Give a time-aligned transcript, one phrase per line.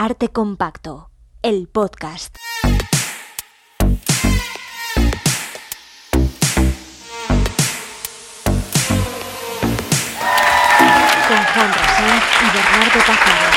[0.00, 1.10] Arte Compacto,
[1.42, 2.36] el podcast.
[2.62, 2.72] Con
[11.36, 13.56] Juan Rasán y Bernardo Pajares.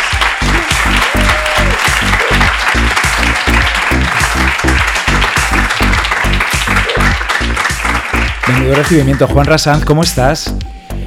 [8.48, 9.28] Menudo recibimiento.
[9.28, 10.56] Juan Rasanz, ¿cómo estás?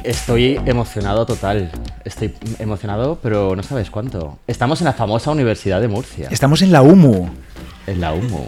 [0.05, 1.69] Estoy emocionado total.
[2.05, 4.37] Estoy emocionado, pero no sabes cuánto.
[4.47, 7.29] Estamos en la famosa Universidad de Murcia, Estamos en la UMU.
[7.87, 8.47] en la UMO.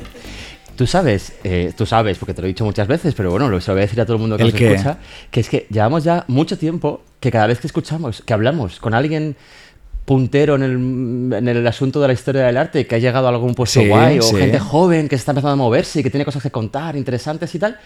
[0.75, 3.57] Tú sabes, eh, tú sabes, porque te lo he dicho muchas veces, pero bueno, lo
[3.59, 4.73] voy a decir a todo el mundo que ¿El nos qué?
[4.75, 4.97] escucha,
[5.31, 8.93] que es que llevamos ya mucho tiempo que cada vez que escuchamos, que hablamos con
[8.93, 9.35] alguien
[10.05, 13.31] puntero en el, en el asunto de la historia del arte, que ha llegado a
[13.31, 14.35] algún puesto Sí, guay, o sí.
[14.35, 17.53] gente joven que se está empezando a moverse y que tiene cosas que contar interesantes
[17.55, 17.77] y tal,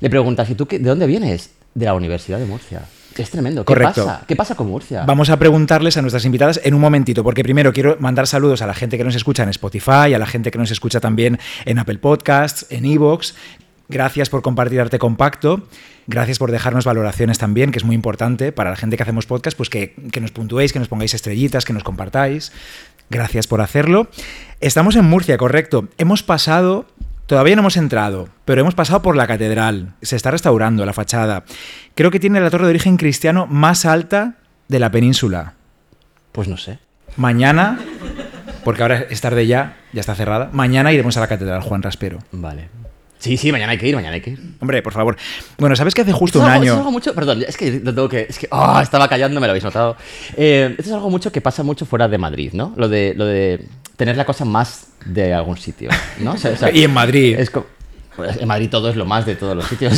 [0.00, 1.50] le preguntas, ¿y tú qué- de dónde vienes?
[1.72, 2.82] De la Universidad de Murcia.
[3.16, 3.62] Es tremendo.
[3.62, 4.06] ¿Qué Correcto.
[4.06, 4.24] pasa?
[4.26, 5.04] ¿Qué pasa con Murcia?
[5.04, 8.66] Vamos a preguntarles a nuestras invitadas en un momentito, porque primero quiero mandar saludos a
[8.66, 11.78] la gente que nos escucha en Spotify, a la gente que nos escucha también en
[11.78, 13.34] Apple Podcasts, en Evox.
[13.88, 15.66] Gracias por compartir Arte Compacto.
[16.06, 19.56] Gracias por dejarnos valoraciones también, que es muy importante para la gente que hacemos podcast,
[19.56, 22.52] pues que, que nos puntuéis, que nos pongáis estrellitas, que nos compartáis.
[23.10, 24.08] Gracias por hacerlo.
[24.60, 25.88] Estamos en Murcia, correcto.
[25.98, 26.86] Hemos pasado,
[27.30, 29.94] todavía no hemos entrado, pero hemos pasado por la catedral.
[30.02, 31.44] Se está restaurando la fachada.
[31.94, 34.34] Creo que tiene la torre de origen cristiano más alta
[34.66, 35.54] de la península.
[36.32, 36.80] Pues no sé.
[37.16, 37.78] Mañana,
[38.64, 42.18] porque ahora es tarde ya, ya está cerrada, mañana iremos a la catedral Juan Raspero.
[42.32, 42.68] Vale.
[43.20, 44.40] Sí, sí, mañana hay que ir, mañana hay que ir.
[44.60, 45.16] Hombre, por favor.
[45.58, 46.80] Bueno, ¿sabes que hace justo Esto un algo- esto es año?
[46.80, 48.26] algo mucho, perdón, es que lo tengo que.
[48.28, 48.48] Es que.
[48.50, 49.96] ah, estaba callando, me lo habéis notado.
[50.36, 52.72] Eh, esto es algo mucho que pasa mucho fuera de Madrid, ¿no?
[52.76, 53.64] Lo de, lo de
[53.96, 56.32] tener la cosa más de algún sitio, ¿no?
[56.32, 57.36] O sea, o sea, Y en Madrid.
[57.38, 57.50] Es
[58.16, 59.92] pues en Madrid todo es lo más de todos los sitios.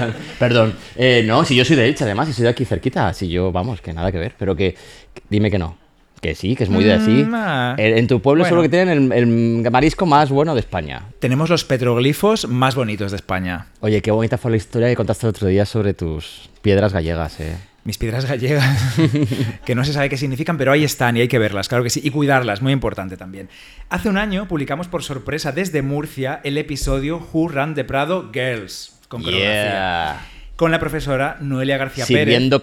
[0.38, 0.74] Perdón.
[0.96, 3.12] Eh, no, si yo soy de Elche, además, y soy de aquí cerquita.
[3.12, 4.34] Si yo, vamos, que nada que ver.
[4.38, 4.74] Pero que.
[5.14, 5.76] que- dime que no.
[6.20, 7.24] Que sí, que es muy de así.
[7.24, 7.74] Mm, ah.
[7.78, 8.48] En, en tu pueblo Bueno.
[8.48, 11.02] seguro que tienen el, el marisco más bueno de España.
[11.20, 13.66] Tenemos los petroglifos más bonitos de España.
[13.80, 17.38] Oye, qué bonita fue la historia que contaste el otro día sobre tus piedras gallegas,
[17.40, 17.56] eh.
[17.84, 18.96] Mis piedras gallegas,
[19.64, 21.88] que no se sabe qué significan, pero ahí están y hay que verlas, claro que
[21.90, 23.48] sí, y cuidarlas, muy importante también.
[23.88, 28.98] Hace un año publicamos por sorpresa desde Murcia el episodio Who Ran the Prado Girls,
[29.08, 30.20] con Yeah.
[30.56, 32.24] con la profesora Noelia García Pérez.
[32.24, 32.62] Sirviendo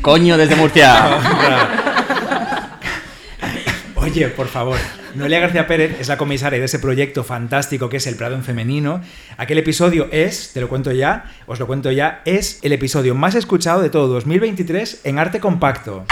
[0.00, 1.18] coño desde Murcia.
[4.02, 4.78] Oye, por favor.
[5.14, 8.42] Noelia García Pérez es la comisaria de ese proyecto fantástico que es El Prado en
[8.42, 9.02] Femenino.
[9.36, 13.34] Aquel episodio es, te lo cuento ya, os lo cuento ya, es el episodio más
[13.34, 16.06] escuchado de todo 2023 en arte compacto.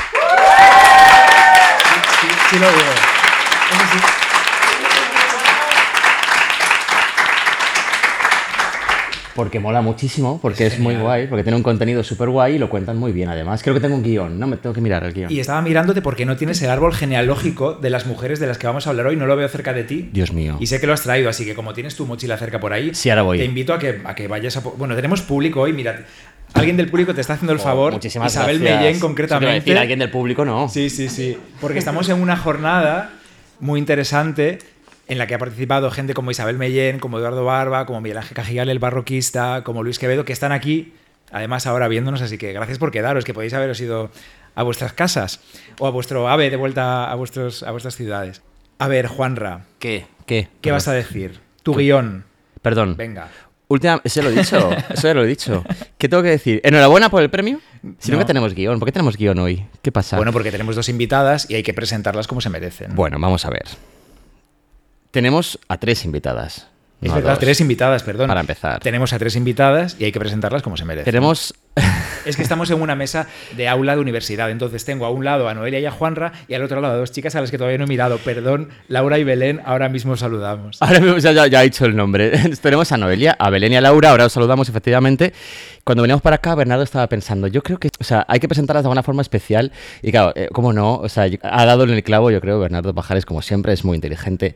[2.20, 4.17] Sí, sí, sí.
[9.38, 12.68] Porque mola muchísimo, porque es, muy guay, porque tiene un contenido súper guay y lo
[12.68, 13.62] cuentan muy bien además.
[13.62, 15.30] Creo que tengo un guion, no me tengo que mirar el guion.
[15.30, 18.66] Y estaba mirándote porque no tienes el árbol genealógico de las mujeres de las que
[18.66, 20.08] vamos a hablar hoy, no lo veo cerca de ti.
[20.12, 20.56] Dios mío.
[20.58, 22.92] Y sé que lo has traído, así que como tienes tu mochila cerca por ahí,
[22.96, 23.38] Sí, ahora voy.
[23.38, 24.60] te invito a que, a que vayas a...
[24.60, 26.04] Bueno, tenemos público hoy, mira.
[26.54, 27.92] Alguien del público te está haciendo el Oh, favor.
[27.92, 28.80] muchísimas Isabel gracias.
[28.82, 29.54] Mellén, concretamente.
[29.54, 30.68] decir, alguien del público no.
[30.68, 31.36] Sí, sí, sí.
[31.60, 33.10] Porque estamos en una jornada
[33.60, 34.58] muy interesante
[35.08, 38.34] en la que ha participado gente como Isabel Mellén, como Eduardo Barba, como Miguel Ángel
[38.34, 40.92] Cajigal, el barroquista, como Luis Quevedo, que están aquí,
[41.32, 44.10] además ahora viéndonos, así que gracias por quedaros, que podéis haberos ido
[44.54, 45.40] a vuestras casas
[45.78, 48.42] o a vuestro AVE de vuelta a, vuestros, a vuestras ciudades.
[48.78, 50.06] A ver, Juanra, ¿Qué?
[50.26, 50.48] ¿Qué?
[50.60, 51.40] ¿qué vas a decir?
[51.62, 52.24] Tu guion.
[52.62, 52.96] Perdón.
[52.96, 53.28] Venga.
[53.68, 54.70] Última, eso ya lo he dicho.
[54.90, 55.64] Eso ya lo he dicho.
[55.98, 56.60] ¿Qué tengo que decir?
[56.64, 57.60] ¿Enhorabuena por el premio?
[57.98, 58.16] Si No.
[58.16, 58.78] nunca tenemos guion.
[58.78, 59.66] ¿Por qué tenemos guion hoy?
[59.82, 60.16] ¿Qué pasa?
[60.16, 62.94] Bueno, porque tenemos dos invitadas y hay que presentarlas como se merecen.
[62.94, 63.64] Bueno, vamos a ver.
[65.10, 66.68] Tenemos a tres invitadas.
[67.00, 68.28] es no a verdad, tres invitadas, perdón.
[68.28, 68.80] Para empezar.
[68.80, 71.06] Tenemos a tres invitadas y hay que presentarlas como se merecen.
[71.06, 71.54] Tenemos.
[72.26, 73.26] Es que estamos en una mesa
[73.56, 74.50] de aula de universidad.
[74.50, 76.96] Entonces tengo a un lado a Noelia y a Juanra y al otro lado a
[76.98, 78.18] dos chicas a las que todavía no he mirado.
[78.18, 80.76] Perdón, Laura y Belén, ahora mismo saludamos.
[80.80, 82.32] Ahora mismo ya, ya, ya he dicho el nombre.
[82.62, 84.10] Tenemos a Noelia, a Belén y a Laura.
[84.10, 85.32] Ahora os saludamos efectivamente.
[85.84, 88.82] Cuando veníamos para acá, Bernardo estaba pensando, yo creo que, o sea, hay que presentarlas
[88.82, 89.72] de alguna forma especial.
[90.02, 90.96] Y claro, eh, ¿cómo no?
[90.96, 93.94] O sea, ha dado en el clavo, yo creo, Bernardo Pajares, como siempre, es muy
[93.94, 94.54] inteligente.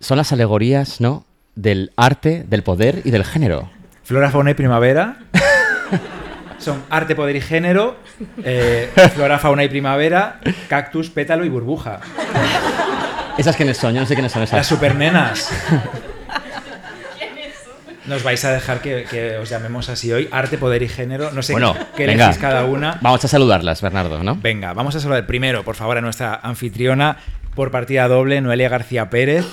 [0.00, 1.24] Son las alegorías, ¿no?
[1.54, 3.70] Del arte, del poder y del género.
[4.04, 5.18] Flora, fauna y primavera.
[6.58, 7.96] Son arte, poder y género.
[8.42, 10.40] eh, flora, fauna y primavera.
[10.68, 12.00] Cactus, pétalo y burbuja.
[13.36, 13.94] ¿Esas quiénes son?
[13.94, 14.66] Yo no sé quiénes son Las esas.
[14.66, 15.50] supernenas.
[18.06, 20.28] Nos vais a dejar que, que os llamemos así hoy.
[20.30, 21.32] Arte, poder y género.
[21.32, 22.98] No sé Bueno, qué elegís cada una.
[23.00, 24.36] Vamos a saludarlas, Bernardo, ¿no?
[24.40, 27.16] Venga, vamos a saludar primero, por favor, a nuestra anfitriona
[27.56, 29.44] por partida doble, Noelia García Pérez.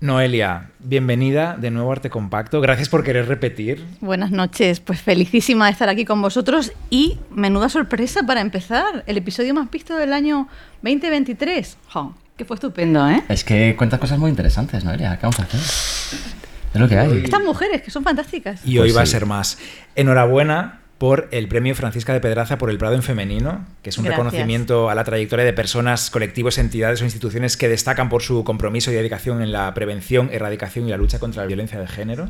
[0.00, 2.60] Noelia, bienvenida de nuevo a Arte Compacto.
[2.60, 3.84] Gracias por querer repetir.
[4.00, 9.16] Buenas noches, pues felicísima de estar aquí con vosotros y menuda sorpresa para empezar, el
[9.16, 10.48] episodio más visto del año
[10.82, 11.76] 2023.
[11.88, 13.22] Jo, Que fue estupendo, ¿eh?
[13.28, 15.16] Es que cuentas cosas muy interesantes, Noelia.
[15.16, 15.60] ¿Qué vamos a hacer?
[15.60, 17.22] Es lo que hay.
[17.24, 18.64] Estas mujeres, que son fantásticas.
[18.64, 19.58] Y hoy Pues va a ser más.
[19.96, 24.04] Enhorabuena por el premio Francisca de Pedraza por el Prado en Femenino, que es un
[24.04, 24.24] Gracias.
[24.24, 28.92] reconocimiento a la trayectoria de personas, colectivos, entidades o instituciones que destacan por su compromiso
[28.92, 32.28] y dedicación en la prevención, erradicación y la lucha contra la violencia de género.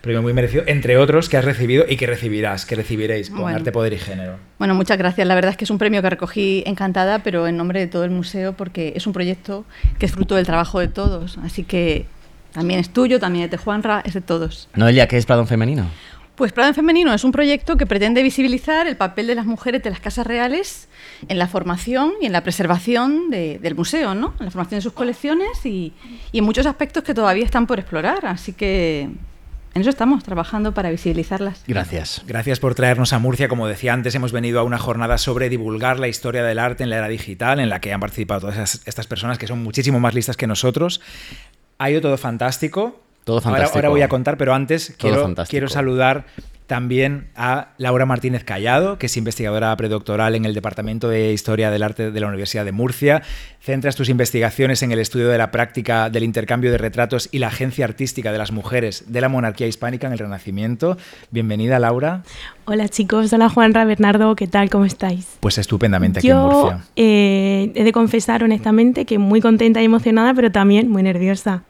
[0.00, 3.58] Premio muy merecido, entre otros que has recibido y que recibirás, que recibiréis con Bueno.
[3.58, 4.36] Arte, Poder y Género.
[4.58, 5.26] Bueno, muchas gracias.
[5.26, 8.04] La verdad es que es un premio que recogí encantada, pero en nombre de todo
[8.04, 9.66] el museo, porque es un proyecto
[9.98, 11.36] que es fruto del trabajo de todos.
[11.44, 12.06] Así que
[12.54, 14.70] también es tuyo, también es de Juanra, es de todos.
[14.74, 15.90] Noelia, ¿qué es Prado en femenino?
[16.38, 19.82] Pues Prado en Femenino es un proyecto que pretende visibilizar el papel de las mujeres
[19.82, 20.88] de las casas reales
[21.28, 24.34] en la formación y en la preservación de- del museo, ¿no?
[24.38, 25.92] En la formación de sus colecciones y,
[26.30, 28.24] y en muchos aspectos que todavía están por explorar.
[28.24, 29.00] Así que
[29.74, 31.64] en eso estamos trabajando para visibilizarlas.
[31.66, 32.22] Gracias.
[32.24, 33.48] Gracias por traernos a Murcia.
[33.48, 36.90] Como decía antes, hemos venido a una jornada sobre divulgar la historia del arte en
[36.90, 39.98] la era digital, en la que han participado todas esas- estas personas que son muchísimo
[39.98, 41.00] más listas que nosotros.
[41.78, 43.02] Ha ido todo fantástico.
[43.28, 43.76] Todo Ahora- fantástico.
[43.76, 46.24] Ahora, voy a contar, pero antes quiero, quiero saludar
[46.66, 51.82] también a Laura Martínez Callado, que es investigadora predoctoral en el Departamento de Historia del
[51.82, 53.20] Arte de la Universidad de Murcia.
[53.60, 57.48] Centras tus investigaciones en el estudio de la práctica del intercambio de retratos y la
[57.48, 60.96] agencia artística de las mujeres de la monarquía hispánica en el Renacimiento.
[61.30, 62.22] Bienvenida, Laura.
[62.64, 64.70] Hola chicos, hola Juanra, Bernardo, ¿qué tal?
[64.70, 65.36] ¿Cómo estáis?
[65.40, 66.84] Pues estupendamente aquí en Yo Murcia.
[66.96, 71.62] eh, he de confesar honestamente que muy contenta y emocionada, pero también muy nerviosa.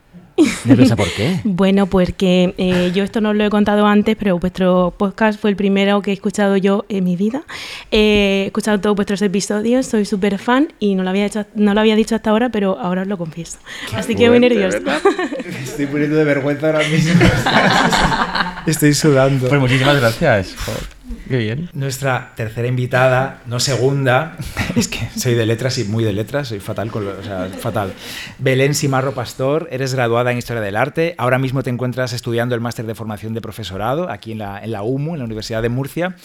[0.65, 1.41] ¿Nerviosa por qué?
[1.45, 5.57] Bueno, porque eh, yo esto no lo he contado antes, pero vuestro podcast fue el
[5.57, 7.43] primero que he escuchado yo en mi vida.
[7.91, 11.75] Eh, he escuchado todos vuestros episodios, soy súper fan y no lo, había hecho, no
[11.75, 13.59] lo había dicho hasta ahora, pero ahora os lo confieso.
[13.95, 14.81] Así que muy nerviosa.
[14.81, 17.15] Me estoy poniendo de vergüenza ahora mismo.
[18.67, 19.49] Estoy sudando.
[19.49, 20.55] Pues muchísimas gracias.
[20.65, 20.98] Joder,
[21.29, 21.71] Qué bien.
[21.73, 24.37] Nuestra tercera invitada, no segunda,
[24.77, 27.49] es que soy de letras y muy de letras, soy fatal con lo, o sea,
[27.59, 27.93] fatal.
[28.39, 32.61] Belén Simarro Pastor, eres graduada en Historia del Arte, ahora mismo te encuentras estudiando el
[32.61, 35.69] máster de formación de profesorado aquí en la, en la UMU, en la Universidad de
[35.69, 36.17] Murcia,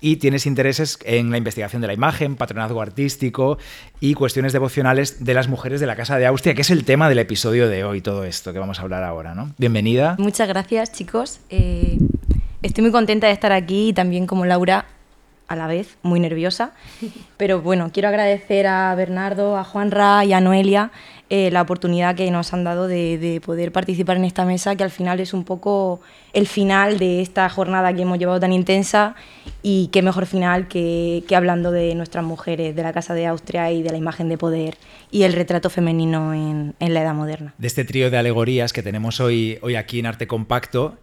[0.00, 3.58] y tienes intereses en la investigación de la imagen, patronazgo artístico
[4.00, 7.08] y cuestiones devocionales de las mujeres de la Casa de Austria, que es el tema
[7.08, 9.52] del episodio de hoy, todo esto que vamos a hablar ahora, ¿no?
[9.58, 10.16] Bienvenida.
[10.18, 11.40] Muchas gracias, chicos.
[11.50, 11.98] Eh,
[12.62, 14.86] estoy muy contenta de estar aquí y también como Laura,
[15.48, 16.72] a la vez, muy nerviosa.
[17.36, 20.92] Pero bueno, quiero agradecer a Bernardo, a Juanra y a Noelia
[21.32, 24.82] eh, la oportunidad que nos han dado de, de poder participar en esta mesa, que
[24.82, 26.00] al final es un poco
[26.32, 29.14] el final de esta jornada que hemos llevado tan intensa
[29.62, 33.70] y qué mejor final que, que hablando de nuestras mujeres, de la Casa de Austria
[33.70, 34.76] y de la imagen de poder
[35.12, 37.54] y el retrato femenino en, en la Edad Moderna.
[37.58, 40.96] de este trío de alegorías que tenemos hoy, hoy aquí en Arte Compacto,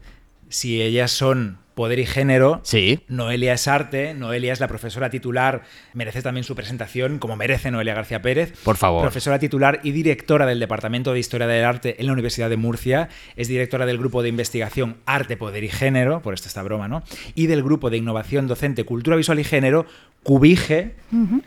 [0.50, 3.02] si ellas son poder y género, Sí.
[3.08, 5.62] Noelia es arte, Noelia es la profesora titular,
[5.94, 8.54] merece también su presentación, como merece Noelia García Pérez.
[8.64, 9.04] Por favor.
[9.04, 13.10] Profesora titular y directora del Departamento de Historia del Arte en la Universidad de Murcia,
[13.36, 17.04] es directora del grupo de investigación Arte, Poder y Género, por esto esta broma, ¿no?
[17.36, 19.86] Y del grupo de innovación docente Cultura Visual y Género,
[20.24, 20.96] Cubige.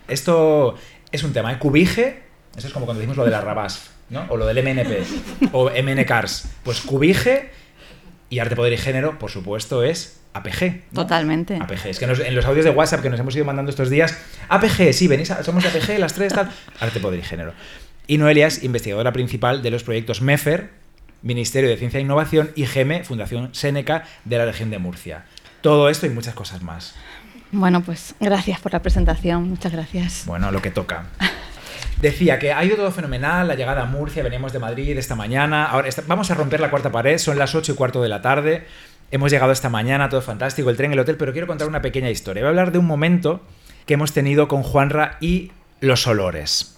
[0.07, 0.75] Esto
[1.11, 1.59] es un tema, ¿eh?
[1.59, 2.23] Cubige,
[2.55, 4.25] eso es como cuando decimos lo de la Rabas, ¿no?
[4.29, 6.47] O lo del MNP, o MNCARS.
[6.63, 7.49] Pues Cubige
[8.31, 10.83] y Arte, Poder y Género, por supuesto, es APG.
[10.91, 11.01] ¿no?
[11.03, 11.57] Totalmente.
[11.61, 11.85] APG.
[11.89, 14.17] Es que nos- en los audios de WhatsApp que nos hemos ido mandando estos días,
[14.49, 16.49] APG, sí, venís, a- somos de APG, las tres, tal.
[16.79, 17.53] Arte, Poder y Género.
[18.07, 20.71] Y Noelia es investigadora principal de los proyectos MEFER,
[21.21, 25.25] Ministerio de Ciencia e Innovación, y GEME, Fundación Seneca de la región de Murcia.
[25.61, 26.95] Todo esto y muchas cosas más.
[27.51, 29.47] Bueno, pues gracias por la presentación.
[29.49, 30.23] Muchas gracias.
[30.25, 31.05] Bueno, lo que toca.
[32.01, 35.65] Decía que ha ido todo fenomenal, la llegada a Murcia, veníamos de Madrid esta mañana,
[35.65, 38.65] ahora vamos a romper la cuarta pared, son las 8 y cuarto de la tarde,
[39.11, 42.09] hemos llegado esta mañana, todo fantástico, el tren, el hotel, pero quiero contar una pequeña
[42.09, 42.41] historia.
[42.41, 43.41] Voy a hablar de un momento
[43.85, 46.75] que hemos tenido con Juanra y los olores.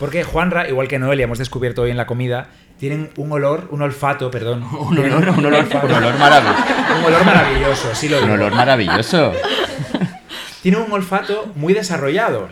[0.00, 2.48] Porque Juanra, igual que Noelia, hemos descubierto hoy en la comida,
[2.80, 4.64] tienen un olor, un olfato, perdón.
[4.72, 6.64] Un olor, un olor, un olor maravilloso.
[6.98, 8.34] Un olor maravilloso, sí lo Un digo.
[8.34, 9.32] olor maravilloso.
[10.62, 12.48] Tiene un olfato muy desarrollado.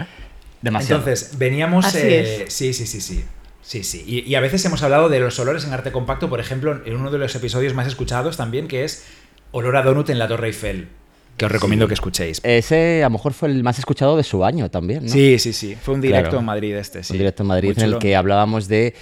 [0.62, 1.02] Demasiado.
[1.02, 1.84] Entonces, veníamos.
[1.86, 2.52] Así eh, es.
[2.52, 3.24] Sí, sí, sí, sí.
[3.62, 4.04] Sí, sí.
[4.06, 6.96] Y, y a veces hemos hablado de los olores en arte compacto, por ejemplo, en
[6.96, 9.04] uno de los episodios más escuchados también, que es
[9.50, 10.88] Olor a Donut en la Torre Eiffel,
[11.36, 12.40] que os recomiendo que escuchéis.
[12.44, 15.12] Ese a lo mejor fue el más escuchado de su año también, ¿no?
[15.12, 15.76] Sí, sí, sí.
[15.80, 16.38] Fue un directo Claro.
[16.38, 17.12] en Madrid este, sí.
[17.12, 18.94] Un directo en Madrid Muy en el que hablábamos de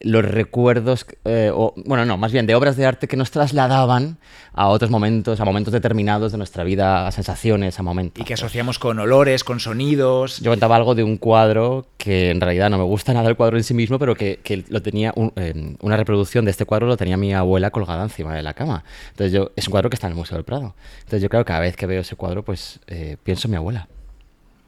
[0.00, 4.18] los recuerdos, eh, o, bueno, no, más bien de obras de arte que nos trasladaban
[4.52, 8.20] a otros momentos, a momentos determinados de nuestra vida, a sensaciones, a momentos.
[8.20, 10.40] Y que asociamos con olores, con sonidos.
[10.40, 13.56] Yo contaba algo de un cuadro que en realidad no me gusta nada el cuadro
[13.56, 16.86] en sí mismo, pero que, que lo tenía, un- eh, una reproducción de este cuadro
[16.86, 18.84] lo tenía mi abuela colgada encima de la cama.
[19.10, 20.74] Entonces yo, es un cuadro que está en el Museo del Prado.
[20.98, 23.56] Entonces yo creo que cada vez que veo ese cuadro, pues eh, pienso en mi
[23.56, 23.88] abuela.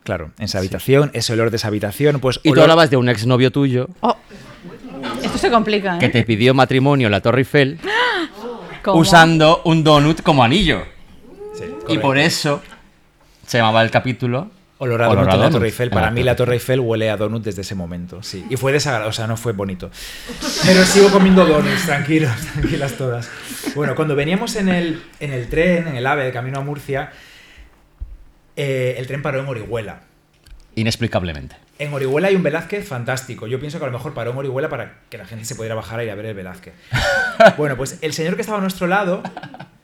[0.05, 2.41] Claro, en esa habitación, ese olor de esa habitación, pues...
[2.43, 4.17] Y tú olor- hablabas de un exnovio tuyo Oh,
[5.23, 5.99] esto se complica, ¿eh?
[5.99, 7.79] que te pidió matrimonio en la Torre Eiffel
[8.83, 8.99] ¿Cómo?
[8.99, 10.83] usando un donut como anillo.
[11.55, 12.63] Sí, Y por eso
[13.47, 15.91] se llamaba el capítulo Olor a donut en la donut Torre Eiffel.
[15.91, 18.47] Para la mí la Torre Eiffel huele a donut desde ese momento, sí.
[18.51, 19.91] Y fue desagradable, o sea, no fue bonito.
[20.65, 23.29] Pero sigo comiendo donuts, tranquilos, tranquilas todas.
[23.75, 27.13] Bueno, cuando veníamos en el, en el tren, en el AVE de camino a Murcia,
[28.57, 30.03] eh, el tren paró en Orihuela.
[30.75, 31.57] Inexplicablemente.
[31.79, 33.47] En Orihuela hay un Velázquez fantástico.
[33.47, 35.75] Yo pienso que a lo mejor paró en Orihuela para que la gente se pudiera
[35.75, 36.75] bajar a ir a ver el Velázquez.
[37.57, 39.23] Bueno, pues el señor que estaba a nuestro lado,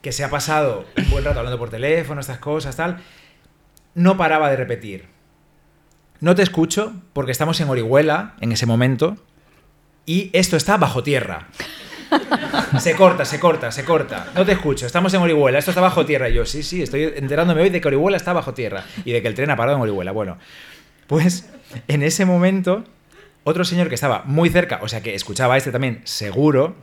[0.03, 2.99] que se ha pasado un buen rato hablando por teléfono, estas cosas, tal,
[3.95, 5.07] no paraba de repetir.
[6.21, 9.17] No te escucho porque estamos en Orihuela en ese momento
[10.05, 11.49] y esto está bajo tierra.
[12.81, 14.31] Se corta, se corta, se corta.
[14.35, 16.29] No te escucho, estamos en Orihuela, esto está bajo tierra.
[16.29, 19.23] Y yo, sí, sí, estoy enterándome hoy de que Orihuela está bajo tierra y de
[19.23, 20.13] que el tren ha parado en Orihuela.
[20.13, 20.39] Bueno,
[21.07, 21.49] pues
[21.89, 22.85] en ese momento,
[23.45, 26.77] otro señor que estaba muy cerca, o sea que escuchaba a este también seguro,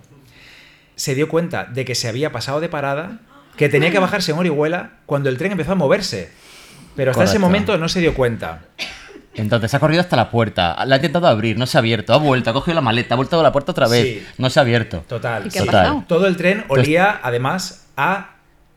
[0.96, 3.20] se dio cuenta de que se había pasado de parada,
[3.58, 6.32] que tenía que bajarse en Orihuela cuando el tren empezó a moverse.
[6.96, 8.64] Pero hasta ese momento no se dio cuenta.
[9.36, 12.18] Entonces ha corrido hasta la puerta, la ha intentado abrir, no se ha abierto, ha
[12.18, 14.28] vuelto, ha cogido la maleta, ha vuelto a la puerta otra vez, Sí.
[14.38, 15.04] no se ha abierto.
[15.08, 15.48] Total.
[15.48, 15.82] ¿Y qué ha Total.
[15.84, 16.04] pasado?
[16.08, 18.30] Todo el tren olía, además, a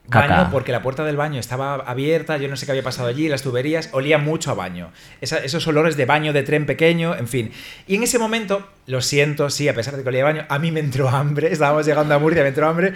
[0.09, 0.29] Caca.
[0.37, 3.29] baño, porque la puerta del baño estaba abierta, yo no sé qué había pasado allí,
[3.29, 4.91] las tuberías, olía mucho a baño.
[5.21, 7.51] Esa- esos olores de baño de tren pequeño, en fin.
[7.89, 10.59] Y en ese momento, lo siento, sí, a pesar de que olía a baño, a
[10.61, 12.95] mí me entró hambre, estábamos llegando a Murcia, me entró hambre,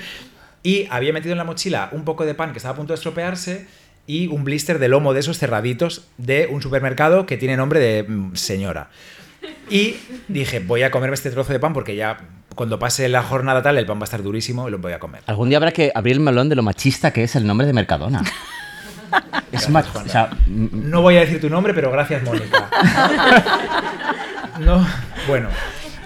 [0.63, 2.97] y había metido en la mochila un poco de pan que estaba a punto de
[2.97, 3.67] estropearse
[4.11, 8.03] y un blister de lomo de esos cerraditos de un supermercado que tiene nombre de
[8.03, 8.89] mm, señora.
[9.71, 9.97] Y
[10.29, 12.19] dije, voy a comerme este trozo de pan porque ya
[12.57, 14.99] cuando pase la jornada tal, el pan va a estar durísimo y lo voy a
[14.99, 15.23] comer.
[15.27, 17.73] Algún día habrá que abrir el melón de lo machista que es el nombre de
[17.73, 18.23] Mercadona.
[19.53, 22.69] es mach- o sea, mm, No voy a decir tu nombre, pero gracias, Mónica.
[24.61, 24.87] No,
[25.27, 25.49] bueno.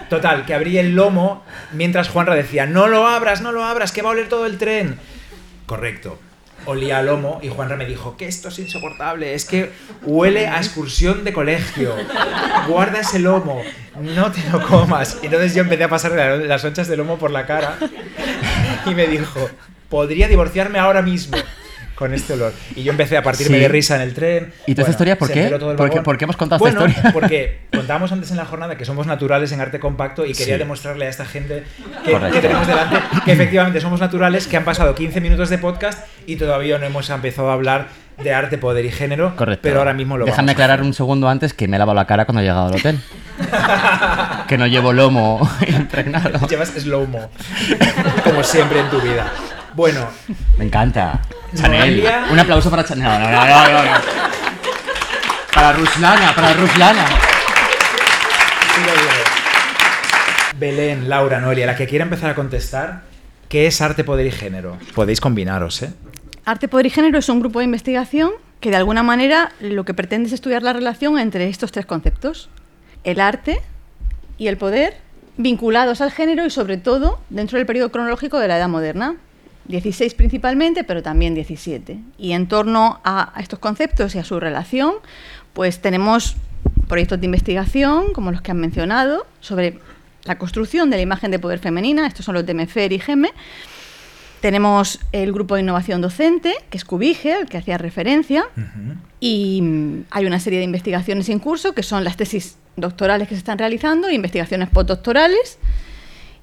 [0.08, 1.42] Total, que abrí el lomo
[1.72, 4.58] mientras Juanra decía, no lo abras, no lo abras, que va a oler todo el
[4.58, 4.96] tren.
[5.66, 6.18] Correcto.
[6.66, 9.70] Olía a lomo y Juanra me dijo que esto es insoportable, es que
[10.02, 11.94] huele a excursión de colegio.
[12.68, 13.62] Guarda ese lomo,
[14.00, 15.18] no te lo comas.
[15.22, 17.76] Y entonces yo empecé a pasarle la- las honchas de lomo por la cara
[18.86, 19.48] y me dijo,
[19.88, 21.36] podría divorciarme ahora mismo
[21.94, 22.52] con este olor.
[22.76, 23.62] Y yo empecé a partirme Sí.
[23.62, 24.52] de risa en el tren.
[24.66, 25.48] ¿Y toda esta historia por qué?
[25.76, 27.12] ¿Por qué- por qué hemos contado esta Bueno, historia?
[27.12, 30.58] Porque contábamos antes en la jornada que somos naturales en arte compacto y quería Sí.
[30.58, 31.64] demostrarle a esta gente
[32.04, 36.06] que, que tenemos delante que efectivamente somos naturales, que han pasado 15 minutos de podcast
[36.26, 37.88] y todavía no hemos empezado a hablar
[38.22, 39.34] de arte, poder y género.
[39.36, 39.62] correcto.
[39.62, 42.06] Pero ahora mismo lo Déjame vamos aclarar un segundo antes que me he lavado la
[42.06, 43.00] cara cuando he llegado al hotel.
[44.48, 46.46] que no llevo lomo impregnado.
[46.48, 47.30] Llevas slow-mo,
[48.22, 49.32] como siempre en tu vida.
[49.74, 50.06] Bueno,
[50.56, 51.20] Me encanta.
[51.54, 51.80] Chanel.
[51.80, 52.26] Noelia.
[52.30, 53.04] Un aplauso para Chanel.
[53.04, 54.00] No, no, no, no, no, no.
[55.52, 57.04] Para Ruslana, para Ruslana.
[60.58, 63.02] Belén, Laura, Noelia, la que quiera empezar a contestar,
[63.48, 64.78] ¿qué es arte, poder y género?
[64.94, 65.92] Podéis combinaros, ¿eh?
[66.46, 69.94] Arte, Poder y Género es un grupo de investigación que de alguna manera lo que
[69.94, 72.50] pretende es estudiar la relación entre estos tres conceptos,
[73.02, 73.62] el arte
[74.36, 74.94] y el poder,
[75.38, 79.16] vinculados al género y sobre todo dentro del periodo cronológico de la Edad Moderna,
[79.66, 81.98] 16 principalmente, pero también 17.
[82.18, 84.94] Y en torno a, a estos conceptos y a su relación,
[85.52, 86.36] pues tenemos
[86.88, 89.78] proyectos de investigación, como los que han mencionado, sobre
[90.24, 93.30] la construcción de la imagen de poder femenina, estos son los de MEFER y GEME,
[94.40, 98.44] tenemos el grupo de innovación docente, que es Cubige, al que hacía referencia,
[99.18, 103.34] y mm, hay una serie de investigaciones en curso, que son las tesis doctorales que
[103.34, 105.58] se están realizando, investigaciones postdoctorales,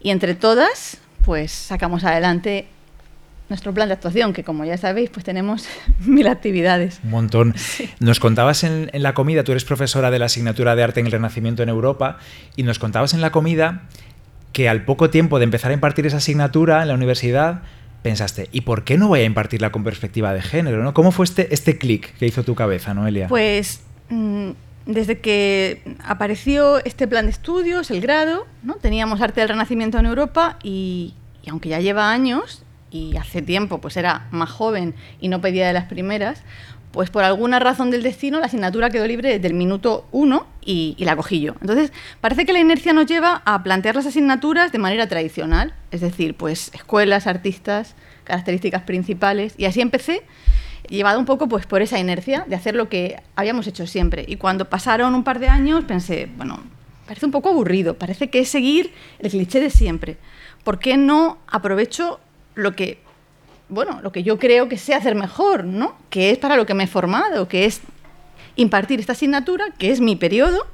[0.01, 2.67] y entre todas, pues sacamos adelante
[3.51, 5.67] nuestro plan de actuación, que como ya sabéis, pues tenemos
[5.99, 7.01] mil actividades.
[7.03, 7.53] Un montón.
[7.99, 11.05] Nos contabas en, en la comida, tú eres profesora de la asignatura de arte en
[11.05, 12.17] el Renacimiento en Europa,
[12.55, 13.83] y nos contabas en la comida
[14.53, 17.61] que al poco tiempo de empezar a impartir esa asignatura en la universidad,
[18.01, 20.81] pensaste, ¿y por qué no voy a impartirla con perspectiva de género?
[20.83, 20.93] ¿no?
[20.93, 23.27] ¿Cómo fue este, este clic que hizo tu cabeza, Noelia?
[23.27, 24.51] Pues mm,
[24.85, 28.75] desde que apareció este plan de estudios, el grado, ¿no?
[28.75, 33.79] teníamos arte del Renacimiento en Europa y, y aunque ya lleva años y hace tiempo
[33.79, 36.43] pues era más joven y no pedía de las primeras,
[36.91, 40.95] pues por alguna razón del destino la asignatura quedó libre desde el minuto uno y,
[40.97, 41.55] y la cogí yo.
[41.61, 46.01] Entonces, parece que la inercia nos lleva a plantear las asignaturas de manera tradicional, es
[46.01, 47.95] decir, pues escuelas, artistas,
[48.25, 50.23] características principales, y así empecé
[50.89, 54.25] llevado un poco pues por esa inercia de hacer lo que habíamos hecho siempre.
[54.27, 56.59] Y cuando pasaron un par de años pensé, bueno,
[57.07, 60.17] parece un poco aburrido, parece que es seguir el cliché de siempre.
[60.63, 62.19] ¿Por qué no aprovecho
[62.55, 62.99] lo que,
[63.69, 65.95] bueno, lo que yo creo que sé hacer mejor, ¿no?
[66.09, 67.81] Que es para lo que me he formado, que es
[68.55, 70.65] impartir esta asignatura, que es mi periodo,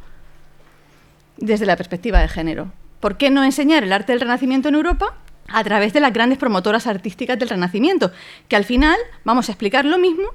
[1.38, 2.72] desde la perspectiva de género.
[3.00, 5.16] ¿Por qué no enseñar el arte del Renacimiento en Europa
[5.48, 8.12] a través de las grandes promotoras artísticas del Renacimiento?
[8.48, 10.30] Que al final vamos a explicar lo mismo,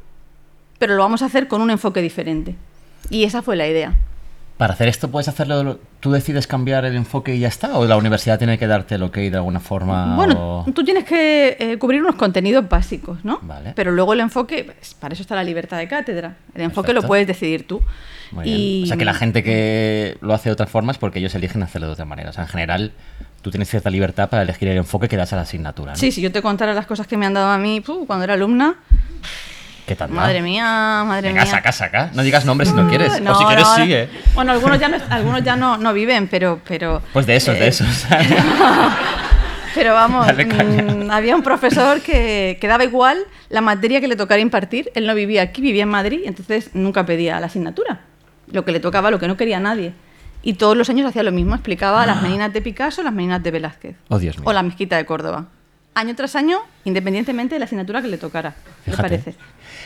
[0.79, 2.55] pero lo vamos a hacer con un enfoque diferente.
[3.11, 3.99] Y esa fue la idea.
[4.57, 7.97] Para hacer esto puedes hacerlo, tú decides cambiar el enfoque y ya está, o la
[7.97, 10.15] universidad tiene que darte el ok de alguna forma.
[10.15, 13.41] Bueno, o- tú tienes que eh, cubrir unos contenidos básicos, ¿no?
[13.43, 13.73] Vale.
[13.75, 16.37] Pero luego el enfoque, pues, para eso está la libertad de cátedra.
[16.55, 17.03] El enfoque Perfecto.
[17.03, 17.81] lo puedes decidir tú.
[18.31, 18.55] Muy y...
[18.55, 18.85] bien.
[18.85, 21.89] O sea que la gente que lo hace de otras formas porque ellos eligen hacerlo
[21.89, 22.31] de otra manera.
[22.31, 22.93] O sea, en general,
[23.41, 25.93] tú tienes cierta libertad para elegir el enfoque que das a la asignatura.
[25.93, 25.99] ¿no?
[25.99, 28.23] Sí, si yo te contara las cosas que me han dado a mí puh, cuando
[28.25, 28.77] era alumna,
[29.93, 30.11] ¿Qué tal?
[30.11, 31.51] madre mía, madre Venga, mía.
[31.51, 32.11] saca, saca.
[32.15, 33.21] No digas nombres si no quieres.
[33.21, 33.85] No, o si quieres, no, no.
[33.85, 34.09] sigue.
[34.35, 37.03] Bueno, algunos ya no, algunos ya no, no viven, pero, pero.
[37.13, 38.07] Pues de esos, de eh, esos.
[39.75, 43.19] Pero vamos, mm, había un profesor que, que daba igual
[43.49, 44.91] la materia que le tocara impartir.
[44.95, 48.01] Él no vivía aquí, vivía en Madrid, entonces nunca pedía la asignatura.
[48.49, 49.95] Lo que le tocaba, lo que no quería nadie.
[50.43, 53.51] Y todos los años hacía lo mismo, explicaba las meninas de Picasso, las meninas de
[53.51, 53.97] Velázquez.
[54.09, 54.45] Oh, Dios mío.
[54.47, 55.47] O la mezquita de Córdoba.
[55.95, 58.55] Año tras año, independientemente de la asignatura que le tocara.
[58.85, 59.03] ¿Qué Fíjate.
[59.03, 59.35] parece?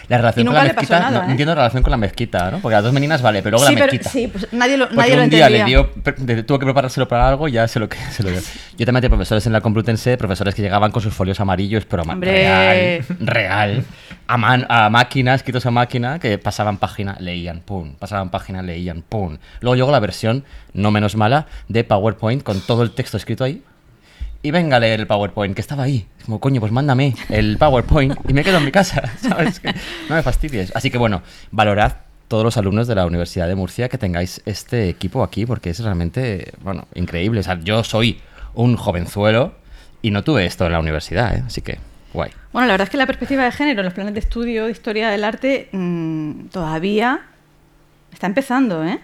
[0.08, 1.30] La relación Y con la le pasó mezquita, nada, no, ¿eh?
[1.30, 2.58] entiendo la relación con la mezquita, ¿no?
[2.60, 4.10] Porque las dos meninas vale, pero luego sí, la pero, mezquita.
[4.10, 5.90] sí, pues nadie lo, Porque nadie lo un día le dio,
[6.46, 8.40] tuvo que preparárselo para algo, ya se lo que se lo dio.
[8.78, 12.04] Yo también tenía profesores en la Complutense, profesores que llegaban con sus folios amarillos, pero
[12.04, 13.84] real, real,
[14.28, 19.02] a, man- a máquina, escritos a máquina, que pasaban página, leían, pum, pasaban página, leían,
[19.02, 19.38] pum.
[19.60, 23.62] Luego llegó la versión, no menos mala, de PowerPoint con todo el texto escrito ahí.
[24.46, 26.06] Y venga a leer el PowerPoint, que estaba ahí.
[26.24, 29.58] Como, coño, pues mándame el PowerPoint y me quedo en mi casa, ¿sabes?
[29.58, 29.74] Que
[30.08, 30.70] no me fastidies.
[30.76, 31.94] Así que bueno, valorad
[32.28, 35.80] todos los alumnos de la Universidad de Murcia que tengáis este equipo aquí, porque es
[35.80, 37.40] realmente, bueno, increíble.
[37.40, 38.20] O sea, yo soy
[38.54, 39.52] un jovenzuelo
[40.00, 41.42] y no tuve esto en la universidad, ¿eh?
[41.44, 41.80] Así que,
[42.12, 42.30] guay.
[42.52, 44.70] Bueno, la verdad es que la perspectiva de género en los planes de estudio de
[44.70, 47.22] historia del arte mm, todavía
[48.12, 49.00] está empezando, ¿eh?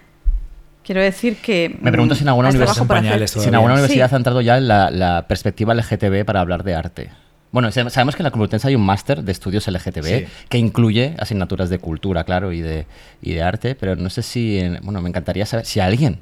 [0.83, 1.77] Quiero decir que...
[1.81, 3.41] Me pregunto mm, si en alguna universidad- pañales hacer.
[3.43, 3.83] Si en alguna Todavía.
[3.85, 4.15] universidad Sí.
[4.15, 7.09] ha entrado ya la, la perspectiva LGTB para hablar de arte.
[7.51, 10.25] Bueno, sa- sabemos que en la Complutense hay un máster de estudios LGTB Sí.
[10.49, 12.85] que incluye asignaturas de cultura, claro, y de,
[13.21, 16.19] y de arte, pero no sé si, en- bueno, me encantaría saber si alguien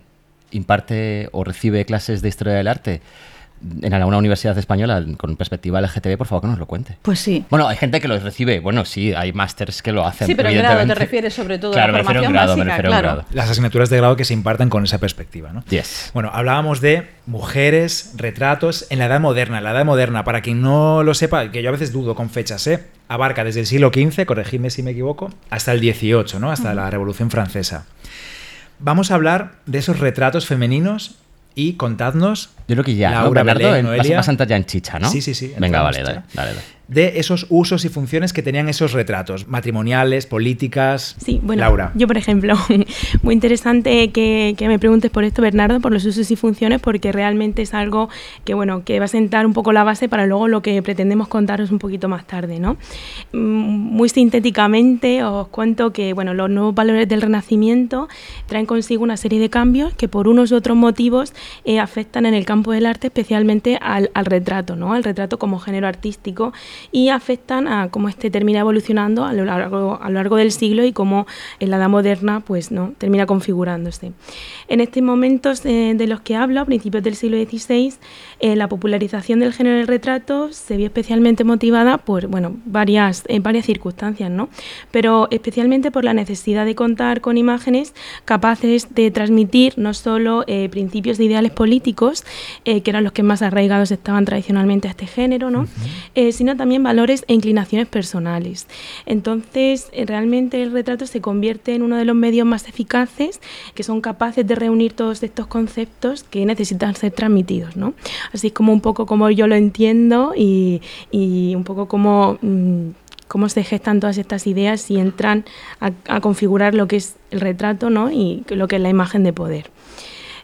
[0.51, 3.01] imparte o recibe clases de historia del arte
[3.81, 6.97] en alguna universidad española con perspectiva LGTB, por favor que nos lo cuente.
[7.01, 7.45] Pues sí.
[7.49, 10.27] Bueno, hay gente que los recibe, bueno, sí, hay másters que lo hacen.
[10.27, 12.25] Sí, pero en grado te refieres sobre todo a Claro, la me refiero a un
[12.27, 13.15] formación grado, me básica, refiero a un claro.
[13.17, 13.29] grado.
[13.33, 15.63] Las asignaturas de grado que se impartan con esa perspectiva, ¿no?
[15.69, 16.11] Yes.
[16.13, 19.61] Bueno, hablábamos de mujeres, retratos en la Edad Moderna.
[19.61, 22.65] La Edad Moderna, para quien no lo sepa, que yo a veces dudo con fechas,
[22.67, 22.83] ¿eh?
[23.07, 26.49] abarca desde el siglo XV, corregidme si me equivoco, hasta el XVIII, ¿no?
[26.49, 27.85] hasta la Revolución Francesa.
[28.79, 31.15] Vamos a hablar de esos retratos femeninos
[31.55, 33.21] y contadnos, Yo creo que ya, ¿no?
[33.23, 34.17] Laura, Bernardo, Belén, en- vas, Noelia.
[34.17, 35.09] vas a entrar ya en chicha, ¿no?
[35.09, 36.61] Sí, sí, sí, Venga, vale, dale, dale, dale.
[36.91, 41.15] De esos usos y funciones que tenían esos retratos, matrimoniales, políticas.
[41.23, 41.93] Sí, bueno, Laura.
[41.95, 42.55] yo por ejemplo,
[43.21, 47.13] muy interesante que, que me preguntes por esto, Bernardo, por los usos y funciones, porque
[47.13, 48.09] realmente es algo
[48.43, 51.29] que, bueno, que va a sentar un poco la base para luego lo que pretendemos
[51.29, 52.75] contaros un poquito más tarde, ¿no?
[53.31, 58.09] Mm, Muy sintéticamente os cuento que, bueno, los nuevos valores del Renacimiento
[58.47, 62.33] traen consigo una serie de cambios que por unos u otros motivos eh, afectan en
[62.33, 64.93] el campo del arte, especialmente al, al retrato, ¿no?
[64.93, 66.51] Al retrato como género artístico
[66.91, 70.85] y afectan a cómo este termina evolucionando a lo largo, a lo largo del siglo
[70.85, 71.27] y cómo
[71.59, 72.93] en la edad moderna pues, ¿no?
[72.97, 74.11] termina configurándose.
[74.67, 77.93] En estos momentos eh, de los que hablo, a principios del siglo XVI,
[78.39, 83.39] eh, la popularización del género del retrato se vio especialmente motivada por bueno, varias, eh,
[83.39, 84.49] varias circunstancias, ¿no?
[84.91, 87.93] pero especialmente por la necesidad de contar con imágenes
[88.25, 92.23] capaces de transmitir no solo eh, principios de ideales políticos,
[92.65, 95.67] eh, que eran los que más arraigados estaban tradicionalmente a este género, ¿no?
[96.15, 98.67] Eh, sino también valores e inclinaciones personales.
[99.07, 103.41] Entonces, eh, realmente el retrato se convierte en uno de los medios más eficaces
[103.73, 107.95] que son capaces de reunir todos estos conceptos que necesitan ser transmitidos, ¿no?
[108.31, 112.37] Así como un poco como yo lo entiendo y, y un poco como...
[112.41, 112.89] mm,
[113.27, 115.45] cómo se gestan todas estas ideas y entran
[115.79, 118.11] a, a configurar lo que es el retrato ¿no?
[118.11, 119.71] y lo que es la imagen de poder.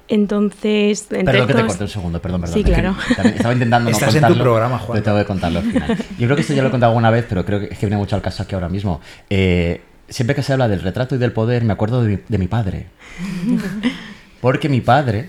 [0.10, 2.54] Entonces, entre Perdón que te corté un segundo, perdón, perdón.
[2.58, 2.96] Sí, que claro.
[3.16, 4.92] también Estaba intentando no Estás en tu contarlo, programa, Juan.
[4.94, 5.98] pero tengo que contarlo al final.
[6.18, 7.86] Yo creo que esto ya lo he contado alguna vez, pero creo que es que
[7.86, 9.02] viene mucho al caso aquí ahora mismo.
[9.30, 12.38] Eh, siempre que se habla del retrato y del poder, me acuerdo de mi, de
[12.38, 12.88] mi padre.
[14.42, 15.26] Porque mi padre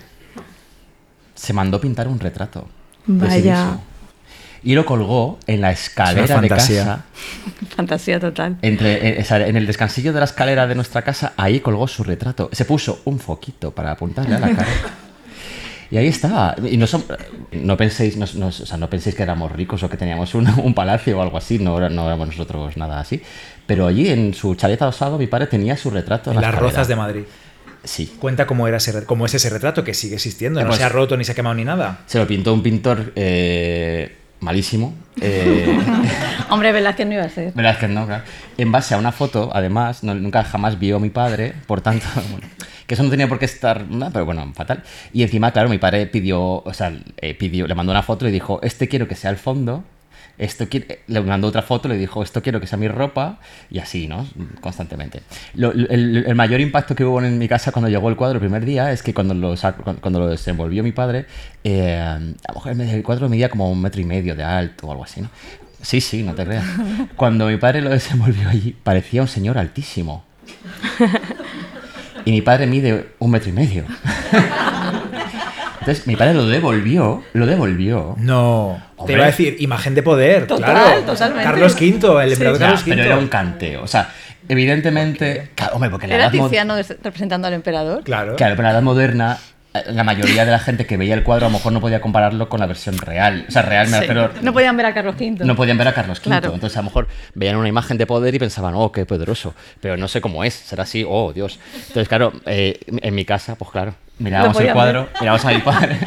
[1.35, 2.69] se mandó pintar un retrato.
[3.07, 3.65] de sí Vaya.
[3.65, 3.85] mismo.
[4.65, 6.85] Y lo colgó en la escalera de fantasía.
[6.85, 7.05] casa.
[7.77, 8.57] Fantasía total.
[8.63, 12.03] Entre, en, sea, en el descansillo de la escalera de nuestra casa, ahí colgó su
[12.05, 12.49] retrato.
[12.53, 14.67] Se puso un foquito para apuntarle a la cara.
[15.91, 16.55] Y ahí estaba.
[16.71, 17.05] Y no, son,
[17.53, 20.47] no, penséis, no, no- o sea, no penséis que éramos ricos o que teníamos un,
[20.61, 23.23] un palacio o algo así, no, no éramos nosotros nada así.
[23.67, 26.31] Pero allí en su chalet adosado mi padre tenía su retrato.
[26.31, 26.71] En la las escalera.
[26.73, 27.23] rozas de Madrid.
[27.85, 28.13] Sí.
[28.19, 30.85] Cuenta cómo, era ese, cómo es ese retrato que sigue existiendo, Eh, no pues- se
[30.85, 32.01] ha roto ni se ha quemado ni nada.
[32.07, 34.95] Se lo pintó un pintor eh, malísimo.
[35.21, 35.79] eh,
[36.51, 37.53] Hombre, Velázquez no iba a ser.
[37.53, 38.23] Que no, claro.
[38.57, 42.07] En base a una foto, además, no- nunca jamás vio a mi padre, por tanto,
[42.31, 42.47] bueno,
[42.87, 44.83] que eso no tenía por qué estar, pero bueno, fatal.
[45.13, 48.31] Y encima, claro, mi padre pidió, o sea, eh, pidió, le mandó una foto y
[48.33, 49.85] dijo, este quiero que sea el fondo,
[50.39, 50.67] esto
[51.07, 54.27] le mandó otra foto, le dijo, esto quiero que sea mi ropa, y así, ¿no?
[54.61, 55.23] Constantemente.
[55.57, 58.93] El, mayor impacto que hubo en mi casa cuando llegó el cuadro el primer día
[58.93, 59.55] es que cuando lo,
[60.01, 61.27] cuando lo desenvolvió mi padre,
[61.65, 64.93] eh, a lo mejor el cuadro medía como un metro y medio de alto o
[64.93, 65.31] algo así, ¿no?
[65.83, 66.65] Sí, sí, no te creas.
[67.17, 70.25] Cuando mi padre lo desenvolvió allí, parecía un señor altísimo.
[72.25, 73.85] Y mi padre mide un metro y medio.
[75.89, 78.15] Entonces, mi padre lo devolvió, lo devolvió.
[78.19, 78.79] No.
[79.07, 81.01] Te iba a decir, imagen de poder, Total, claro.
[81.03, 81.45] totalmente.
[81.45, 82.91] Carlos V, el emperador Ya, Carlos V.
[82.95, 83.83] pero era un canteo.
[83.85, 84.11] O sea,
[84.49, 85.51] evidentemente.
[85.55, 88.03] Claro, hombre, porque la Era edad Tiziano representando al emperador.
[88.05, 88.37] Claro.
[88.37, 89.39] Claro, pero en la edad moderna,
[89.73, 92.03] eh, la mayoría de la gente que veía el cuadro a lo mejor no podía
[92.03, 93.47] compararlo con la versión real.
[93.49, 94.01] O sea, real me Sí.
[94.01, 94.31] refiero.
[94.43, 95.43] No podían ver a Carlos V.
[95.45, 96.25] No podían ver a Carlos V.
[96.25, 96.53] Claro.
[96.53, 99.55] Entonces, a lo mejor veían una imagen de poder y pensaban, oh, qué poderoso.
[99.81, 101.59] Pero no sé cómo es, será así, oh, Dios.
[101.75, 105.13] Entonces, claro, eh, en mi casa, pues claro, mirábamos el cuadro, ver.
[105.21, 105.99] mirábamos a mi padre.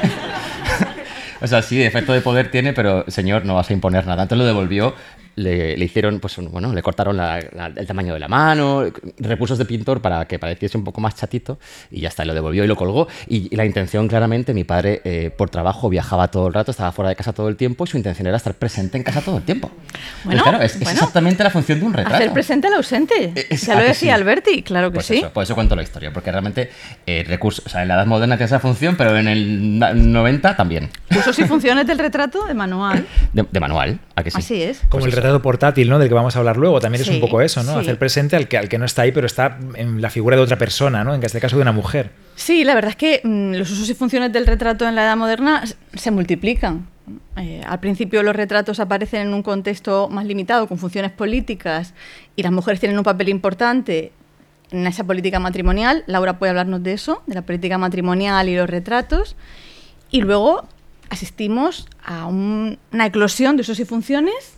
[1.42, 4.24] o sea, sí, efecto de poder tiene, pero señor, no vas a imponer nada.
[4.24, 4.96] Entonces lo devolvió.
[5.36, 8.84] Le, le hicieron, pues bueno, le cortaron la- la- el tamaño de la mano,
[9.18, 11.58] recursos de pintor para que pareciese un poco más chatito
[11.90, 13.08] y ya está, lo devolvió y lo colgó.
[13.28, 16.92] Y, y la intención, claramente, mi padre eh, por trabajo viajaba todo el rato, estaba
[16.92, 19.38] fuera de casa todo el tiempo y su intención era estar presente en casa todo
[19.38, 19.72] el tiempo.
[20.26, 20.92] Bueno, claro, es, es bueno.
[20.92, 22.16] exactamente la función de un retrato.
[22.16, 23.32] Hacer presente al ausente.
[23.36, 24.22] Eh, es- ya ¿a lo decía sí?
[24.22, 25.18] Alberti, claro que Pues sí.
[25.20, 26.70] eso, por eso cuento la historia, porque realmente
[27.06, 29.94] eh, recursos, o sea, en la edad moderna tiene esa función, pero en el na-
[29.94, 30.90] 90 también.
[31.18, 33.06] Usos y funciones del retrato de manual.
[33.34, 34.38] De, de manual, ¿a que sí?
[34.38, 34.80] Así es.
[34.80, 36.00] Como Pues el retrato portátil, ¿no?
[36.00, 36.80] Del que vamos a hablar luego.
[36.80, 37.74] También es un poco eso, ¿no?
[37.74, 37.80] sí.
[37.80, 40.42] Hacer presente al que, al que no está ahí, pero está en la figura de
[40.42, 41.14] otra persona, ¿no?
[41.14, 42.12] En este caso de una mujer.
[42.36, 45.18] Sí, la verdad es que mm, los usos y funciones del retrato en la edad
[45.18, 46.88] moderna se multiplican.
[47.38, 51.94] Eh, al principio los retratos aparecen en un contexto más limitado, con funciones políticas,
[52.36, 54.12] y las mujeres tienen un papel importante
[54.72, 56.04] en esa política matrimonial.
[56.08, 59.36] Laura puede hablarnos de eso, de la política matrimonial y los retratos.
[60.10, 60.68] Y luego
[61.12, 64.58] asistimos a un- una eclosión de usos y funciones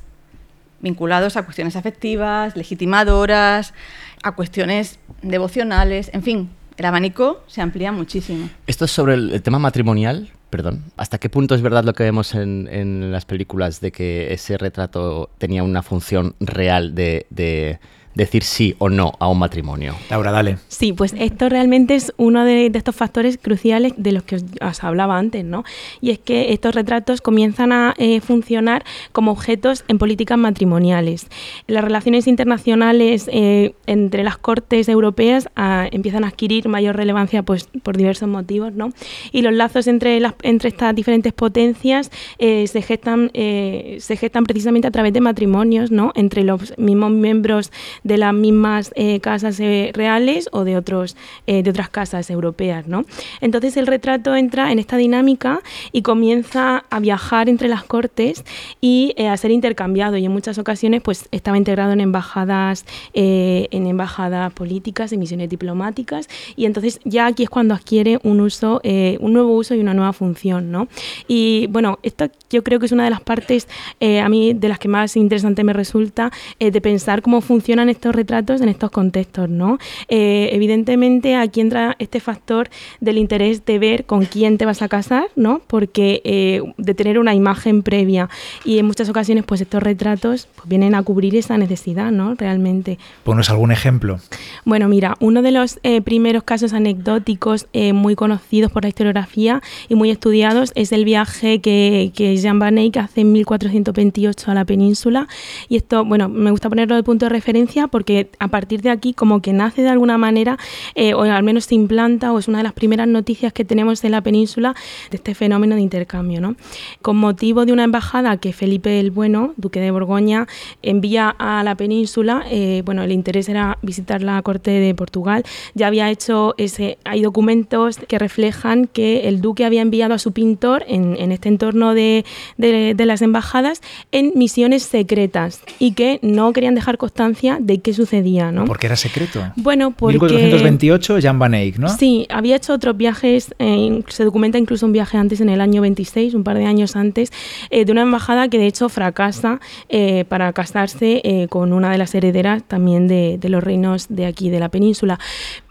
[0.80, 3.74] vinculados a cuestiones afectivas, legitimadoras,
[4.22, 8.50] a cuestiones devocionales, en fin, el abanico se amplía muchísimo.
[8.68, 10.84] Esto es sobre el, tema matrimonial, perdón.
[10.98, 15.30] ¿Hasta qué punto es verdad lo que vemos en, las películas de que ese retrato
[15.38, 17.80] tenía una función real de
[18.16, 19.96] decir sí o no a un matrimonio?
[20.10, 20.58] Laura, dale.
[20.68, 24.44] Sí, pues esto realmente es uno de, de estos factores cruciales de los que os,
[24.62, 25.64] os hablaba antes, ¿no?
[26.02, 31.28] Y es que estos retratos comienzan a eh, funcionar como objetos en políticas matrimoniales.
[31.68, 37.70] Las relaciones internacionales eh, entre las cortes europeas ah, empiezan a adquirir mayor relevancia pues,
[37.84, 38.92] por diversos motivos, ¿no?
[39.32, 44.44] Y los lazos entre, las, entre estas diferentes potencias eh, se, gestan, eh, se gestan
[44.46, 46.12] precisamente a través de matrimonios, ¿no?
[46.16, 47.72] Entre los mismos miembros
[48.04, 51.16] de las mismas eh, casas eh, reales o de, otros,
[51.48, 52.88] eh, de otras casas europeas.
[52.88, 53.06] ¿no?
[53.42, 55.62] Entonces el retrato entra en esta dinámica
[55.92, 58.44] y comienza a viajar entre las cortes
[58.82, 64.52] y a ser intercambiado y en muchas ocasiones pues, estaba integrado en embajadas, en embajadas
[64.54, 69.56] políticas, en misiones diplomáticas y entonces ya aquí es cuando adquiere un uso, un nuevo
[69.56, 70.72] uso y una nueva función.
[70.72, 70.88] ¿no?
[71.28, 73.68] Y bueno, esto yo creo que es una de las partes
[74.02, 78.62] a mí de las que más interesante me resulta de pensar cómo funcionan estos retratos
[78.62, 79.78] en estos contextos, ¿no?
[80.10, 84.88] Eh, evidentemente aquí entra este factor del interés de ver con quién te vas a
[84.88, 85.62] casar, ¿no?
[85.68, 88.30] Porque eh, de tener una imagen previa
[88.66, 92.36] y en muchas ocasiones pues estos retratos pues, vienen a cubrir esa necesidad, ¿no?
[92.36, 92.98] Realmente.
[93.24, 94.20] Ponos algún ejemplo.
[94.66, 99.62] Bueno, mira, uno de los eh, primeros casos anecdóticos eh, muy conocidos por la historiografía
[99.90, 104.54] y muy estudiados es el viaje que, que Jean Van Eyck hace en 1428 a
[104.54, 105.28] la península.
[105.70, 109.14] Y esto, bueno, me gusta ponerlo de punto de referencia porque a partir de aquí
[109.14, 110.58] como que nace de alguna manera,
[110.96, 114.04] eh, o al menos se implanta, o es una de las primeras noticias que tenemos
[114.04, 114.76] en la península
[115.12, 116.42] de este fenómeno de intercambio.
[116.42, 116.56] ¿no?
[117.02, 120.48] Con motivo de una embajada que Felipe el Bueno, duque de Borgoña,
[120.82, 125.44] envía a la península, eh, bueno, el interés era visitar la corte de Portugal,
[125.74, 130.32] ya había hecho ese, hay documentos que reflejan que el duque había enviado a su
[130.32, 132.26] pintor en, este entorno de,
[132.58, 137.82] de- de las embajadas en misiones secretas y que no querían dejar constancia de de
[137.82, 138.66] qué sucedía, ¿no?
[138.66, 139.40] ¿Por qué era secreto?
[139.56, 140.20] Bueno, porque...
[140.20, 141.90] 1428, Jan van Eyck, ¿no?
[141.90, 145.82] Sí, había hecho otros viajes, eh, se documenta incluso un viaje antes, en el año
[145.82, 147.32] 26, un par de años antes,
[147.72, 149.60] eh, de una embajada que de hecho fracasa
[149.90, 154.50] eh, para casarse con una de las herederas también de, de los reinos de aquí,
[154.50, 155.20] de la península.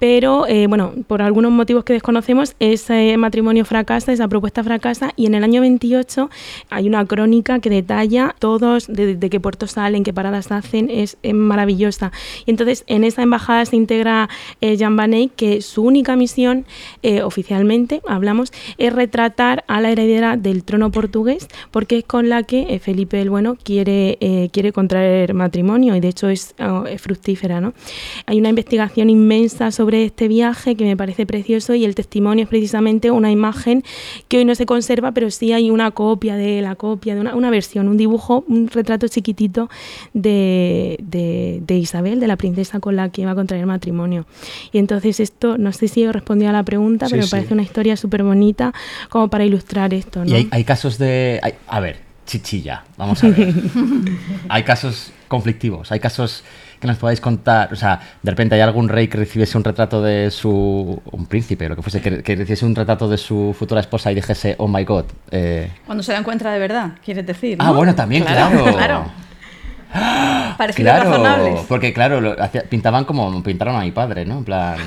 [0.00, 5.34] Pero, bueno, por algunos motivos que desconocemos, ese matrimonio fracasa, esa propuesta fracasa, y en
[5.34, 6.30] el año 28
[6.70, 11.16] hay una crónica que detalla todos, de, de qué puertos salen, qué paradas hacen, es,
[11.22, 11.34] es
[12.46, 14.28] Y entonces en esa embajada se integra
[14.60, 16.64] eh, Jan van Eyck, que su única misión,
[17.02, 22.42] eh, oficialmente, hablamos, es retratar a la heredera del trono portugués, porque es con la
[22.42, 26.86] que eh, Felipe el Bueno quiere, eh, quiere contraer matrimonio, y de hecho es, oh,
[26.86, 27.60] es fructífera.
[27.60, 27.74] ¿no?
[28.26, 32.48] Hay una investigación inmensa sobre este viaje que me parece precioso, y el testimonio es
[32.48, 33.82] precisamente una imagen
[34.28, 37.34] que hoy no se conserva, pero sí hay una copia de la copia, de una,
[37.34, 39.68] una versión, un dibujo, un retrato chiquitito
[40.12, 44.26] de, de, de Isabel, de la princesa con la que iba a contraer matrimonio.
[44.72, 47.30] Y entonces esto, no sé si he respondido a la pregunta, Sí, pero me sí.
[47.30, 48.72] parece una historia súper bonita
[49.08, 50.24] como para ilustrar esto.
[50.24, 50.30] ¿no?
[50.30, 51.40] Y hay, hay casos de...
[51.42, 53.52] hay- a ver, chichilla, vamos a ver.
[54.48, 56.44] hay casos conflictivos, hay casos
[56.80, 57.72] que nos podáis contar.
[57.72, 61.00] O sea, de repente hay algún rey que recibiese un retrato de su...
[61.12, 64.16] Un príncipe, lo que fuese, que, que recibiese un retrato de su futura esposa y
[64.16, 65.04] dijese, oh my god.
[65.30, 67.56] eh, Cuando se la encuentra de verdad, quieres decir.
[67.60, 67.74] Ah, ¿no?
[67.74, 68.64] bueno, también, claro.
[68.74, 69.04] Claro.
[70.58, 71.60] Parecido Claro, razonables.
[71.68, 74.38] porque claro, lo hacía- pintaban como pintaron a mi padre, ¿no?
[74.38, 74.76] En plan...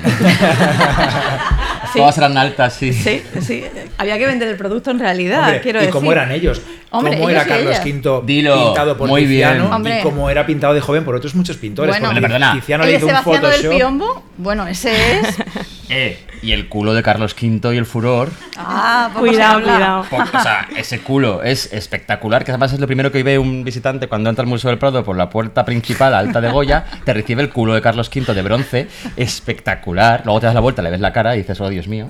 [1.92, 2.00] Sí.
[2.00, 2.92] Todas eran altas, sí.
[2.92, 3.64] Sí, sí.
[3.96, 5.92] Había que vender el producto en realidad, Hombre, quiero ¿Y decir.
[5.92, 6.60] cómo eran ellos?
[6.90, 7.78] Hombre, ¿Cómo ellos era Carlos.
[7.82, 9.48] V Dilo, pintado por muy bien.
[9.52, 10.00] Tiziano Hombre.
[10.00, 11.98] y cómo era pintado de joven por otros muchos pintores?
[11.98, 12.20] Bueno.
[12.20, 12.52] Perdona.
[12.54, 13.68] Tiziano El le hizo un Sebastiano del.
[13.68, 15.36] Piombo, bueno, ese es.
[15.88, 18.30] Eh, y el culo de Carlos V y el furor.
[18.56, 20.04] Ah, se Cuidado, cuidado.
[20.10, 23.62] Po- O sea, ese culo es espectacular, que además es lo primero que ve un
[23.64, 27.12] visitante cuando entra al Museo del Prado por la puerta principal alta de Goya, te
[27.12, 30.22] recibe el culo de Carlos V de bronce, espectacular.
[30.24, 32.08] Luego te das la vuelta, le ves la cara y dices, oh Dios mío.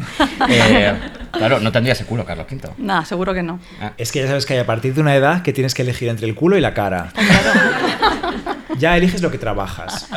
[0.48, 0.94] Eh,
[1.32, 2.70] claro, no tendría ese culo Carlos V.
[2.78, 3.60] Nah, seguro que no.
[3.98, 6.08] Es que ya sabes que hay a partir de una edad que tienes que elegir
[6.08, 7.12] entre el culo y la cara.
[8.79, 10.09] Ya eliges lo que trabajas.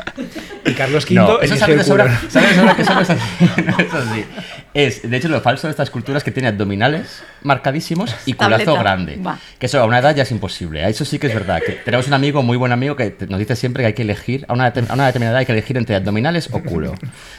[0.66, 3.10] Y Carlos V No, eso el de sobra, sabes de sobra que eso no es
[3.10, 3.22] así.
[3.66, 4.26] No es así.
[4.74, 8.80] Es, de hecho, lo falso de estas culturas que tiene abdominales marcadísimos y culazo Tableta.
[8.84, 9.20] grande.
[9.26, 9.40] Va.
[9.58, 10.88] Que eso a una edad ya es imposible.
[10.88, 11.62] Eso sí que es verdad.
[11.66, 14.46] Que tenemos un amigo, muy buen amigo, que nos dice siempre que hay que elegir,
[14.48, 16.94] a una, a una determinada edad hay que elegir entre abdominales o culo.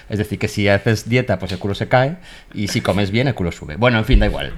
[0.09, 2.17] Es decir, que si haces dieta, pues el culo se cae
[2.53, 3.77] y si comes bien, el culo sube.
[3.77, 4.53] Bueno, en fin, da igual.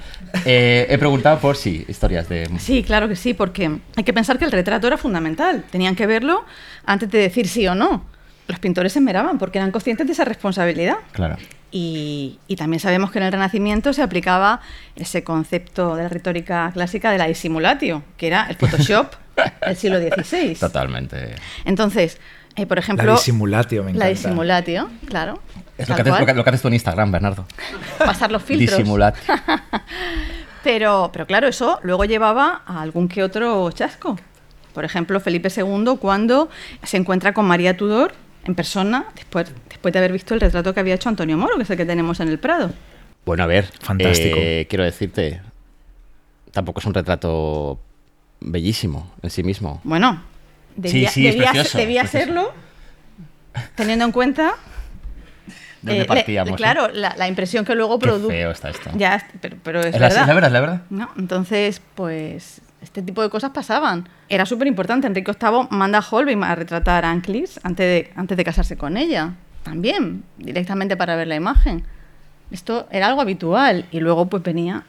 [0.45, 2.49] Eh, he preguntado por sí, historias de...
[2.59, 5.65] Sí, claro que sí, porque hay que pensar que el retrato era fundamental.
[5.71, 6.42] Tenían que verlo
[6.87, 8.05] antes de decir sí o no.
[8.49, 10.97] Los pintores se esmeraban porque eran conscientes de esa responsabilidad.
[11.13, 11.37] Claro.
[11.71, 14.61] Y, y también sabemos que en el Renacimiento se aplicaba
[14.97, 19.13] ese concepto de la retórica clásica de la disimulatio, que era el Photoshop
[19.67, 20.55] del siglo XVI.
[20.57, 21.35] Totalmente.
[21.65, 22.19] Entonces,
[22.57, 23.07] eh, por ejemplo...
[23.07, 24.05] La disimulatio, me encanta.
[24.05, 25.41] La disimulatio, claro.
[25.79, 27.47] Es lo que, haces, lo que- lo que haces tú en Instagram, Bernardo.
[27.99, 28.77] Pasar los filtros.
[28.77, 29.15] Disimular.
[30.63, 34.17] Pero, pero claro, eso luego llevaba a algún que otro chasco.
[34.75, 36.49] Por ejemplo, Felipe II, cuando
[36.83, 40.81] se encuentra con María Tudor en persona, después, después de haber visto el retrato que
[40.81, 42.73] había hecho Antonio Moro, que es el que tenemos en el Prado.
[43.25, 43.67] Bueno, a ver.
[43.81, 44.37] Fantástico.
[44.41, 45.41] eh, quiero decirte,
[46.51, 47.79] tampoco es un retrato
[48.41, 49.81] bellísimo en sí mismo.
[49.85, 50.23] Bueno,
[50.75, 52.25] debía, sí, es debía, precioso, debía precioso.
[52.27, 52.53] serlo,
[53.77, 54.55] teniendo en cuenta.
[55.83, 56.53] ¿De dónde eh, le- partíamos?
[56.53, 56.57] eh?
[56.57, 58.29] claro, la, la impresión que luego Qué produjo.
[58.31, 58.91] feo está esto.
[58.97, 60.23] Ya, es- pero, pero es, Es la, verdad.
[60.23, 60.83] es la verdad, es la verdad.
[60.91, 61.11] ¿no?
[61.17, 64.09] Entonces, pues este tipo de cosas pasaban.
[64.29, 65.07] Era súper importante.
[65.07, 68.97] Enrique VIII manda a Holbein a retratar a Anclis antes de, antes de casarse con
[68.97, 69.35] ella.
[69.62, 71.85] También, directamente para ver la imagen.
[72.51, 73.87] Esto era algo habitual.
[73.92, 74.83] Y luego pues venía,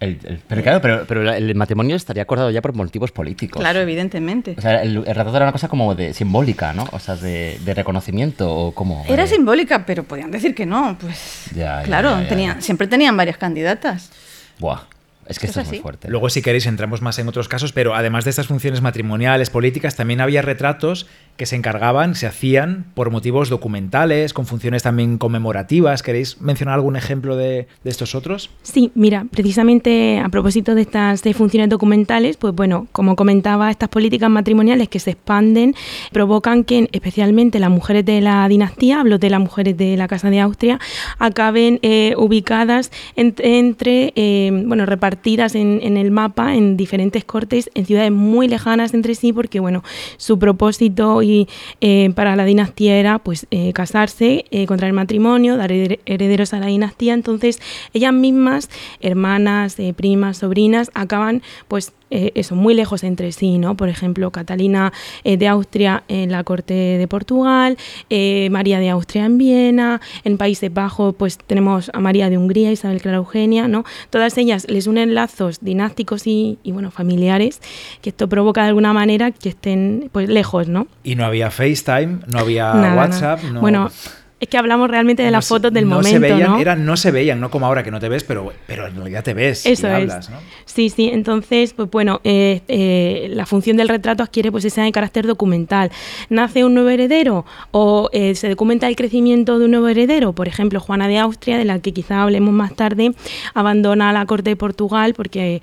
[0.00, 3.60] El- el- pero claro, pero, pero el matrimonio estaría acordado ya por motivos políticos.
[3.60, 4.54] claro, evidentemente.
[4.58, 6.86] O sea, el, el retrato era una cosa como de simbólica, ¿no?
[6.92, 9.04] O sea, de, de reconocimiento o como...
[9.08, 10.96] Era de- simbólica, pero podían decir que no.
[11.00, 12.60] Pues Ya, claro, ya, ya, tenían- ya.
[12.62, 14.10] siempre tenían varias candidatas.
[14.58, 14.80] Buah,
[15.28, 16.08] es que Esto es es muy fuerte.
[16.08, 19.96] Luego, si queréis, entramos más en otros casos, pero además de estas funciones matrimoniales, políticas,
[19.96, 26.02] también había retratos que se encargaban, se hacían por motivos documentales, con funciones también conmemorativas.
[26.02, 28.50] ¿Queréis mencionar algún ejemplo de, de estos otros?
[28.62, 33.88] Sí, mira, precisamente a propósito de estas de funciones documentales, pues bueno, como comentaba, estas
[33.90, 35.74] políticas matrimoniales que se expanden
[36.12, 40.30] provocan que especialmente las mujeres de la dinastía, hablo de las mujeres de la Casa
[40.30, 40.78] de Austria,
[41.18, 45.15] acaben eh, ubicadas en- entre, eh, bueno, repartidas
[45.54, 49.82] en, en el mapa en diferentes cortes, en ciudades muy lejanas entre sí, porque bueno,
[50.16, 51.48] su propósito y
[51.80, 56.60] eh, para la dinastía era pues eh, casarse, eh, contraer matrimonio, dar hered- herederos a
[56.60, 57.14] la dinastía.
[57.14, 57.60] Entonces,
[57.92, 63.76] ellas mismas, hermanas, eh, primas, sobrinas, acaban pues eh, eso, muy lejos entre sí, ¿no?
[63.76, 64.92] Por ejemplo, Catalina
[65.24, 67.76] eh, de Austria en la corte de Portugal,
[68.10, 72.70] eh, María de Austria en Viena, en Países Bajos pues tenemos a María de Hungría,
[72.70, 73.84] Isabel Clara Eugenia, ¿no?
[74.10, 77.60] Todas ellas les unen lazos dinásticos y, y, bueno, familiares,
[78.02, 80.86] que esto provoca de alguna manera que estén pues lejos, ¿no?
[81.02, 83.60] Y no había FaceTime, no había Nada, WhatsApp, no...
[83.60, 83.90] Bueno,
[84.38, 86.58] es que hablamos realmente de no las se- fotos del no momento, se veían, ¿no?
[86.60, 89.24] Eran, no se veían, no como ahora que no te ves, pero, pero en realidad
[89.24, 89.96] te ves Eso y es.
[89.96, 90.36] hablas, ¿no?
[90.66, 91.08] Sí, sí.
[91.10, 95.90] Entonces, pues bueno, eh, eh, la función del retrato adquiere pues ese carácter documental.
[96.28, 100.34] ¿Nace un nuevo heredero o eh, se documenta el crecimiento de un nuevo heredero?
[100.34, 103.12] Por ejemplo, Juana de Austria, de la que quizá hablemos más tarde,
[103.54, 105.62] abandona la corte de Portugal porque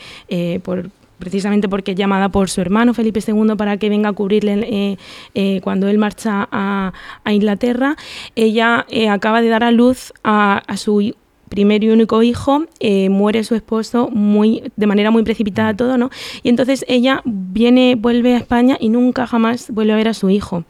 [0.63, 4.53] por precisamente porque es llamada por su hermano Felipe II para que venga a cubrirle
[4.53, 4.97] eh,
[5.33, 7.95] eh, cuando él marcha a, a Inglaterra.
[8.35, 11.13] Ella eh, acaba de dar a luz a, a su
[11.53, 16.09] primer y único hijo, eh, muere su esposo muy, de manera muy precipitada todo, ¿no?
[16.41, 20.29] Y entonces ella viene, vuelve a España y nunca jamás vuelve a ver a su
[20.29, 20.63] hijo,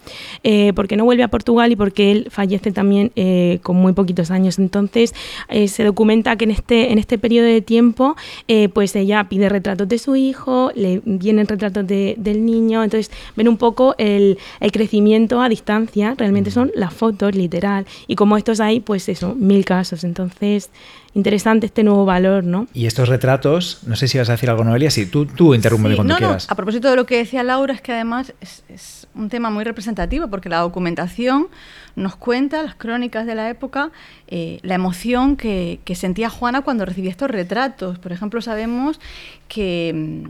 [0.44, 4.30] eh, porque no vuelve a Portugal y porque él fallece también eh, con muy poquitos
[4.30, 4.60] años.
[4.60, 5.14] Entonces
[5.48, 8.16] eh, se documenta que en este, en este periodo de tiempo,
[8.48, 13.10] eh, pues ella pide retratos de su hijo, le vienen retratos de- del niño, entonces
[13.38, 18.36] ven un poco el, el crecimiento a distancia, realmente son las fotos, literal, y como
[18.36, 20.04] estos hay, pues eso, mil casos.
[20.04, 20.70] Entonces,
[21.16, 22.68] interesante este nuevo valor, ¿no?
[22.74, 25.94] Y estos retratos, no sé si vas a decir algo, Noelia, sí, tú, tú interrúmpeme
[25.94, 26.50] Sí, cuando no, no, quieras.
[26.50, 29.64] a propósito de lo que decía Laura, es que además es, es un tema muy
[29.64, 31.48] representativo porque la documentación
[31.96, 33.92] nos cuenta, las crónicas de la época,
[34.28, 38.00] eh, la emoción que, que sentía Juana cuando recibía estos retratos.
[38.00, 39.00] Por ejemplo, sabemos
[39.48, 40.30] que, mm,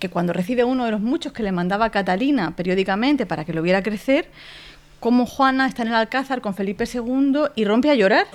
[0.00, 3.62] que cuando recibe uno de los muchos que le mandaba Catalina periódicamente para que lo
[3.62, 4.28] viera crecer,
[5.00, 8.26] cómo Juana está en el Alcázar con Felipe II y rompe a llorar.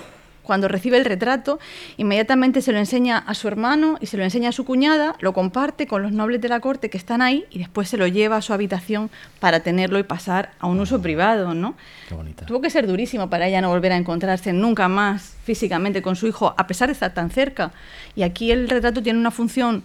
[0.43, 1.60] Cuando recibe el retrato,
[1.97, 5.34] inmediatamente se lo enseña a su hermano y se lo enseña a su cuñada, lo
[5.34, 8.38] comparte con los nobles de la corte que están ahí y después se lo lleva
[8.38, 11.75] a su habitación para tenerlo y pasar a un uso privado, ¿no?
[12.10, 12.45] Qué bonita.
[12.45, 16.27] Tuvo que ser durísimo para ella no volver a encontrarse nunca más físicamente con su
[16.27, 17.71] hijo, a pesar de estar tan cerca.
[18.15, 19.84] Y aquí el retrato tiene una función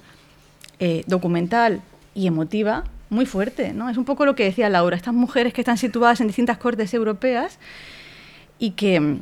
[0.81, 1.83] eh, documental
[2.15, 3.89] y emotiva muy fuerte, ¿no?
[3.89, 6.93] Es un poco lo que decía Laura, estas mujeres que están situadas en distintas cortes
[6.95, 7.59] europeas
[8.59, 9.19] y que,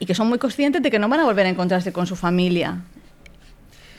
[0.00, 2.16] y que son muy conscientes de que no van a volver a encontrarse con su
[2.16, 2.78] familia.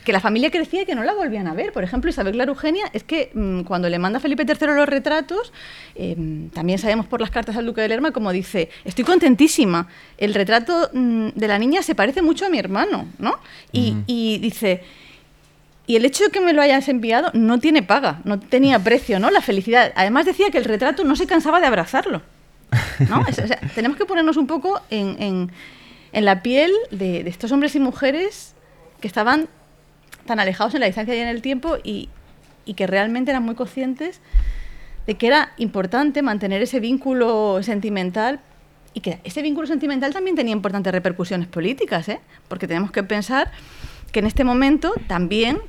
[0.04, 1.72] Que la familia crecía y que no la volvían a ver.
[1.72, 5.54] Por ejemplo, Isabel Clara Eugenia, es que mm, cuando le manda Felipe III los retratos,
[5.94, 6.16] eh,
[6.56, 9.88] también sabemos por las cartas al duque de Lerma, como dice, estoy contentísima,
[10.18, 13.36] el retrato mm, de la niña se parece mucho a mi hermano, ¿no?
[13.72, 14.84] Y, y dice,
[15.86, 19.20] y el hecho de que me lo hayas enviado no tiene paga, no tenía precio,
[19.20, 19.30] ¿no?
[19.30, 19.94] La felicidad.
[19.96, 22.24] Además decía que el retrato no se cansaba de abrazarlo.
[23.08, 23.24] ¿no?
[23.28, 25.52] Es- o sea, tenemos que ponernos un poco en, en-
[26.14, 28.54] en la piel de, estos hombres y mujeres
[29.00, 29.48] que estaban
[30.26, 32.10] tan alejados en la distancia y en el tiempo y,
[32.66, 34.22] y que realmente eran muy conscientes
[35.08, 38.40] de que era importante mantener ese vínculo sentimental
[38.94, 42.20] y que ese vínculo sentimental también tenía importantes repercusiones políticas, ¿eh?
[42.48, 43.52] porque tenemos que pensar
[44.12, 45.60] que en este momento también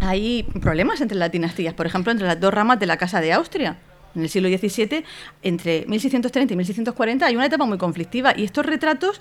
[0.00, 3.32] hay problemas entre las dinastías, por ejemplo, entre las dos ramas de la Casa de
[3.32, 3.76] Austria.
[4.14, 5.04] En el siglo XVII,
[5.42, 9.20] entre 1630 y 1640, hay una etapa muy conflictiva y estos retratos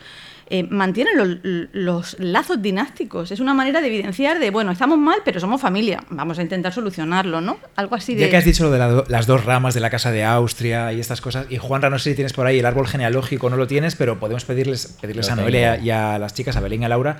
[0.50, 3.32] eh, mantienen los, los lazos dinásticos.
[3.32, 6.04] Es una manera de evidenciar de, bueno, estamos mal, pero somos familia.
[6.10, 7.58] Vamos a intentar solucionarlo, ¿no?
[7.76, 8.22] Algo así de...
[8.22, 10.94] Ya que has dicho lo de la las dos ramas de la casa de Austria
[10.94, 13.56] y estas cosas, y Juanra, no sé si tienes por ahí el árbol genealógico, no
[13.58, 16.84] lo tienes, pero podemos pedirles, pedirles Lo a Noelia y a las chicas, a Belén
[16.84, 17.18] y a Laura,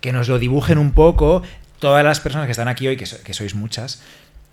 [0.00, 1.42] que nos lo dibujen un poco.
[1.80, 4.02] Todas las personas que están aquí hoy, que, so- que sois muchas,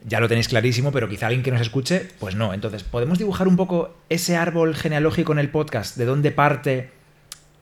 [0.06, 2.54] ya lo tenéis clarísimo, pero quizá alguien que nos escuche, pues no.
[2.54, 5.96] Entonces, ¿podemos dibujar un poco ese árbol genealógico en el podcast?
[5.98, 6.90] ¿De dónde parte?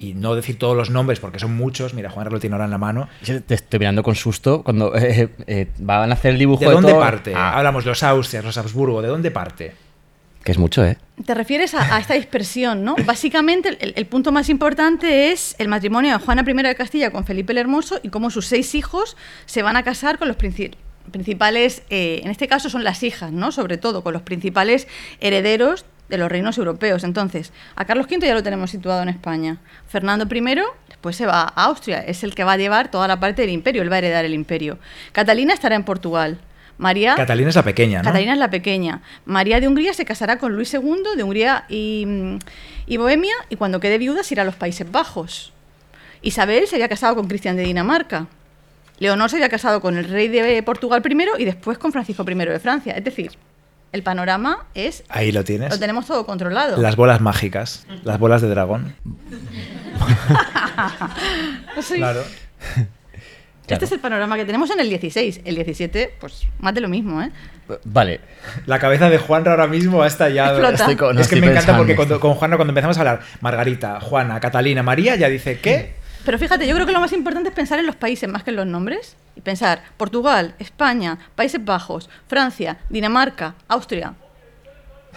[0.01, 1.93] Y no decir todos los nombres, porque son muchos.
[1.93, 3.09] Mira, Juanra lo tiene ahora en la mano.
[3.21, 6.67] Yo te estoy mirando con susto cuando eh, eh, van a hacer el dibujo ¿De
[6.67, 7.01] de, dónde todo.
[7.01, 7.33] parte?
[7.35, 9.73] Ah, Hablamos los Austrias, los Habsburgo, ¿de dónde parte?
[10.41, 10.97] que es mucho, ¿eh?
[11.25, 12.95] Te refieres a, a esta dispersión, ¿no?
[13.05, 17.25] Básicamente, el, el punto más importante es el matrimonio de Juana I de Castilla con
[17.25, 20.71] Felipe el Hermoso y cómo sus seis hijos se van a casar con los princi-
[21.09, 23.51] principales, eh, en este caso son las hijas, ¿no?
[23.51, 24.87] Sobre todo, con los principales
[25.19, 27.03] herederos de los reinos europeos.
[27.03, 29.57] Entonces, a Carlos V ya lo tenemos situado en España.
[29.87, 30.41] Fernando I
[30.87, 33.51] después se va a Austria, es el que va a llevar toda la parte del
[33.51, 34.79] imperio, él va a heredar el imperio.
[35.11, 36.39] Catalina estará en Portugal.
[36.77, 38.05] María Catalina es la pequeña, ¿no?
[38.05, 39.01] Catalina es la pequeña.
[39.25, 42.07] María de Hungría se casará con Luis II de Hungría y,
[42.87, 45.51] y Bohemia y cuando quede viuda se irá a los Países Bajos.
[46.21, 48.27] Isabel se había casado con Cristian de Dinamarca.
[48.99, 52.33] Leonor se había casado con el rey de Portugal primero y después con Francisco I
[52.35, 52.93] de Francia.
[52.93, 53.31] Es decir,
[53.91, 55.03] el panorama es...
[55.09, 55.69] Ahí lo tienes.
[55.71, 56.81] Lo tenemos todo controlado.
[56.81, 58.95] Las bolas mágicas, las bolas de dragón.
[61.81, 61.95] Sí.
[61.95, 62.23] Claro.
[63.67, 65.41] Este es el panorama que tenemos en el 16.
[65.45, 67.29] El 17, pues más de lo mismo, ¿eh?
[67.83, 68.19] Vale.
[68.65, 70.57] La cabeza de Juanra ahora mismo ha estallado.
[70.57, 70.83] Explota.
[70.83, 73.19] Estoy con- no es que me encanta porque cuando, con Juanra, cuando empezamos a hablar,
[73.41, 75.93] Margarita, Juana, Catalina, María, ya dice, ¿qué?
[76.25, 78.49] Pero fíjate, yo creo que lo más importante es pensar en los países más que
[78.51, 79.15] en los nombres.
[79.35, 84.13] Y pensar Portugal, España, Países Bajos, Francia, Dinamarca, Austria.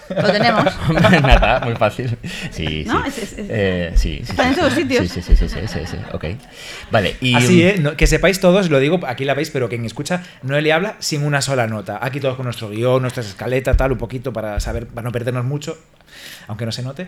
[0.08, 0.64] Lo tenemos.
[1.22, 2.16] Nada, muy fácil.
[2.50, 3.02] Sí, ¿No?
[3.04, 3.08] sí.
[3.08, 4.60] Es- es- es- Eh, sí, sí, Está en sí.
[4.60, 5.08] todos sitios.
[5.08, 6.24] Sí, sí, sí, sí, sí, sí, sí, ok.
[6.90, 7.34] Vale, y...
[7.34, 7.76] Así, ¿eh?
[7.80, 11.24] No- que sepáis todos, lo digo, aquí la veis, pero quien escucha, Noelia habla sin
[11.24, 11.98] una sola nota.
[12.00, 15.44] Aquí todos con nuestro guion, nuestras escaletas, tal, un poquito para saber, para no perdernos
[15.44, 15.76] mucho,
[16.46, 17.06] aunque no se note.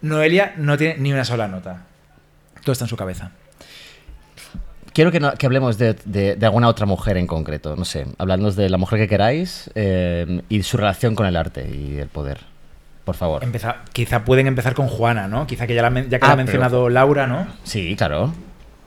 [0.00, 1.86] Noelia no tiene ni una sola nota.
[2.64, 3.32] Todo está en su cabeza.
[4.92, 8.06] Quiero que, no- que hablemos de, de- de alguna otra mujer en concreto, no sé,
[8.18, 12.08] hablándonos de la mujer que queráis eh, y su relación con el arte y el
[12.08, 12.40] poder.
[13.04, 13.42] Por favor.
[13.42, 15.46] Empeza- quizá pueden empezar con Juana, ¿no?
[15.46, 17.46] Quizá que ya, la, men- ya que Ah, la ha pero- mencionado Laura, ¿no?
[17.64, 18.32] Sí, claro.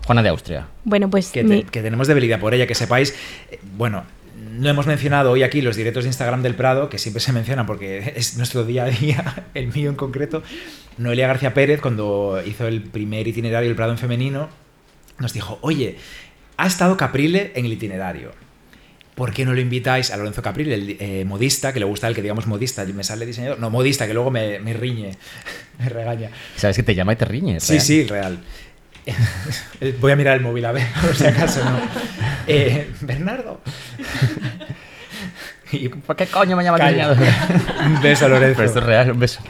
[0.05, 0.67] Juana de Austria.
[0.83, 3.15] Bueno, pues que, mi- te- que tenemos debilidad por ella, que sepáis,
[3.51, 4.03] eh, bueno,
[4.57, 7.65] no hemos mencionado hoy aquí los directos de Instagram del Prado, que siempre se mencionan
[7.65, 10.43] porque es nuestro día a día, el mío en concreto.
[10.97, 14.49] Noelia García Pérez, cuando hizo el primer itinerario del Prado en femenino,
[15.19, 15.97] nos dijo, oye,
[16.57, 18.31] ha estado Caprile en el itinerario.
[19.13, 22.15] ¿Por qué no lo invitáis a Lorenzo Caprile, el eh, modista, que le gusta el
[22.15, 22.83] que digamos modista?
[22.85, 23.59] Me sale diseñador.
[23.59, 25.15] No, modista, que luego me, me riñe,
[25.79, 26.31] me regaña.
[26.57, 27.59] ¿Sabes que te llama y te riñe?
[27.61, 27.81] Sí, real.
[27.81, 28.39] sí, real.
[29.99, 31.79] Voy a mirar el móvil a ver, por si acaso no.
[32.47, 33.61] Eh, Bernardo.
[35.71, 37.17] Y- ¿Por qué coño me llamas diseñador?
[37.85, 38.55] Un beso, Lorenzo.
[38.57, 39.41] Pero esto es real, un beso.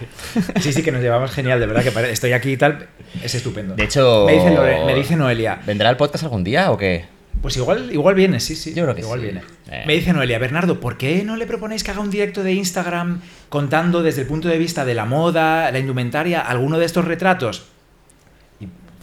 [0.62, 2.88] Sí, sí, que nos llevamos genial, de verdad, que estoy aquí y tal.
[3.22, 3.76] Es estupendo.
[3.76, 4.24] De hecho...
[4.26, 7.06] me dice, Lore- me dice Noelia, ¿Vendrá el podcast algún día o qué?
[7.42, 8.74] pues igual, igual viene, sí, sí.
[8.74, 9.26] Yo creo que igual sí.
[9.26, 9.42] viene.
[9.70, 9.84] Eh.
[9.86, 13.22] Me dice Noelia, Bernardo, ¿por qué no le proponéis que haga un directo de Instagram
[13.50, 17.66] contando desde el punto de vista de la moda, la indumentaria, alguno de estos retratos?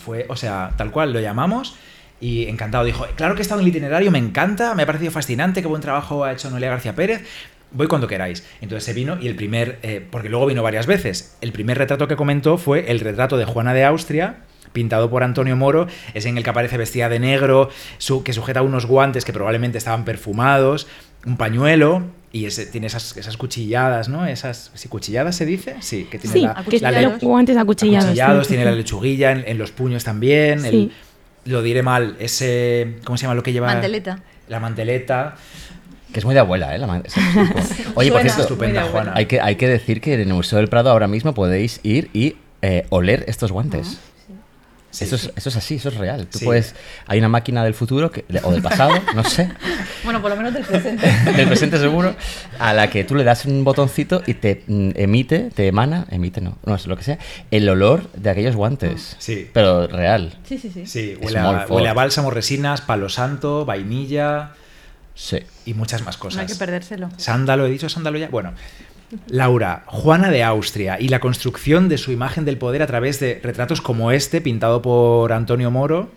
[0.05, 1.77] Fue, o sea, tal cual, lo llamamos
[2.21, 2.85] y encantado.
[2.85, 5.69] Dijo, claro que he estado en el itinerario, me encanta, me ha parecido fascinante, qué
[5.69, 7.23] buen trabajo ha hecho Noelia García Pérez.
[7.73, 8.47] Voy cuando queráis.
[8.61, 12.07] Entonces se vino y el primer, eh, porque luego vino varias veces, el primer retrato
[12.07, 14.37] que comentó fue el retrato de Juana de Austria,
[14.73, 17.71] pintado por Antonio Moro, es en el que aparece vestida de negro,
[18.25, 20.87] que sujeta unos guantes que probablemente estaban perfumados,
[21.27, 24.27] un pañuelo y ese, tiene esas, esas cuchilladas, ¿no?
[24.27, 25.77] Esas, ¿sí, cuchilladas se dice?
[25.81, 26.41] Sí, que tiene sí,
[26.81, 28.05] la, la guantes acuchillados.
[28.07, 28.55] acuchillados, sí.
[28.55, 30.65] tiene la lechuguilla en, en los puños también.
[30.65, 30.93] el- Sí.
[31.45, 32.97] lo diré mal, ese.
[33.05, 33.67] ¿Cómo se llama lo que lleva?
[33.67, 34.21] Manteleta.
[34.49, 35.35] La manteleta.
[36.13, 36.79] Que es muy de abuela, ¿eh?
[36.79, 37.03] La man-.
[37.95, 39.13] Oye, por cierto, Estupenda, Juana.
[39.15, 42.11] hay que, hay que decir que en el Museo del Prado ahora mismo podéis ir
[42.13, 43.99] y eh, oler estos guantes.
[44.93, 45.05] Sí.
[45.05, 46.27] Eso, es, eso es así, eso es real.
[46.27, 46.45] Tú Sí.
[46.45, 46.75] puedes,
[47.07, 49.51] hay una máquina del futuro que- o del pasado, no sé,
[50.05, 51.07] Bueno, por lo menos del presente.
[51.37, 52.15] del presente seguro,
[52.59, 56.41] a la que tú le das un botoncito y te mm, emite, te emana, emite
[56.43, 57.19] no, no sé lo que sea,
[57.51, 59.17] el olor de aquellos guantes.
[59.19, 59.49] Sí.
[59.53, 60.37] Pero real.
[60.45, 60.87] Sí, sí, sí.
[60.87, 64.51] Sí, Es huele a, huele a bálsamo, resinas, palo santo, vainilla
[65.15, 65.39] Sí.
[65.67, 66.41] y muchas más No cosas.
[66.41, 67.09] hay que perdérselo.
[67.17, 68.29] Sándalo, he dicho sándalo ya.
[68.29, 68.53] Bueno,
[69.29, 73.41] Laura, Juana de Austria y la construcción de su imagen del poder a través de
[73.43, 76.11] retratos como este, pintado por Antonio Moro,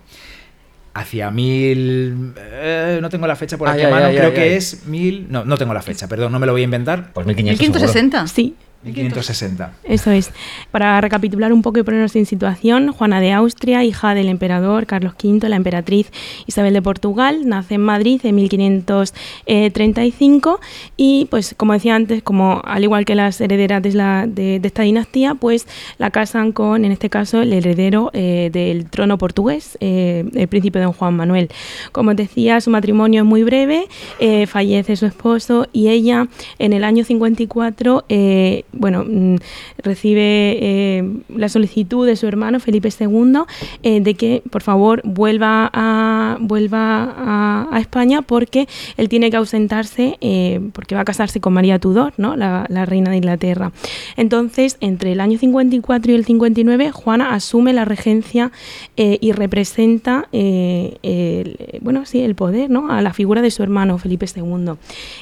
[0.93, 2.33] hacia mil.
[2.37, 4.53] eh, no tengo la fecha por aquí Ay, a mano, ay, creo ay, que ay.
[4.53, 5.27] es mil.
[5.29, 7.11] No, no tengo la fecha, perdón, no me lo voy a inventar.
[7.13, 7.79] Pues 1500 seguro.
[7.81, 8.27] 1560.
[8.27, 9.73] Sí, 1560.
[9.83, 10.31] Eso es.
[10.71, 15.13] Para recapitular un poco y ponernos en situación, Juana de Austria, hija del emperador Carlos
[15.21, 16.11] V, la emperatriz
[16.45, 20.59] Isabel de Portugal, nace en Madrid en 1535
[20.97, 24.67] y, pues, como decía antes, como al igual que las herederas de, la- de- de
[24.67, 25.67] esta dinastía, pues
[25.97, 30.79] la casan con, en este caso, el heredero eh, del trono portugués, eh, el príncipe
[30.79, 31.49] don Juan Manuel.
[31.91, 33.87] Como decía, su matrimonio es muy breve,
[34.19, 36.27] eh, fallece su esposo y ella
[36.59, 39.37] en el año 54 eh, bueno, mm,
[39.77, 43.41] recibe eh, la solicitud de su hermano Felipe II
[43.83, 46.37] eh, de que por favor vuelva a,
[47.79, 48.67] España porque
[48.97, 52.35] él tiene que ausentarse eh, porque va a casarse con María Tudor, ¿no?
[52.35, 53.71] la, reina de Inglaterra.
[54.15, 58.51] Entonces, entre el año 54 y el 59, Juana asume la regencia
[58.95, 62.91] y representa el, bueno, sí, el poder ¿no?
[62.91, 64.73] a la figura de su hermano Felipe II.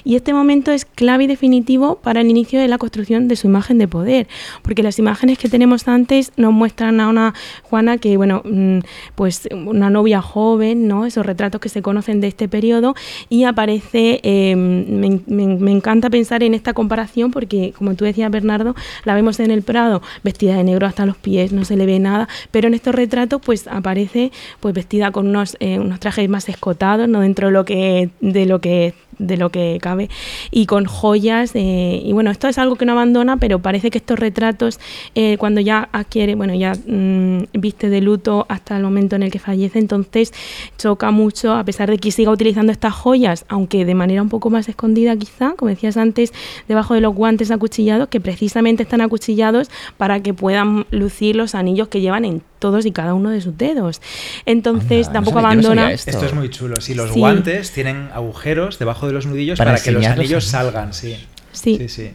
[0.04, 3.43] Y este momento es clave y definitivo para el inicio de la construcción de su
[3.48, 4.28] imagen de poder,
[4.62, 7.34] porque las imágenes que tenemos antes nos muestran a una
[7.64, 8.80] Juana que, bueno, mm,
[9.16, 11.06] pues una novia joven, ¿no?
[11.06, 12.96] Esos retratos que se conocen de este periodo.
[13.30, 18.30] Y aparece, eh, me, me- me encanta pensar en esta comparación porque, como tú decías,
[18.32, 18.76] Bernardo,
[19.06, 22.00] la vemos en el Prado vestida de negro hasta los pies, no se le ve
[22.00, 26.50] nada, pero en estos retratos pues aparece pues vestida con unos, eh, unos trajes más
[26.50, 30.10] escotados, no dentro de lo que, de lo que de lo que cabe,
[30.52, 31.52] y con joyas.
[31.56, 34.80] eh, y bueno, esto es algo que no abandona, pero parece que estos retratos,
[35.16, 39.32] eh, cuando ya adquiere, bueno, ya mm, viste de luto hasta el momento en el
[39.32, 40.32] que fallece, entonces
[40.78, 44.50] choca mucho, a pesar de que siga utilizando estas joyas, aunque de manera un poco
[44.50, 46.34] más escondida quizá, como decías antes,
[46.68, 51.88] debajo de los guantes acuchillados, que precisamente están acuchillados para que puedan lucir los anillos
[51.88, 54.02] que llevan en todos y cada uno de sus dedos.
[54.46, 55.92] Entonces Anda, tampoco no sabía abandona.
[55.92, 56.12] esto.
[56.12, 56.80] Esto es muy chulo.
[56.82, 57.20] Sí, los Sí.
[57.20, 61.16] guantes tienen agujeros debajo de los nudillos Para para, que los anillos salgan, sí.
[61.52, 61.78] Sí.
[61.78, 62.12] Sí, sí.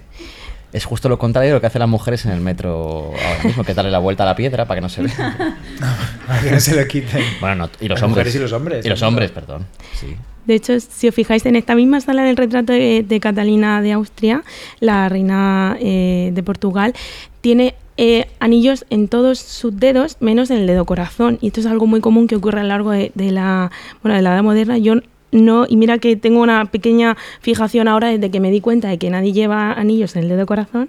[0.73, 3.65] Es justo lo contrario de lo que hacen las mujeres en el metro ahora mismo,
[3.65, 5.57] que es darle la vuelta a la piedra para que no se vea.
[6.27, 7.23] Para que no se lo quiten.
[7.41, 8.27] Bueno, no, y los Las hombres.
[8.27, 9.65] mujeres y los hombres, Y los hombres, perdón.
[9.99, 10.15] Sí.
[10.45, 13.93] De hecho, si os fijáis en esta misma sala del retrato de, de Catalina de
[13.93, 14.43] Austria,
[14.81, 16.93] la reina eh, de Portugal,
[17.41, 21.39] tiene eh, anillos en todos sus dedos, menos en el dedo corazón.
[21.41, 23.71] Y esto es algo muy común que ocurre a lo largo de, de la,
[24.03, 24.77] bueno, de la edad moderna.
[24.79, 24.95] Yo
[25.33, 28.99] no, y mira que tengo una pequeña fijación ahora desde que me di cuenta de
[28.99, 30.89] que nadie lleva anillos en el dedo corazón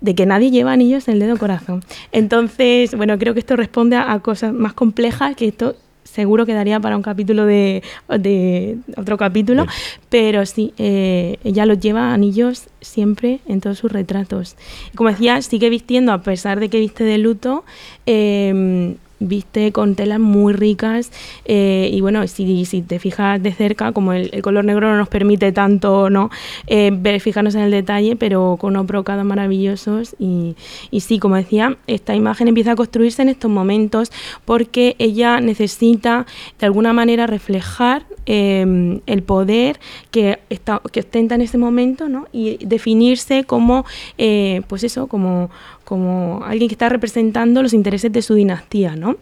[0.00, 1.82] de que nadie lleva anillos en el dedo corazón.
[2.12, 6.96] Entonces, bueno, creo que esto responde a, cosas más complejas que esto seguro quedaría para
[6.96, 9.74] un capítulo de, de otro capítulo, Bien.
[10.08, 14.56] pero sí, eh, ella los lleva anillos siempre en todos sus retratos.
[14.96, 17.64] Como decía, sigue vistiendo, a pesar de que viste de luto,
[18.06, 21.12] eh, viste con telas muy ricas
[21.44, 25.08] eh, y bueno, si, si te fijas de cerca, como el, color negro no nos
[25.08, 26.30] permite tanto no
[26.66, 30.56] eh, ver, fijarnos en el detalle, pero con unos brocados maravillosos y,
[30.90, 34.10] y sí, como decía, esta imagen empieza a construirse en estos momentos
[34.44, 36.26] porque ella necesita
[36.58, 42.26] de alguna manera reflejar eh, el poder que, está, que ostenta en ese momento ¿no?
[42.32, 43.84] y definirse como,
[44.18, 45.50] eh, pues eso, como,
[45.90, 48.94] como alguien que está representando los intereses de su dinastía.
[48.94, 49.16] ¿no?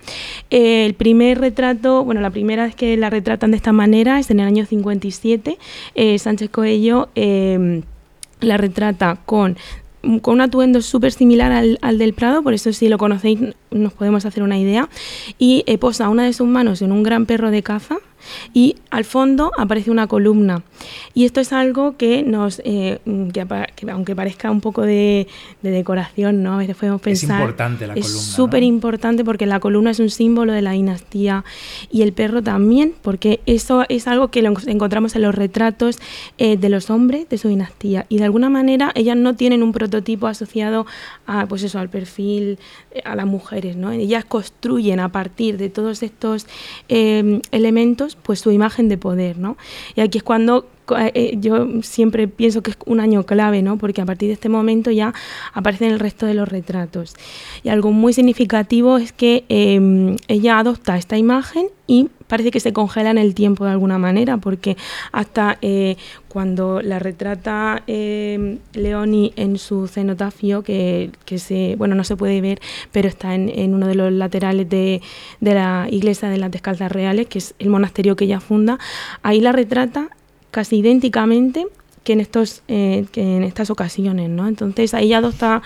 [0.51, 4.31] Eh, el primer retrato, bueno, la primera vez que la retratan de esta manera es
[4.31, 5.57] en el año 57.
[5.95, 7.81] Eh, Sánchez Coello eh,
[8.41, 9.57] la retrata con
[10.23, 13.41] con un atuendo súper similar al, al del Prado, por eso si lo conocéis
[13.71, 14.89] nos podemos hacer una idea,
[15.39, 17.97] y eh, posa una de sus manos en un gran perro de caza
[18.55, 20.63] y al fondo aparece una columna.
[21.15, 22.99] Y esto es algo que nos, eh,
[23.33, 25.27] que, aunque parezca un poco de,
[25.63, 26.55] de decoración, ¿no?
[26.55, 27.41] a veces podemos Es pensar...
[27.41, 28.37] importante la es columna, ¿no?
[28.37, 31.45] súper importante porque la columna es un símbolo de la dinastía
[31.91, 35.99] y el perro también, porque eso es algo que lo en- encontramos en los retratos
[36.39, 38.07] eh, de los hombres de su dinastía.
[38.09, 40.87] Y de alguna manera ellas no tienen un prototipo asociado
[41.27, 42.59] a, pues eso, al perfil,
[42.93, 43.91] eh, a las mujeres, ¿no?
[43.91, 46.47] Ellas construyen a partir de todos estos
[46.89, 49.57] eh, elementos pues su imagen de poder, ¿no?
[49.95, 50.67] Y aquí es cuando
[51.39, 53.79] yo siempre pienso que es un año clave, ¿no?
[53.79, 55.15] Porque a partir de este momento ya
[55.53, 57.15] aparecen el resto de los retratos.
[57.63, 62.73] Y algo muy significativo es que eh, ella adopta esta imagen y parece que se
[62.73, 64.77] congela en el tiempo de alguna manera, porque
[65.11, 65.97] hasta eh,
[66.29, 72.41] cuando la retrata eh, Leoni en su cenotafio, que, que se, bueno, no se puede
[72.41, 72.61] ver,
[72.93, 75.01] pero está en, en uno de los laterales de,
[75.41, 78.79] de la iglesia de las Descalzas Reales, que es el monasterio que ella funda,
[79.23, 80.11] ahí la retrata
[80.51, 81.67] casi idénticamente
[82.05, 84.49] que en estos eh, que en estas ocasiones, ¿no?
[84.49, 85.61] Entonces ahí ya adopta,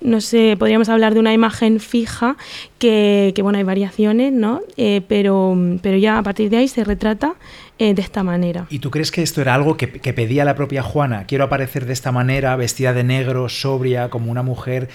[0.00, 2.36] no sé, podríamos hablar de una imagen fija
[2.78, 4.60] que, bueno, hay variaciones, ¿no?
[4.76, 7.34] Eh, pero, pero ya a partir de ahí se retrata
[7.78, 8.66] eh, de esta manera.
[8.70, 11.26] ¿Y tú crees que esto era algo que, que pedía la propia Juana?
[11.26, 14.88] Quiero aparecer de esta manera, vestida de negro, sobria, como una mujer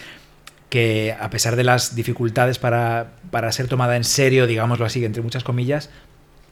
[0.69, 5.21] que, a pesar de las dificultades para, para ser tomada en serio, digámoslo así, entre
[5.21, 5.89] muchas comillas,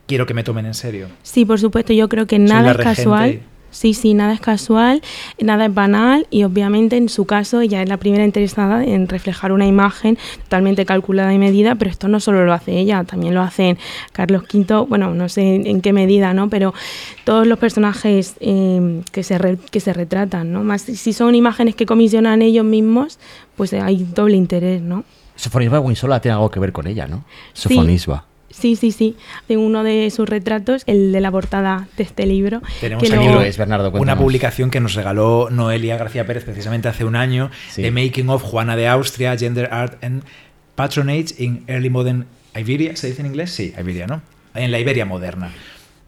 [0.07, 1.07] quiero que me tomen en serio.
[1.21, 3.41] Sí, por supuesto, yo creo que nada es casual.
[3.69, 5.01] Sí, sí, nada es casual,
[5.39, 9.51] nada es banal y obviamente en su caso ella es la primera interesada en reflejar
[9.51, 13.41] una imagen totalmente calculada y medida, pero esto no solo lo hace ella, también lo
[13.41, 13.77] hacen
[14.13, 16.49] Carlos V, bueno, no sé en, qué medida, ¿no?
[16.49, 16.73] Pero
[17.25, 20.63] todos los personajes eh, que, se re- que se retratan, ¿no?
[20.63, 23.19] Más si son imágenes que comisionan ellos mismos,
[23.57, 25.03] pues hay doble interés, ¿no?
[25.35, 27.25] Sofonisba Winsola tiene algo que ver con ella, ¿no?
[27.53, 28.19] Sofonisba.
[28.19, 29.15] Sí, sí, sí.
[29.49, 32.61] En uno de sus retratos, el de la portada de este libro.
[32.81, 36.43] Tenemos que aquí luego- lo es, Bernardo, una publicación que nos regaló Noelia García Pérez
[36.45, 37.81] precisamente hace un año, Sí.
[37.81, 40.23] The Making of Juana de Austria, Gender Art and
[40.75, 42.25] Patronage in Early Modern
[42.55, 43.51] Iberia, ¿se dice en inglés?
[43.51, 44.21] Sí, Iberia, ¿no?
[44.55, 45.51] En la Iberia moderna.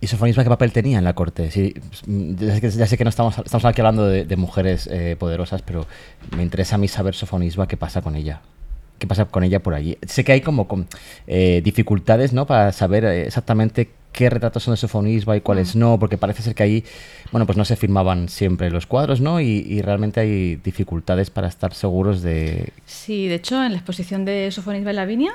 [0.02, 1.52] ¿Y Sofonisba qué papel tenía en la corte?
[1.52, 1.74] Sí,
[2.08, 5.16] ya, sé que, ya sé que no estamos, estamos aquí hablando de, de mujeres eh,
[5.20, 5.88] poderosas, pero
[6.38, 8.42] me interesa a mí saber Sofonisba qué pasa con ella.
[9.00, 9.98] ¿Qué pasa con ella por allí?
[10.06, 10.88] Sé que hay como con,
[11.26, 12.46] eh, dificultades, ¿no?
[12.46, 16.64] Para saber exactamente qué retratos son de Sofonisba y cuáles no, porque parece ser que
[16.64, 16.84] ahí,
[17.32, 19.40] bueno, pues no se firmaban siempre los cuadros, ¿no?
[19.40, 22.74] Y, y realmente hay dificultades para estar seguros de...
[22.86, 25.32] Sí, de hecho, en la exposición de Sofonisba en Lavinia,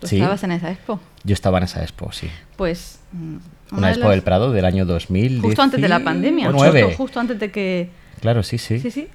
[0.00, 0.16] tú Sí.
[0.16, 0.98] estabas en esa expo.
[1.24, 2.28] Yo estaba en esa expo, sí.
[2.56, 3.40] Pues Una,
[3.78, 5.40] Una de expo las- del Prado del año 2000.
[5.40, 7.90] Justo antes de la pandemia, justo, justo antes de que...
[8.20, 8.78] Claro, sí, sí.
[8.78, 9.08] Sí, sí.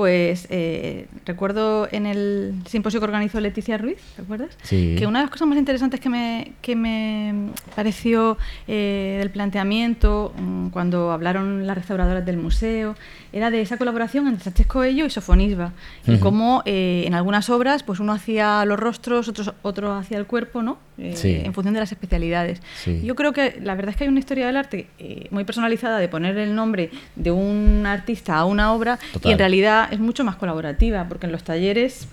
[0.00, 4.56] Pues eh, recuerdo en el simposio que organizó Leticia Ruiz, ¿recuerdas?
[4.62, 4.96] Sí.
[4.98, 10.32] Que una de las cosas más interesantes que me, que me pareció eh, del planteamiento
[10.38, 12.96] mm, cuando hablaron las restauradoras del museo
[13.32, 15.72] era de esa colaboración entre Sánchez Coello y Sofonisba.
[16.06, 20.26] Y cómo eh, en algunas obras pues uno hacía los rostros, otros, otro hacía el
[20.26, 20.78] cuerpo, ¿no?
[20.98, 21.40] Eh, Sí.
[21.44, 22.60] En función de las especialidades.
[22.82, 23.00] Sí.
[23.04, 25.98] Yo creo que la verdad es que hay una historia del arte eh, muy personalizada
[25.98, 29.32] de poner el nombre de un artista a una obra y Total.
[29.32, 32.08] en realidad es mucho más colaborativa, porque en los talleres,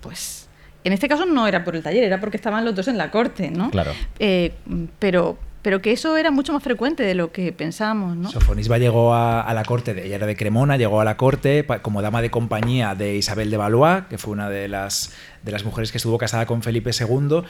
[0.00, 0.48] pues,
[0.84, 3.10] en este caso no era por el taller, era porque estaban los dos en la
[3.10, 3.70] corte, ¿no?
[3.70, 3.92] Claro.
[4.18, 4.52] Eh,
[4.98, 8.30] pero, pero que eso era mucho más frecuente de lo que pensábamos, ¿no?
[8.30, 11.66] Sofonisba llegó a, a la corte, de, ella era de Cremona, llegó a la corte
[11.82, 15.64] como dama de compañía de Isabel de Valois, que fue una de las, de las
[15.64, 17.42] mujeres que estuvo casada con Felipe II.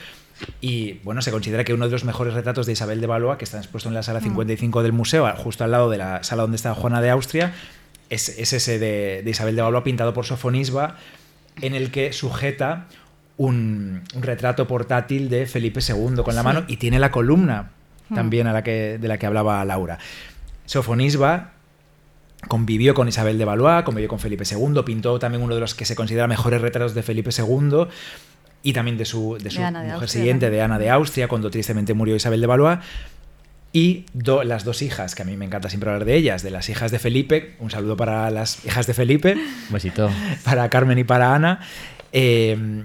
[0.59, 3.45] Y bueno, se considera que uno de los mejores retratos de Isabel de Valois, que
[3.45, 6.55] está expuesto en la sala 55 del museo, justo al lado de la sala donde
[6.57, 7.53] está Juana de Austria,
[8.09, 10.97] es, es ese de, de Isabel de Valois pintado por Sofonisba,
[11.61, 12.87] en el que sujeta
[13.37, 16.45] un, un retrato portátil de Felipe II con la Sí.
[16.45, 17.71] mano y tiene la columna
[18.11, 18.15] Mm.
[18.15, 19.97] también a la que, de la que hablaba Laura.
[20.65, 21.51] Sofonisba
[22.47, 25.85] convivió con Isabel de Valois, convivió con Felipe II, pintó también uno de los que
[25.85, 27.85] se considera mejores retratos de Felipe II
[28.63, 31.49] y también de su, de su de mujer Austria siguiente, de Ana de Austria, cuando
[31.49, 32.79] tristemente murió Isabel de Valois.
[33.73, 36.51] Y do- las dos hijas, que a mí me encanta siempre hablar de ellas, de
[36.51, 39.37] las hijas de Felipe, un saludo para las hijas de Felipe,
[39.69, 40.09] besito.
[40.43, 41.59] para Carmen y para Ana.
[42.11, 42.83] eh,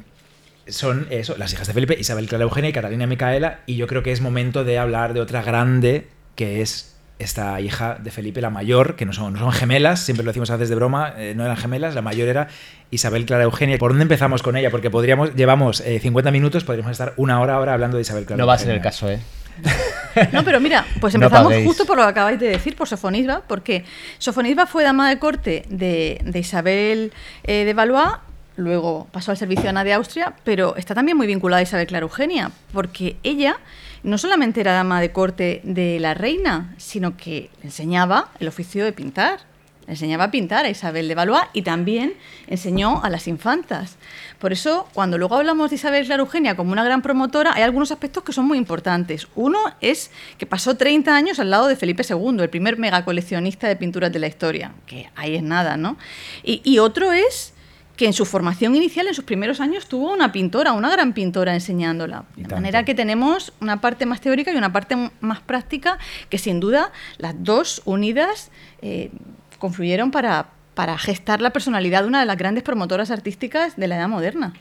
[0.68, 3.60] son eso, las hijas de Felipe, Isabel Clara Eugenia y Catalina Micaela.
[3.66, 7.98] Y yo creo que es momento de hablar de otra grande, que es esta hija
[8.02, 10.68] de Felipe, la mayor, que no son, no son gemelas, siempre lo decimos a veces
[10.68, 12.48] de broma, eh, no eran gemelas, la mayor era
[12.90, 13.78] Isabel Clara Eugenia.
[13.78, 14.70] ¿Por dónde empezamos con ella?
[14.70, 18.38] Porque podríamos, llevamos eh, 50 minutos, podríamos estar una hora ahora hablando de Isabel Clara
[18.38, 19.20] No va a ser el caso, ¿eh?
[20.32, 23.84] No, pero mira, pues empezamos justo por lo que acabáis de decir, por Sofonisba, porque
[24.18, 27.12] Sofonisba fue dama de corte de, de Isabel
[27.44, 28.12] eh, de Valois,
[28.56, 31.86] luego pasó al servicio de Ana de Austria, pero está también muy vinculada a Isabel
[31.86, 33.58] Clara Eugenia, porque ella
[34.02, 38.92] no solamente era dama de corte de la reina, sino que enseñaba el oficio de
[38.92, 39.40] pintar.
[39.88, 42.14] Enseñaba a pintar a Isabel de Valois y también
[42.48, 43.96] enseñó a las infantas.
[44.40, 47.92] Por eso, cuando luego hablamos de Isabel Clara Eugenia como una gran promotora, hay algunos
[47.92, 49.28] aspectos que son muy importantes.
[49.36, 53.76] Uno es que pasó 30 años al lado de Felipe II, el primer megacoleccionista de
[53.76, 55.96] pinturas de la historia, que ahí es nada, ¿no?
[56.42, 57.54] Y otro es
[57.96, 61.54] que en su formación inicial, en sus primeros años, tuvo una pintora, una gran pintora
[61.54, 62.24] enseñándola.
[62.36, 62.56] De tanto.
[62.56, 66.92] manera que tenemos una parte más teórica y una parte más práctica que sin duda
[67.18, 68.50] las dos unidas
[68.82, 69.10] eh,
[69.58, 73.96] confluyeron para, para gestar la personalidad de una de las grandes promotoras artísticas de la
[73.96, 74.52] edad moderna.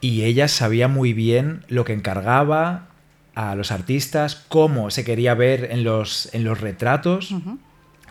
[0.00, 2.88] Y ella sabía muy bien lo que encargaba
[3.36, 7.32] a los artistas, cómo se quería ver en los, en los retratos.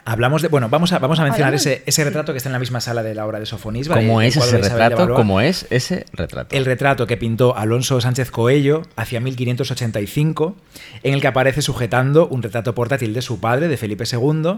[0.04, 0.48] Hablamos de.
[0.48, 3.04] Bueno, vamos a, vamos a mencionar ese, ese retrato que está en la misma sala
[3.04, 3.96] de la obra de Sofonisba.
[3.96, 5.14] ¿Cómo es ese retrato?
[5.14, 6.56] ¿Cómo es ese retrato?
[6.56, 10.56] El retrato que pintó Alonso Sánchez Coello hacia 1585,
[11.04, 14.58] en el que aparece sujetando un retrato portátil de su padre, de Felipe II.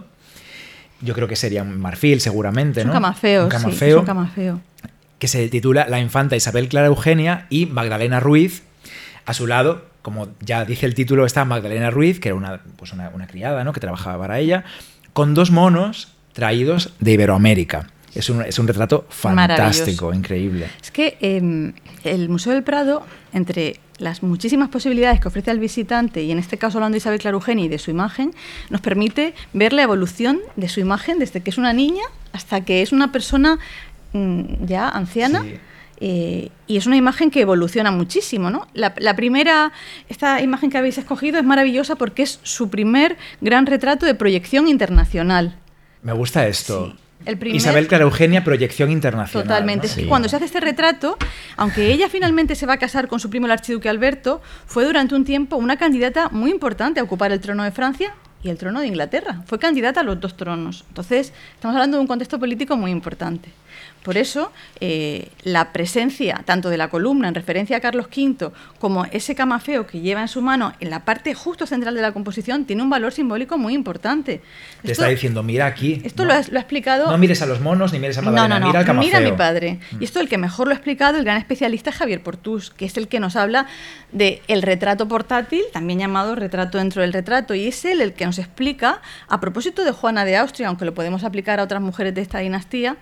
[1.02, 2.94] Yo creo que sería un marfil, seguramente, Es un ¿no?
[2.94, 4.62] camafeo, Un sí, es camafeo un camafeo.
[5.20, 8.64] que se titula La infanta Isabel Clara Eugenia y Magdalena Ruiz.
[9.26, 12.94] A su lado, como ya dice el título, está Magdalena Ruiz, que era una, pues
[12.94, 13.74] una, una criada ¿no?
[13.74, 14.64] que trabajaba para ella,
[15.14, 17.90] con dos monos traídos de Iberoamérica.
[18.16, 20.68] Es un, es un retrato fantástico, increíble.
[20.82, 26.22] Es que eh, el Museo del Prado, entre las muchísimas posibilidades que ofrece al visitante,
[26.24, 28.34] y en este caso hablando de Isabel Clara Eugenia y de su imagen,
[28.70, 32.04] nos permite ver la evolución de su imagen desde que es una niña
[32.34, 33.58] hasta que es una persona
[34.14, 35.42] mm, ya anciana.
[35.42, 35.60] Sí.
[36.06, 38.68] Eh, y es una imagen que evoluciona muchísimo, ¿no?
[38.74, 39.72] La, la primera,
[40.10, 44.68] esta imagen que habéis escogido es maravillosa porque es su primer gran retrato de proyección
[44.68, 45.56] internacional.
[46.02, 46.88] Me gusta esto.
[46.88, 47.00] Sí.
[47.26, 49.48] El primer- Isabel Clara Eugenia, proyección internacional.
[49.48, 49.88] Totalmente.
[49.88, 49.90] ¿no?
[49.92, 50.08] Es que Sí.
[50.10, 51.18] cuando se hace este retrato,
[51.56, 55.16] aunque ella finalmente se va a casar con su primo el archiduque Alberto, fue durante
[55.16, 58.82] un tiempo una candidata muy importante a ocupar el trono de Francia y el trono
[58.82, 59.42] de Inglaterra.
[59.46, 60.84] Fue candidata a los dos tronos.
[60.90, 63.48] Entonces, estamos hablando de un contexto político muy importante.
[64.04, 64.52] Por eso,
[64.82, 69.88] eh, la presencia tanto de la columna en referencia a Carlos V como ese camafeo
[69.88, 72.90] que lleva en su mano en la parte justo central de la composición tiene un
[72.90, 74.42] valor simbólico muy importante.
[74.82, 76.02] Te Esto- está diciendo, mira aquí.
[76.04, 76.34] esto ¿no?
[76.34, 78.56] lo, ha, lo ha explicado No mires a los monos ni mires a no, Magdalena,
[78.56, 78.68] no, no.
[78.68, 79.08] mira al camafeo.
[79.08, 79.80] Mira a mi padre.
[79.92, 80.02] Mm.
[80.02, 82.86] Y esto el que mejor lo ha explicado, el gran especialista es Javier Portús, que
[82.86, 83.68] es el que nos habla
[84.12, 88.26] de el retrato portátil, también llamado retrato dentro del retrato, y es él el que
[88.26, 92.14] nos explica, a propósito de Juana de Austria, aunque lo podemos aplicar a otras mujeres
[92.14, 92.98] de esta dinastía,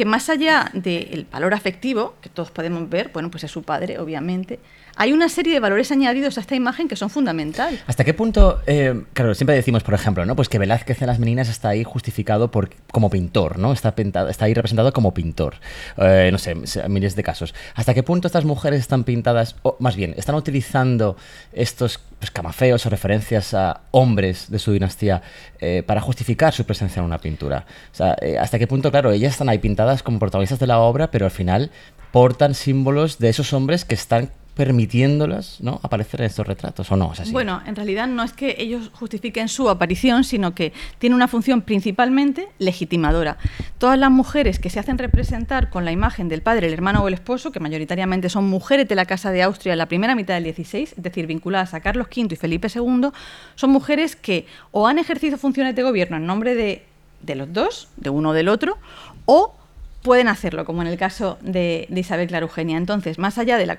[0.00, 3.98] que más allá del valor afectivo, que todos podemos ver, bueno, pues es su padre,
[3.98, 4.58] obviamente,
[4.96, 7.80] hay una serie de valores añadidos a esta imagen que son fundamentales.
[7.86, 10.36] ¿Hasta qué punto, eh, claro, siempre decimos, por ejemplo, ¿no?
[10.36, 13.72] Pues que Velázquez en las meninas está ahí justificado por, como pintor, ¿no?
[13.72, 15.56] Está, pintado, está ahí representado como pintor.
[15.96, 16.54] Eh, no sé,
[16.88, 17.54] miles de casos.
[17.74, 21.16] ¿Hasta qué punto estas mujeres están pintadas, o más bien, están utilizando
[21.52, 25.22] estos pues, camafeos o referencias a hombres de su dinastía
[25.60, 27.66] eh, para justificar su presencia en una pintura?
[27.92, 31.10] O sea, ¿hasta qué punto, claro, ellas están ahí pintadas como protagonistas de la obra,
[31.10, 31.70] pero al final
[32.12, 34.30] portan símbolos de esos hombres que están
[34.60, 35.80] permitiéndolas ¿no?
[35.82, 37.14] aparecer en estos retratos, ¿o no?
[37.32, 41.62] Bueno, en realidad no es que ellos justifiquen su aparición, sino que tiene una función
[41.62, 43.38] principalmente legitimadora.
[43.78, 47.08] Todas las mujeres que se hacen representar con la imagen del padre, el hermano o
[47.08, 50.34] el esposo, que mayoritariamente son mujeres de la Casa de Austria en la primera mitad
[50.38, 53.08] del XVI, es decir, vinculadas a Carlos V y Felipe II,
[53.54, 56.84] son mujeres que o han ejercido funciones de gobierno en nombre de,
[57.22, 58.76] de los dos, de uno o del otro,
[59.24, 59.54] o
[60.02, 62.76] pueden hacerlo, como en el caso de, Isabel Clara Eugenia.
[62.76, 63.78] Entonces, más allá de,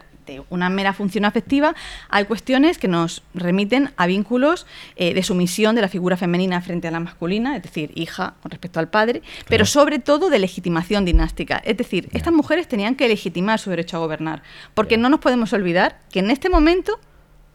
[0.49, 1.75] una mera función afectiva,
[2.09, 4.65] hay cuestiones que nos remiten a vínculos
[4.95, 8.51] eh, de sumisión de la figura femenina frente a la masculina, es decir, hija con
[8.51, 11.61] respecto al padre, pero sobre todo de legitimación dinástica.
[11.65, 14.43] Es decir, estas mujeres tenían que legitimar su derecho a gobernar,
[14.73, 16.99] porque no nos podemos olvidar que en este momento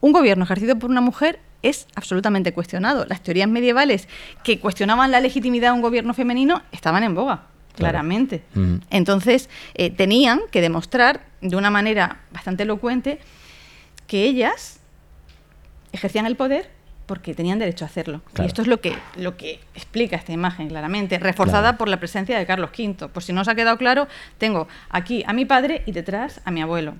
[0.01, 3.07] un gobierno ejercido por una mujer es absolutamente cuestionado.
[3.07, 4.09] Las teorías medievales
[4.45, 8.43] que cuestionaban la legitimidad de un gobierno femenino estaban en boga claramente.
[8.91, 13.21] Entonces, eh, tenían que demostrar de una manera bastante elocuente
[14.07, 14.81] que ellas
[15.93, 16.71] ejercían el poder
[17.07, 18.21] porque tenían derecho a hacerlo.
[18.37, 22.37] Y esto es lo que, lo que explica esta imagen claramente, reforzada por la presencia
[22.37, 23.09] de Carlos V.
[23.09, 24.09] Por si no os ha quedado claro,
[24.39, 26.95] tengo aquí a mi padre y detrás a mi abuelo.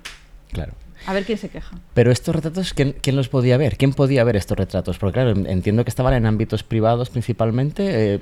[0.51, 0.73] Claro.
[1.05, 1.75] A ver quién se queja.
[1.93, 3.77] Pero estos retratos, ¿quién, los podía ver?
[3.77, 4.97] ¿Quién podía ver estos retratos?
[4.97, 8.15] Porque claro, entiendo que estaban en ámbitos privados principalmente.
[8.15, 8.19] Eh,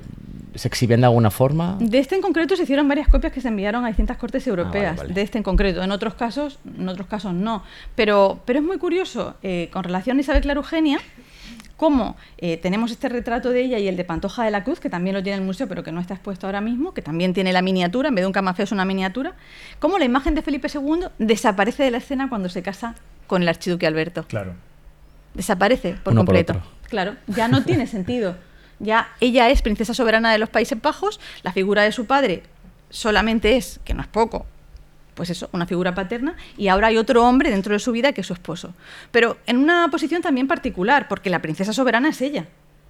[0.54, 1.76] ¿Se exhibían de alguna forma?
[1.80, 4.50] De este en concreto se hicieron varias copias que se enviaron a distintas cortes ah,
[4.50, 5.00] europeas.
[5.08, 5.82] De este en concreto.
[5.82, 7.62] En otros casos, en otros casos no.
[7.94, 10.60] Pero, pero es muy curioso, eh, con relación a Isabel Clara
[11.76, 14.88] Cómo eh, tenemos este retrato de ella y el de Pantoja de la Cruz, que
[14.88, 17.52] también lo tiene el museo, pero que no está expuesto ahora mismo, que también tiene
[17.52, 19.34] la miniatura, en vez de un camafeo es una miniatura,
[19.78, 22.94] cómo la imagen de Felipe II desaparece de la escena cuando se casa
[23.26, 24.24] con el archiduque Alberto.
[24.26, 24.54] Claro.
[25.34, 26.62] Desaparece por completo.
[26.88, 28.36] claro, ya no tiene sentido.
[28.78, 32.42] Ya ella es princesa soberana de los Países Bajos, la figura de su padre
[32.90, 34.46] solamente es, que no es poco,
[35.16, 38.20] pues eso, una figura paterna, y ahora hay otro hombre dentro de su vida que
[38.20, 38.74] es su esposo.
[39.10, 42.46] Pero en una posición también particular, porque la princesa soberana es ella.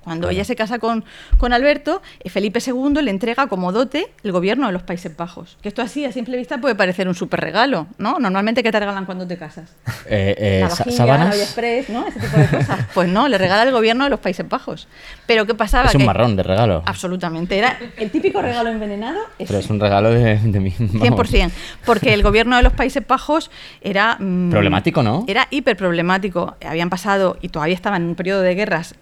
[0.07, 1.05] Cuando ella se casa con,
[1.37, 5.59] con Alberto, eh, Felipe II le entrega como dote el gobierno de los Países Bajos.
[5.63, 8.21] Que esto así, a simple vista, puede parecer un súper regalo, ¿no?
[8.21, 9.75] Normalmente, ¿qué te regalan cuando te casas?
[10.09, 12.07] Eh, eh, la vajilla, Express, ¿no?
[12.07, 12.87] Ese tipo de cosas.
[12.95, 14.87] Pues no, le regala el gobierno de los Países Bajos.
[15.27, 15.89] Pero ¿qué pasaba?
[15.89, 16.85] Es un marrón de regalo.
[16.87, 17.59] Absolutamente.
[17.59, 19.19] Era el típico regalo envenenado.
[19.39, 20.73] Pero es un regalo de, de mí.
[20.79, 21.51] 100%.
[21.85, 23.51] Porque el gobierno de los Países Bajos
[23.81, 24.17] era...
[24.21, 25.25] Mm, problemático, ¿no?
[25.27, 26.55] Era hiper problemático.
[26.65, 28.95] Habían pasado y todavía estaban en un periodo de guerras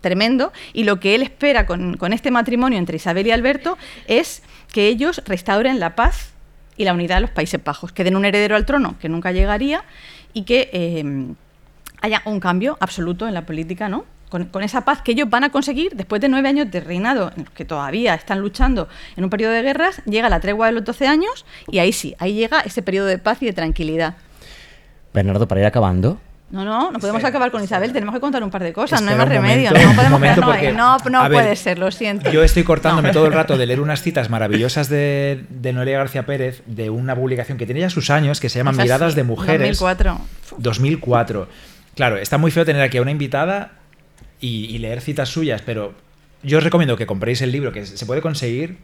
[0.00, 4.42] tremendo y lo que él espera con, este matrimonio entre Isabel y Alberto es
[4.72, 6.32] que ellos restauren la paz
[6.76, 9.32] y la unidad de los Países Bajos, que den un heredero al trono que nunca
[9.32, 9.84] llegaría
[10.32, 11.34] y que eh,
[12.00, 14.04] haya un cambio absoluto en la política, ¿no?
[14.28, 17.44] Con, esa paz que ellos van a conseguir después de nueve años de reinado, en
[17.44, 18.86] los que todavía están luchando
[19.16, 22.14] en un periodo de guerras, llega la tregua de los doce años y ahí sí,
[22.18, 24.16] ahí llega ese periodo de paz y de tranquilidad.
[25.14, 26.20] Bernardo, para ir acabando,
[26.50, 29.10] no, no, no podemos acabar con Isabel, tenemos que contar un par de cosas, no
[29.10, 30.20] hay más remedio, no podemos
[30.74, 32.30] no, no, puede ser, lo siento.
[32.30, 36.24] Yo estoy cortándome todo el rato de leer unas citas maravillosas de, de Noelia García
[36.24, 39.78] Pérez, de una publicación que tiene ya sus años, que se llama Miradas de Mujeres.
[39.78, 40.20] 2004.
[40.56, 41.48] 2004.
[41.94, 43.72] Claro, está muy feo tener aquí a una invitada
[44.40, 45.92] y, leer citas suyas, pero
[46.42, 48.78] yo os recomiendo que compréis el libro, que se puede conseguir,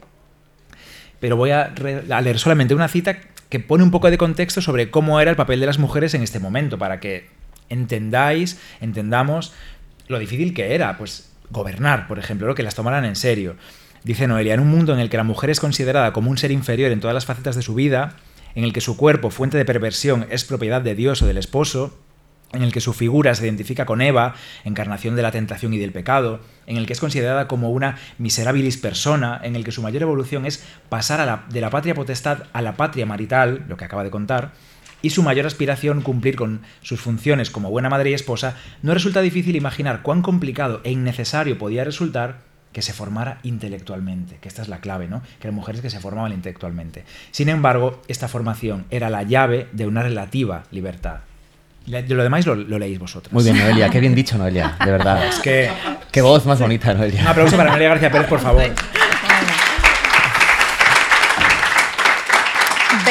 [1.18, 1.72] pero voy a
[2.20, 3.16] leer solamente una cita
[3.48, 6.22] que pone un poco de contexto sobre cómo era el papel de las mujeres en
[6.22, 7.28] este momento, para que
[7.74, 9.52] entendáis, entendamos
[10.08, 13.56] lo difícil que era, pues gobernar, por ejemplo, lo que las tomaran en serio.
[14.02, 16.50] Dice Noelia, en un mundo en el que la mujer es considerada como un ser
[16.50, 18.16] inferior en todas las facetas de su vida,
[18.54, 21.98] en el que su cuerpo, fuente de perversión, es propiedad de Dios o del esposo,
[22.52, 25.92] en el que su figura se identifica con Eva, encarnación de la tentación y del
[25.92, 30.02] pecado, en el que es considerada como una miserabilis persona, en el que su mayor
[30.02, 34.10] evolución es pasar de la patria potestad a la patria marital, lo que acaba de
[34.10, 34.52] contar,
[35.04, 39.20] y su mayor aspiración cumplir con sus funciones como buena madre y esposa, no resulta
[39.20, 42.38] difícil imaginar cuán complicado e innecesario podía resultar
[42.72, 45.20] que se formara intelectualmente, que esta es la clave, ¿no?
[45.40, 47.04] Que eran mujeres que se formaban intelectualmente.
[47.32, 51.18] Sin embargo, esta formación era la llave de una relativa libertad.
[51.86, 53.30] De lo demás lo, leéis vosotros.
[53.30, 55.28] Muy bien, Noelia, qué bien dicho, Noelia, de verdad.
[55.28, 55.70] Es que.
[56.10, 57.20] Qué voz más bonita, Noelia.
[57.20, 58.72] Un aplauso para Noelia García Pérez, por favor.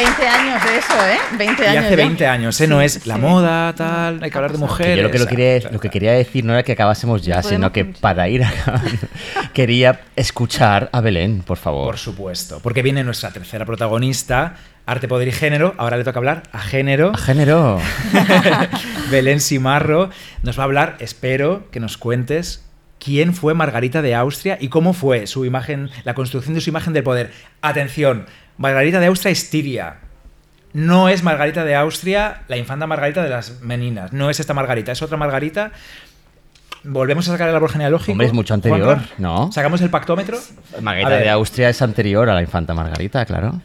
[0.06, 1.18] 20 años de eso, ¿eh?
[1.38, 1.84] 20 Y años.
[1.86, 1.96] hace ya.
[1.96, 2.68] 20 años, ¿eh?
[2.68, 4.98] No es la moda, tal, hay que hablar de Que mujeres.
[4.98, 7.50] yo lo que, lo, quería, lo que quería decir no era que acabásemos ya, Podemos
[7.50, 8.90] sino que para ir acabando,
[9.54, 11.86] quería escuchar a Belén, por favor.
[11.86, 15.74] Por supuesto, porque viene nuestra tercera protagonista, arte, poder y género.
[15.78, 17.12] Ahora le toca hablar a género.
[17.14, 17.80] A género.
[19.12, 20.10] Belén Simarro
[20.42, 22.66] nos va a hablar, espero que nos cuentes
[23.00, 26.94] quién fue Margarita de Austria y cómo fue su imagen, la construcción de su imagen
[26.94, 27.32] del poder.
[27.62, 28.26] Atención,
[28.64, 29.96] Margarita de Austria es Tiria.
[30.72, 34.14] No es Margarita de Austria, la infanta Margarita de las Meninas.
[34.14, 35.72] No es esta Margarita, es otra Margarita.
[36.86, 38.14] Volvemos a sacar el árbol genealógico.
[38.14, 39.06] Hombre, es mucho anterior, Juanra.
[39.18, 39.52] ¿no?
[39.52, 40.38] ¿Sacamos el pactómetro?
[40.82, 43.62] Margarita de Austria es anterior a la infanta Margarita, claro.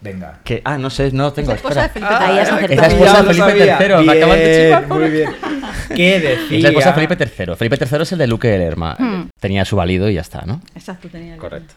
[0.00, 0.40] Venga.
[0.44, 1.52] Que, ah, no sé, no tengo.
[1.52, 2.18] Es la esposa de espera.
[2.18, 2.72] Felipe acertado.
[2.72, 3.84] Es la esposa de Felipe.
[3.84, 5.30] III, me acaban de Bien, chipar por- Muy bien.
[5.96, 6.56] ¿Qué decía?
[6.58, 7.54] Es la esposa de Felipe III.
[7.56, 8.96] Felipe III es el de Luque de Lerma.
[8.98, 9.28] Hmm.
[9.38, 10.60] Tenía su válido y ya está, ¿no?
[10.74, 11.74] Exacto, tenía el- Correcto.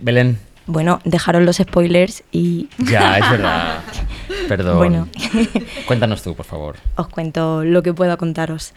[0.00, 0.38] Belén.
[0.68, 3.80] Bueno, dejaron los spoilers y Ya, es verdad.
[4.48, 4.76] Perdón.
[4.76, 5.08] Bueno.
[5.86, 6.76] Cuéntanos tú, por favor.
[6.96, 8.74] os cuento lo que pueda contaros.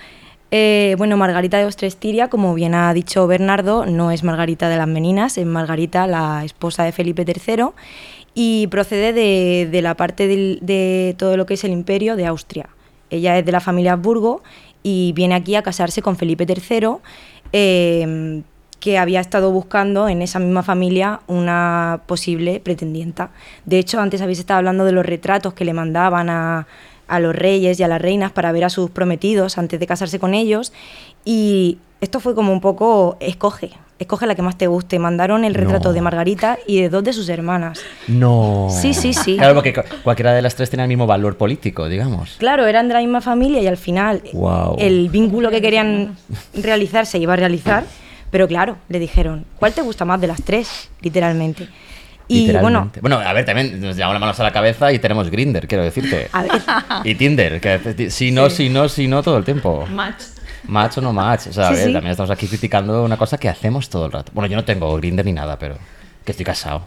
[0.51, 4.87] Eh, bueno, Margarita de Ostrestiria, como bien ha dicho Bernardo, no es Margarita de las
[4.87, 7.65] Meninas, es Margarita, la esposa de Felipe III,
[8.33, 12.25] y procede de, de la parte del- de todo lo que es el imperio de
[12.25, 12.67] Austria.
[13.09, 14.43] Ella es de la familia Habsburgo
[14.83, 16.87] y viene aquí a casarse con Felipe III,
[17.53, 18.41] eh,
[18.81, 23.29] que había estado buscando en esa misma familia una posible pretendienta.
[23.65, 26.67] De hecho, antes habéis estado hablando de los retratos que le mandaban a,
[27.07, 30.19] a los reyes y a las reinas para ver a sus prometidos antes de casarse
[30.19, 30.73] con ellos.
[31.23, 33.69] Y esto fue como un poco, escoge,
[33.99, 34.97] escoge la que más te guste.
[34.97, 35.93] Mandaron el retrato No.
[35.93, 37.79] de Margarita y de dos de sus hermanas.
[38.07, 38.67] No.
[38.71, 39.35] Sí, sí, sí.
[39.37, 42.37] Claro, porque cu- cualquiera de las tres tenía el mismo valor político, digamos.
[42.39, 44.75] Claro, eran de la misma familia y al final Guau.
[44.79, 46.15] el vínculo que querían
[46.55, 47.83] realizar se iba a realizar,
[48.31, 50.89] pero claro, le dijeron, ¿cuál te gusta más de las tres?
[51.01, 51.67] Literalmente.
[52.27, 55.29] Y bueno, bueno, a ver, también nos llevamos las manos a la cabeza y tenemos
[55.29, 56.29] Grinder, quiero decirte.
[56.31, 56.51] a ver,
[57.03, 59.85] Y Tinder, que si no, si no, si no, todo el tiempo.
[59.87, 60.23] Match.
[60.63, 61.47] Match o no match.
[61.47, 61.93] O sea, a ver, sí.
[61.93, 64.31] también estamos aquí criticando una cosa que hacemos todo el rato.
[64.33, 65.77] Bueno, yo no tengo Grinder ni nada, pero
[66.23, 66.85] que estoy casado.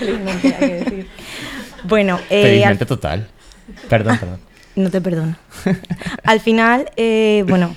[1.84, 3.28] bueno, eh, al- Felizmente total.
[3.88, 4.40] Perdón, perdón.
[4.76, 5.36] no te perdono.
[6.22, 7.76] al final, eh, bueno,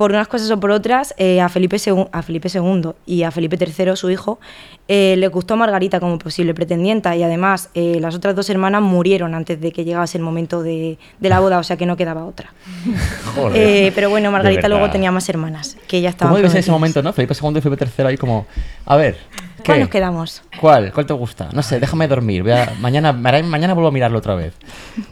[0.00, 3.30] por unas cosas o por otras, eh, a, Felipe II, a Felipe II y a
[3.30, 4.40] Felipe III, su hijo,
[4.88, 9.34] eh, le gustó Margarita como posible pretendienta y además eh, las otras dos hermanas murieron
[9.34, 12.24] antes de que llegase el momento de, de la boda, o sea que no quedaba
[12.24, 12.54] otra.
[13.34, 13.62] Joder.
[13.62, 16.70] Eh, pero bueno, Margarita luego tenía más hermanas, que ya estaban ¿Cómo debe ser ese
[16.70, 17.12] momento, no?
[17.12, 18.46] Felipe II y Felipe III ahí como...
[18.86, 19.18] A ver,
[19.58, 19.64] ¿qué?
[19.64, 20.42] ¿Cuál nos quedamos?
[20.58, 20.92] ¿Cuál?
[20.94, 21.50] ¿Cuál te gusta?
[21.52, 22.42] No sé, déjame dormir.
[22.42, 24.54] voy a- mañana, mañana vuelvo a mirarlo otra vez.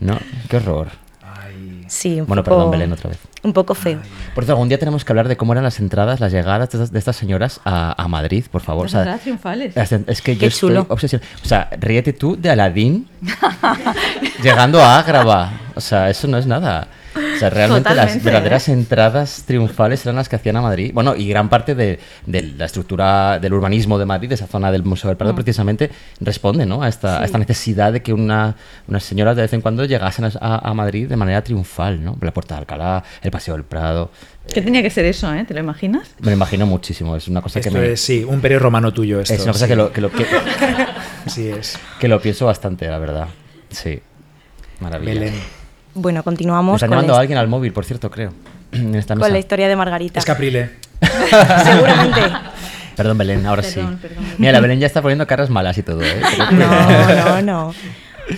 [0.01, 0.19] No,
[0.49, 1.08] qué horror.
[1.89, 3.19] Sí, un Bueno, poco, perdón, Belén, otra vez.
[3.43, 3.99] Un poco feo.
[4.35, 6.77] Por cierto, algún día tenemos que hablar de cómo eran las entradas, las llegadas de
[6.79, 8.85] estas, de estas señoras a, a Madrid, por favor.
[8.85, 9.77] Las O sea, entradas triunfales.
[10.07, 10.87] Es que yo estoy chulo.
[10.89, 11.29] obsesionado.
[11.43, 13.09] O sea, ríete tú de Aladín
[14.43, 15.51] llegando a Ágrava.
[15.75, 16.89] O sea, eso no es nada.
[17.39, 18.73] O sea, realmente las Totalmente, verdaderas ¿eh?
[18.73, 20.91] entradas triunfales eran las que hacían a Madrid.
[20.93, 24.71] Bueno, y gran parte de, de la estructura del urbanismo de Madrid, de esa zona
[24.73, 25.19] del Museo del Mm.
[25.19, 26.83] Prado, precisamente responde ¿no?
[26.83, 30.27] a, esta, a esta necesidad de que una, unas señoras de vez en cuando llegasen
[30.27, 32.17] a, a Madrid de manera triunfal, ¿no?
[32.21, 34.11] La Puerta de Alcalá, el Paseo del Prado.
[34.53, 35.45] ¿Qué tenía que ser eso, eh?
[35.47, 36.09] ¿Te lo imaginas?
[36.21, 37.15] Me lo imagino muchísimo.
[37.17, 37.93] Es una cosa Esto que me.
[37.93, 39.35] es, sí, un periodo romano tuyo esto.
[39.35, 39.71] es una cosa sí.
[39.71, 40.25] que, lo, que, lo, que,
[41.27, 41.79] Sí es.
[42.01, 43.29] que lo pienso bastante, la verdad.
[43.71, 44.01] Sí.
[44.81, 45.13] Maravilla.
[45.15, 45.35] Belén.
[46.01, 48.33] Bueno, Me continuamos están con, la, llamando a alguien al móvil, por cierto, creo.
[48.73, 49.33] En esta con mesa.
[49.33, 50.19] la historia de Margarita.
[50.19, 50.71] Es Caprile.
[51.65, 52.21] Seguramente.
[52.97, 54.09] Perdón, Belén, ahora Perdón, sí.
[54.09, 54.25] perdón.
[54.39, 56.21] Mira, la Belén ya está poniendo caras malas y todo, ¿eh?
[56.53, 57.75] No, no, no.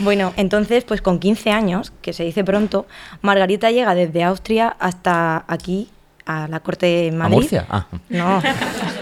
[0.01, 2.87] Bueno, entonces, pues con 15 años, que se dice pronto,
[3.23, 5.89] Margarita llega desde Austria hasta aquí,
[6.27, 7.35] a la corte de Madrid.
[7.37, 7.67] Murcia?
[7.69, 7.87] Ah.
[8.09, 8.41] No,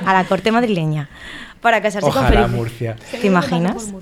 [0.06, 1.10] a la corte madrileña.
[1.60, 2.48] Para casarse con Ojalá Felipe.
[2.56, 2.96] Murcia.
[3.20, 3.92] ¿Te imaginas?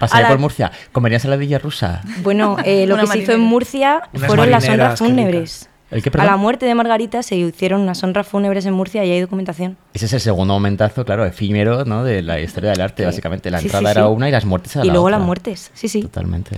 [0.00, 0.72] Pasaría A la- por Murcia.
[0.92, 2.02] ¿Comerías saladilla rusa?
[2.22, 3.40] Bueno, eh, lo que se hizo en.
[3.40, 5.68] Murcia Unas fueron las honras fúnebres.
[5.88, 9.12] ¿El qué, A la muerte de Margarita se hicieron unas honras fúnebres en Murcia y
[9.12, 9.76] hay documentación.
[9.94, 12.02] Ese es el segundo momentazo, claro, efímero, ¿no?
[12.02, 13.52] De la historia del arte, básicamente.
[13.52, 14.12] La Sí, entrada sí, era sí.
[14.12, 15.18] una y las muertes era y la luego otra.
[15.18, 16.02] las muertes, sí, sí.
[16.02, 16.56] Totalmente.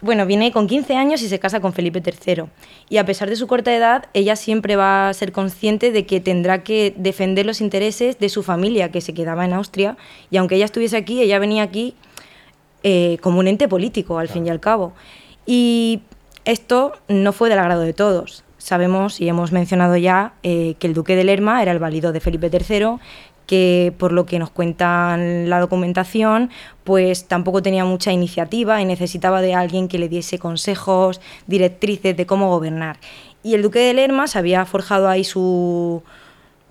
[0.00, 2.44] Bueno, viene con 15 años y se casa con Felipe III.
[2.88, 6.20] Y a pesar de su corta edad, ella siempre va a ser consciente de que
[6.20, 9.96] tendrá que defender los intereses de su familia, que se quedaba en Austria.
[10.30, 11.96] Y aunque ella estuviese aquí, ella venía aquí
[12.84, 14.92] eh, como un ente político, al fin y al cabo.
[15.46, 16.02] Y
[16.44, 18.44] esto no fue del agrado de todos.
[18.58, 22.20] Sabemos y hemos mencionado ya eh, que el duque de Lerma era el válido de
[22.20, 22.98] Felipe III,
[23.48, 26.50] que por lo que nos cuentan la documentación,
[26.84, 32.26] pues tampoco tenía mucha iniciativa y necesitaba de alguien que le diese consejos, directrices de
[32.26, 32.98] cómo gobernar.
[33.42, 36.02] Y el duque de Lerma se había forjado ahí su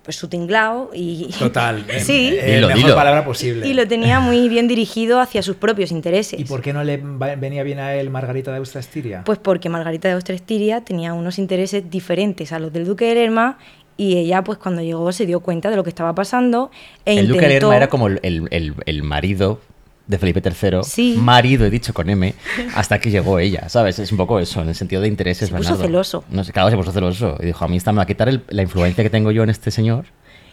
[0.03, 1.29] pues su tinglao y...
[1.39, 1.83] Total.
[1.99, 2.29] sí.
[2.39, 2.95] eh, Dilo, mejor dilo.
[2.95, 3.67] palabra posible.
[3.67, 6.39] Y lo tenía muy bien dirigido hacia sus propios intereses.
[6.39, 6.95] ¿Y por qué no le
[7.37, 9.23] venía bien a él Margarita de Austria-Estiria?
[9.25, 13.57] Pues porque Margarita de Austria-Estiria tenía unos intereses diferentes a los del duque de Lerma
[13.97, 16.69] y ella pues cuando llegó se dio cuenta de lo que estaba pasando
[17.05, 17.65] e el duque de intentó...
[17.67, 19.59] Lerma era como el, el- el- marido
[20.05, 20.83] de Felipe III.
[20.83, 21.15] Sí.
[21.19, 22.33] Marido, he dicho con M,
[22.75, 23.99] hasta que llegó ella, ¿sabes?
[23.99, 25.49] Es un poco eso, en el sentido de intereses.
[25.49, 25.83] Se puso Bernardo.
[25.85, 26.23] celoso.
[26.29, 27.35] No sé, claro, se puso celoso.
[27.41, 29.43] Y dijo, a mí esta me va a quitar el- la influencia que tengo yo
[29.43, 30.05] en este señor.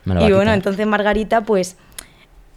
[0.05, 0.55] Me lo va Y a bueno, quitar".
[0.57, 1.77] entonces Margarita, pues,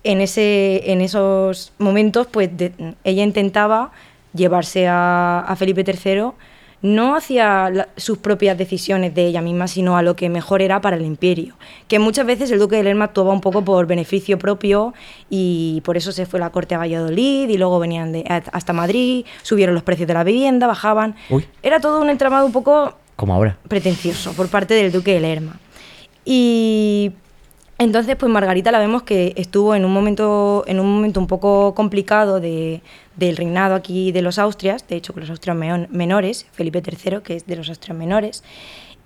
[0.04, 2.74] en, ese, en esos momentos, pues, de-
[3.04, 3.92] ella intentaba
[4.34, 6.32] llevarse a, a Felipe III
[6.82, 10.80] no hacia la- sus propias decisiones de ella misma, sino a lo que mejor era
[10.80, 11.56] para el imperio.
[11.88, 14.94] Que muchas veces el duque de Lerma actuaba un poco por beneficio propio
[15.30, 18.74] y por eso se fue a la corte a Valladolid y luego venían de- hasta
[18.74, 21.16] Madrid, subieron los precios de la vivienda, bajaban.
[21.30, 21.46] Uy.
[21.64, 23.58] Era todo un entramado un poco Como ahora.
[23.68, 25.60] pretencioso por parte del duque de Lerma.
[26.24, 27.12] Y
[27.80, 31.76] entonces, pues Margarita la vemos que estuvo en un momento, en un momento un poco
[31.76, 32.82] complicado de-
[33.16, 35.58] del reinado aquí de los Austrias, de hecho con los Austrias
[35.90, 38.44] menores, Felipe III, que es de los Austrias menores,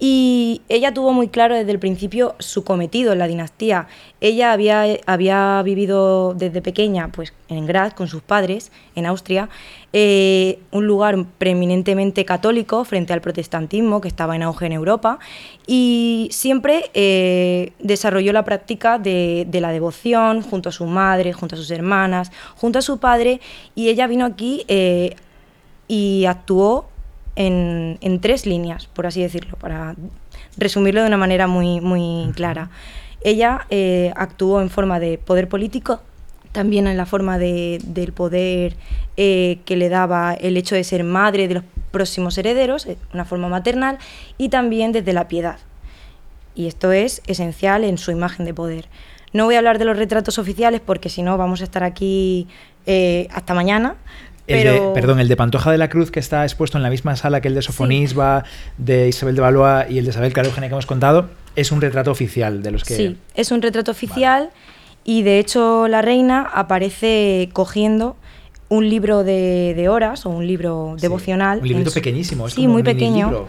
[0.04, 3.86] y ella tuvo muy claro desde el principio su cometido en la dinastía.
[4.20, 9.47] Ella había, vivido desde pequeña pues, en Graz con sus padres, en Austria,
[9.93, 15.20] eh, un lugar preeminentemente católico frente al protestantismo que estaba en auge en Europa,
[15.68, 21.54] y siempre eh, desarrolló la práctica de, de la devoción junto a su madre, junto
[21.54, 23.39] a sus hermanas, junto a su padre,
[23.76, 25.16] y ella vino aquí eh,
[25.88, 26.88] y actuó
[27.36, 29.96] en, en tres líneas, por así decirlo, para
[30.58, 32.70] resumirlo de una manera muy, muy clara.
[33.24, 36.02] Ella eh, actuó en forma de poder político,
[36.52, 38.76] también en la forma de- del poder
[39.16, 43.26] eh, que le daba el hecho de ser madre de los próximos herederos, eh, una
[43.26, 43.98] forma maternal,
[44.38, 45.60] y también desde la piedad.
[46.56, 48.88] Y esto es esencial en su imagen de poder.
[49.32, 52.48] No voy a hablar de los retratos oficiales porque si no vamos a estar aquí
[52.86, 53.96] eh, hasta mañana.
[54.48, 57.16] El de, perdón, el de Pantoja de la Cruz que está expuesto en la misma
[57.16, 58.44] sala que el de Sofonisba,
[58.78, 62.12] de Isabel de Valois y el de Isabel Carógena que hemos contado, es un retrato
[62.12, 62.96] oficial de los que...
[62.96, 64.50] Sí, es un retrato oficial
[65.04, 68.16] y de hecho la reina aparece cogiendo
[68.70, 71.60] un libro de, de horas o un libro Sí, devocional.
[71.60, 73.48] un librito su- pequeñísimo, es sí, como muy un pequeño.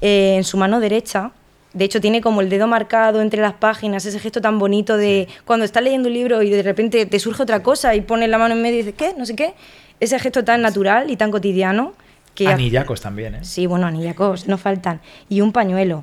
[0.00, 1.30] eh, en su mano derecha.
[1.74, 5.28] De hecho, tiene como el dedo marcado entre las páginas, ese gesto tan bonito de
[5.46, 8.36] cuando estás leyendo un libro y de repente te surge otra cosa y pones la
[8.36, 9.14] mano en medio y dices, ¿qué?
[9.16, 9.54] No sé qué.
[10.02, 11.92] Ese gesto tan natural y tan cotidiano
[12.34, 13.38] que Anillacos también, ¿eh?
[13.42, 15.00] Sí, bueno, anillacos, no faltan.
[15.28, 16.02] Y un pañuelo.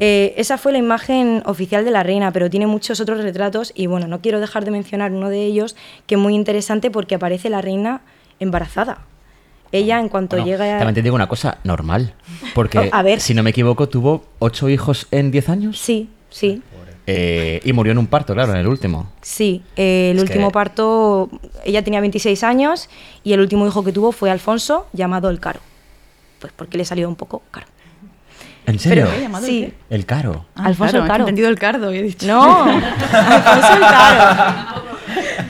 [0.00, 3.86] Eh, esa fue la imagen oficial de la reina, pero tiene muchos otros retratos y
[3.86, 5.76] bueno, no quiero dejar de mencionar uno de ellos
[6.06, 8.00] que es muy interesante porque aparece la reina
[8.40, 9.02] embarazada.
[9.72, 10.78] Ella en cuanto Bueno, llega a...
[10.78, 12.14] También te digo una cosa, normal.
[12.54, 13.20] Porque, A ver.
[13.20, 15.78] si no me equivoco, tuvo ocho hijos en diez años.
[15.78, 16.62] Sí, sí,
[17.06, 19.10] Eh, y murió en un parto, claro, en el último.
[19.20, 19.62] sí.
[19.76, 21.28] Eh, el Es último que- parto,
[21.64, 22.88] ella tenía 26 años
[23.22, 25.60] y el último hijo que tuvo fue Alfonso, llamado el Caro.
[26.38, 27.66] Pues porque le salió un poco caro.
[28.66, 29.06] ¿En serio?
[29.14, 29.20] ¿Qué?
[29.20, 29.74] ¿Llamado Sí.
[29.90, 30.46] el caro.
[30.56, 31.20] Ah, Alfonso claro, el Caro.
[31.20, 32.26] he entendido el cardo y he dicho...
[32.26, 32.64] No,
[33.12, 34.73] Alfonso el Caro.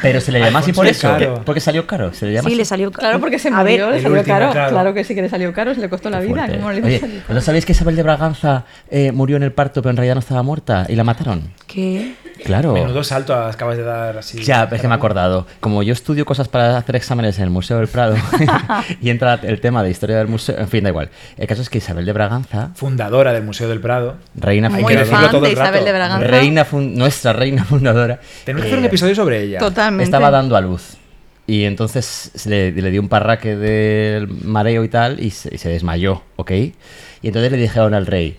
[0.05, 1.09] Pero se le llama así por eso.
[1.09, 1.42] Caro.
[1.44, 2.12] Porque salió caro.
[2.12, 2.59] Se le llama Sí, así.
[2.59, 3.00] le salió caro.
[3.00, 4.50] Claro, porque se murió, le salió caro.
[4.52, 4.94] claro.
[4.94, 6.46] Que sí que le salió caro, se le costó la vida.
[6.46, 7.00] ¿Cómo le Oye?
[7.28, 10.20] ¿no sabéis que Isabel de Braganza eh, murió en el parto, pero en realidad no
[10.20, 11.42] estaba muerta y la mataron?
[11.66, 12.14] ¿Qué?
[12.45, 12.72] Claro.
[12.74, 14.42] Menudo salto acabas de dar así.
[14.42, 15.47] Ya, es que me he acordado.
[15.61, 18.16] Como yo estudio cosas para hacer exámenes en el Museo del Prado
[19.01, 21.09] y entra el tema de historia del museo, en fin, da igual.
[21.36, 24.16] El caso es que Isabel de Braganza, Fundadora del Museo del Prado.
[24.34, 25.53] reina Muy fan todo de el.
[25.55, 26.26] Isabel de Braganza.
[26.26, 29.59] reina fun- nuestra reina fundadora, Tenemos que eh, hacer un episodio sobre ella.
[29.59, 30.05] Totalmente.
[30.05, 30.97] estaba dando a luz.
[31.47, 36.22] Y entonces le dio un parraque del mareo y tal y se, y se desmayó,
[36.36, 36.51] ¿ok?
[36.53, 36.74] Y
[37.22, 38.38] entonces le dijeron al rey,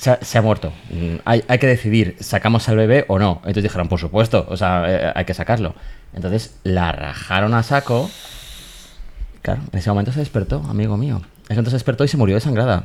[0.00, 3.36] se ha, se ha muerto, Mm, hay, hay que decidir, ¿sacamos al bebé o no?
[3.44, 5.74] Entonces dijeron, por supuesto, o sea, eh, hay que sacarlo.
[6.14, 8.10] Entonces la rajaron a saco.
[9.42, 11.16] Claro, en ese momento se despertó, amigo mío.
[11.16, 12.84] En ese momento se despertó y se murió desangrada.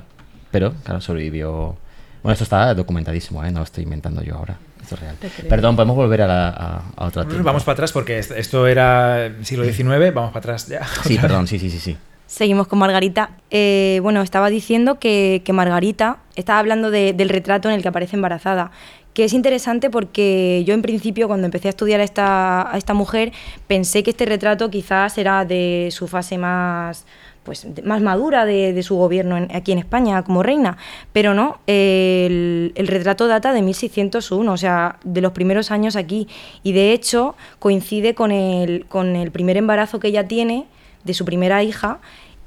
[0.52, 1.78] Pero, claro, sobrevivió.
[2.24, 3.52] Bueno, esto está documentadísimo, ¿eh?
[3.52, 4.58] No lo estoy inventando yo ahora.
[4.82, 5.16] Esto es real.
[5.50, 7.44] Perdón, podemos volver a, la, a, a otra tiempo?
[7.44, 10.86] Vamos para atrás porque est- esto era siglo XIX, vamos para atrás ya.
[11.04, 11.98] Sí, perdón, sí, sí, sí, sí.
[12.28, 13.32] Seguimos con Margarita.
[13.52, 18.16] Eh, bueno, estaba diciendo que, Margarita estaba hablando de- del retrato en el que aparece
[18.16, 18.72] embarazada,
[19.14, 23.32] que es interesante porque yo en principio cuando empecé a estudiar a esta, mujer
[23.68, 27.06] pensé que este retrato quizás era de su fase más
[27.44, 30.78] pues más madura de, su gobierno aquí en España como reina,
[31.14, 36.28] pero no, el, el retrato data de 1601, o sea, de los primeros años aquí,
[36.64, 40.66] y de hecho coincide con el, con el primer embarazo que ella tiene
[41.06, 42.00] de su primera hija,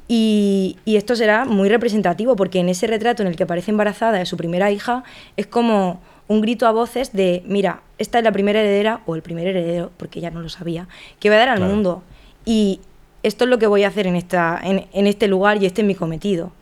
[0.08, 4.18] y, y esto será muy representativo porque en ese retrato en el que aparece embarazada
[4.18, 5.04] de su primera hija
[5.36, 9.22] es como un grito a voces de, mira, esta es la primera heredera o el
[9.22, 10.86] primer heredero, porque ella no lo sabía,
[11.20, 11.72] que va a dar al Claro.
[11.72, 12.02] mundo.
[12.44, 12.80] Y
[13.22, 15.80] esto es lo que voy a hacer en, esta, en, en este lugar y este
[15.82, 16.52] es mi cometido.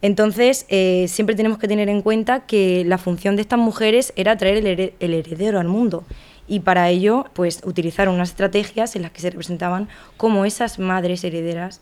[0.00, 4.36] Entonces, eh, siempre tenemos que tener en cuenta que la función de estas mujeres era
[4.36, 4.58] traer
[5.00, 6.04] el heredero al mundo.
[6.48, 11.22] Y para ello, pues utilizaron unas estrategias en las que se representaban como esas madres
[11.24, 11.80] herederas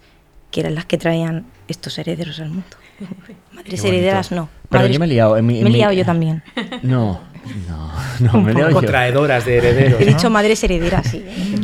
[0.50, 2.64] que eran las que traían estos herederos al mundo.
[3.52, 4.48] Madres herederas no.
[4.70, 5.36] Pero Madres- yo me he liado.
[5.36, 6.42] en mi- en me he mi- liado yo también.
[6.82, 7.20] No,
[7.68, 8.86] no, no, me he liado yo.
[8.86, 10.00] traedoras de herederos.
[10.00, 10.10] He ¿no?
[10.12, 11.18] dicho madres herederas, sí.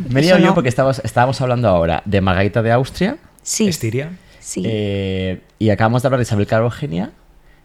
[0.09, 0.55] Me he Eso liado yo no.
[0.55, 4.11] porque estábamos, estábamos hablando ahora de Margarita de Austria Sí, Estiria.
[4.38, 4.62] sí.
[4.64, 7.11] eh, y acabamos de hablar de Isabel Caro Eugenia,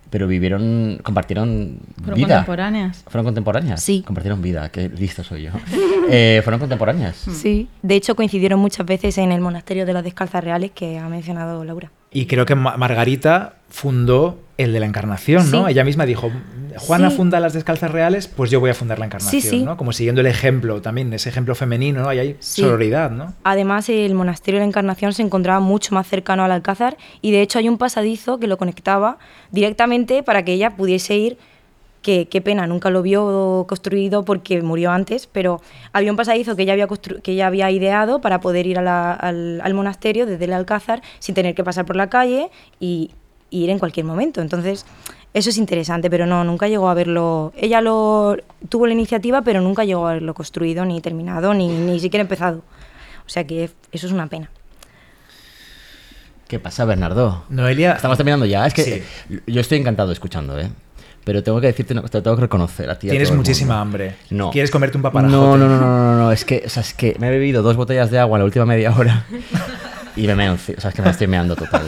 [0.10, 2.28] pero vivieron, compartieron Fueron vida.
[2.36, 3.04] contemporáneas.
[3.08, 3.82] ¿Fueron contemporáneas?
[3.84, 4.04] Sí.
[4.06, 5.52] Compartieron vida, qué listo soy yo.
[6.10, 7.18] Eh, ¿Fueron contemporáneas?
[7.18, 11.10] Sí, de hecho coincidieron muchas veces en el monasterio de las Descalzas Reales que ha
[11.10, 11.92] mencionado Laura.
[12.20, 15.66] Y creo que Ma- Margarita fundó el de la Encarnación, ¿no?
[15.66, 15.72] Sí.
[15.74, 16.32] Ella misma dijo,
[16.78, 17.18] Juana Sí.
[17.18, 19.64] funda las descalzas reales, pues yo voy a fundar la Encarnación, Sí, sí.
[19.64, 19.78] ¿no?
[19.78, 22.10] Como siguiendo el ejemplo también, ese ejemplo femenino, ¿no?
[22.10, 23.36] Ahí hay sororidad, ¿no?
[23.44, 27.42] Además, el monasterio de la Encarnación se encontraba mucho más cercano al Alcázar y de
[27.44, 29.20] hecho hay un pasadizo que lo conectaba
[29.52, 31.38] directamente para que ella pudiese ir.
[32.08, 35.60] Que, qué pena, nunca lo vio construido porque murió antes, pero
[35.92, 38.82] había un pasadizo que ella había, constru- que ella había ideado para poder ir a
[38.82, 42.50] la- al, al monasterio desde el Alcázar sin tener que pasar por la calle
[42.80, 43.12] y,
[43.50, 44.40] y ir en cualquier momento.
[44.40, 44.86] Entonces,
[45.34, 47.52] eso es interesante, pero no, nunca llegó a verlo.
[47.58, 48.38] Ella lo
[48.70, 52.60] tuvo la iniciativa, pero nunca llegó a verlo construido, ni terminado, ni, ni siquiera empezado.
[53.26, 54.50] O sea que eso es una pena.
[56.48, 57.44] ¿Qué pasa, Bernardo?
[57.50, 58.66] Noelia, Estamos terminando ya.
[58.66, 59.40] Es que Sí.
[59.46, 60.70] yo estoy encantado escuchando, ¿eh?
[61.28, 63.10] Pero tengo que decirte, cosa, te tengo que reconocer a ti.
[63.10, 64.16] a tienes el muchísima hambre.
[64.30, 64.50] No.
[64.50, 65.36] ¿Quieres comerte un paparajote?
[65.36, 67.62] No, no, no, no, no, no, es que, o sea, es que me he bebido
[67.62, 69.26] dos botellas de agua en la última media hora
[70.16, 71.82] y me meo, o sea, es que me estoy meando total.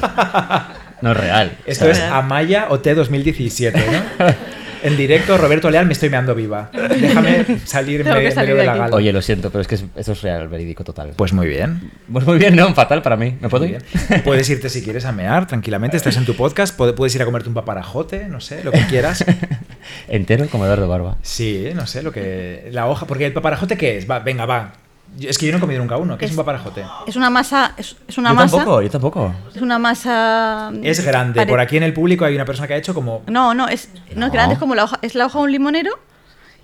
[1.02, 1.58] No es real.
[1.66, 4.26] Esto o es Amaya OT 2017, ¿no?
[4.84, 6.70] En directo, Roberto Leal, me estoy meando viva.
[6.74, 8.96] Déjame salir me- salir medio de de la gala.
[8.96, 11.14] Oye, lo siento, pero es que es- eso es real, verídico total.
[11.16, 11.92] Pues muy bien.
[12.12, 13.36] Pues muy bien, no, fatal para mí.
[13.42, 13.84] ¿Me puedo muy ir?
[14.10, 14.22] bien.
[14.24, 17.26] Puedes irte si quieres a mear tranquilamente, estás en tu podcast, puede- puedes ir a
[17.26, 19.24] comerte un paparajote, no sé, lo que quieras.
[20.08, 21.18] Entero como Eduardo Barba.
[21.22, 22.70] Sí, no sé, lo que.
[22.72, 23.06] La hoja.
[23.06, 24.10] Porque el paparajote, ¿qué es?
[24.10, 24.74] Va, venga, va.
[25.20, 26.18] Es que yo no he comido nunca uno.
[26.18, 26.84] ¿Qué es, Es- un paparajote?
[27.08, 27.74] Es una masa.
[27.78, 28.56] Es, es una yo masa.
[28.58, 29.34] tampoco, yo tampoco.
[29.56, 30.72] Es una masa.
[30.84, 31.46] Es grande.
[31.48, 33.24] Por aquí en el público hay una persona que ha hecho como.
[33.28, 34.22] No, no, es, no.
[34.22, 34.26] No.
[34.28, 35.92] es grande, es como la hoja, es la hoja de un limonero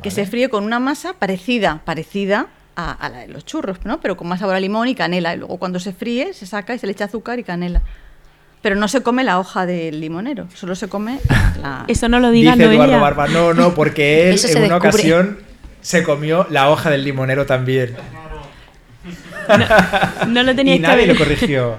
[0.01, 3.99] que se fríe con una masa parecida, parecida a, a la de los churros, ¿no?
[4.01, 5.33] Pero con más sabor a limón y canela.
[5.33, 7.81] Y luego cuando se fríe, se saca y se le echa azúcar y canela.
[8.61, 11.19] Pero no se come la hoja del limonero, solo se come
[11.61, 11.85] la.
[11.87, 12.99] Eso no lo diga Dice Eduardo.
[12.99, 13.27] Barba.
[13.27, 14.75] No, no, porque él en una descubre.
[14.75, 15.39] ocasión
[15.81, 17.95] se comió la hoja del limonero también.
[20.27, 21.75] No lo teníais y que nadie lo corrigió.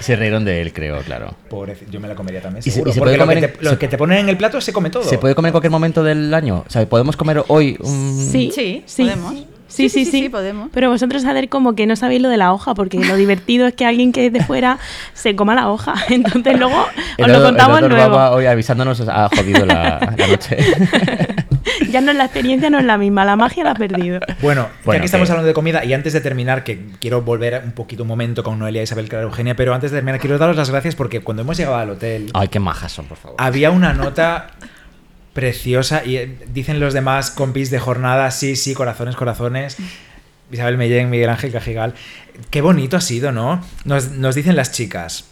[0.00, 1.34] Se rieron de él, creo, claro.
[1.50, 2.90] Pobrecito, yo me la comería también, Y se- seguro.
[2.90, 4.28] y se porque puede lo, que comer te, en- lo se- que te ponen en
[4.28, 5.02] el plato se come todo.
[5.02, 6.62] ¿Se puede comer en cualquier momento del año?
[6.64, 8.28] O sea, ¿podemos comer hoy un...
[8.30, 9.02] Sí, Sí, sí.
[9.02, 9.34] podemos.
[9.74, 10.70] Sí, sí, sí, sí, podemos.
[10.72, 13.74] Pero vosotros saber como que no sabéis lo de la hoja, porque lo divertido es
[13.74, 14.78] que alguien que es de fuera
[15.14, 15.94] se coma la hoja.
[16.08, 16.86] Entonces luego
[17.18, 17.96] os lo contamos luego.
[17.96, 20.56] Barba hoy avisándonos ha jodido la, la noche.
[21.90, 24.20] Ya no es la experiencia, no es la misma, la magia la has perdido.
[24.42, 27.62] Bueno, Bueno, ya que estamos hablando de comida, y antes de terminar, que quiero volver
[27.64, 30.56] un poquito un momento con Noelia, Isabel, Clara, Eugenia, pero antes de terminar, quiero daros
[30.56, 33.36] las gracias porque cuando hemos llegado al hotel, Ay, qué majas son, por favor.
[33.38, 34.48] había una nota
[35.34, 39.76] preciosa y eh, dicen los demás compis de jornada, sí, sí, corazones, corazones.
[40.50, 41.94] Isabel Mellén, Miguel Ángel Cajigal.
[42.50, 43.62] Qué bonito ha sido, ¿no?
[43.84, 45.26] Nos, nos dicen las chicas.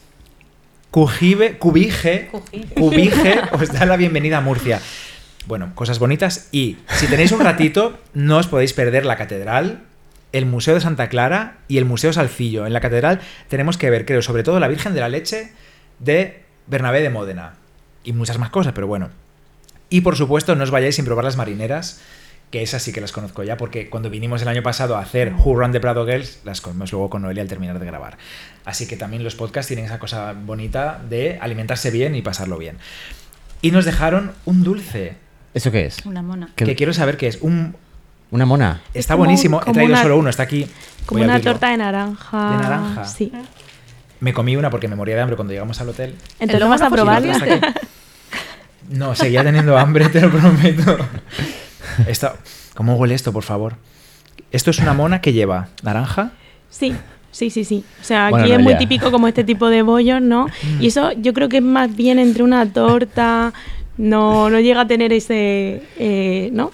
[0.90, 2.30] Cujibe, cubije,
[2.74, 4.80] cubije, os da la bienvenida a Murcia.
[5.46, 6.48] Bueno, cosas bonitas.
[6.52, 9.84] Y si tenéis un ratito, no os podéis perder la catedral,
[10.32, 12.66] el Museo de Santa Clara y el Museo Salcillo.
[12.66, 15.52] En la catedral tenemos que ver, creo, sobre todo la Virgen de la Leche
[15.98, 17.54] de Bernabé de Módena.
[18.04, 19.10] Y muchas más cosas, pero bueno.
[19.92, 22.00] Y por supuesto, no os vayáis sin probar las marineras,
[22.50, 25.32] que esas sí que las conozco ya, porque cuando vinimos el año pasado a hacer
[25.34, 28.16] Who Run the Prado Girls, las comimos luego con Noelia al terminar de grabar.
[28.64, 32.78] Así que también los podcasts tienen esa cosa bonita de alimentarse bien y pasarlo bien.
[33.60, 35.14] Y nos dejaron un dulce,
[35.54, 35.98] ¿Eso qué es?
[36.06, 36.48] Una mona.
[36.56, 37.36] ¿Qué- que quiero saber qué es.
[37.42, 37.76] Un,
[38.30, 38.80] ¿Una mona?
[38.94, 40.66] Es está como buenísimo, he traído una- solo uno, está aquí.
[41.04, 42.50] Como Voy una torta de naranja.
[42.52, 43.04] ¿De naranja?
[43.04, 43.30] Sí.
[44.20, 46.14] Me comí una porque me moría de hambre cuando llegamos al hotel.
[46.40, 47.74] Entonces lomo vamos a probarla.
[48.90, 50.96] No, seguía teniendo hambre, te lo prometo.
[52.06, 52.32] Esto,
[52.74, 53.74] ¿Cómo huele esto, por favor?
[54.50, 56.32] Esto es una mona que lleva naranja.
[56.70, 56.94] Sí,
[57.30, 57.84] sí, sí, sí.
[58.00, 60.46] O sea, aquí Bueno, es muy típico como este tipo de bollos, ¿no?
[60.80, 63.52] Y eso yo creo que es más bien entre una torta,
[63.98, 66.70] no, no llega a tener ese, eh, ¿no?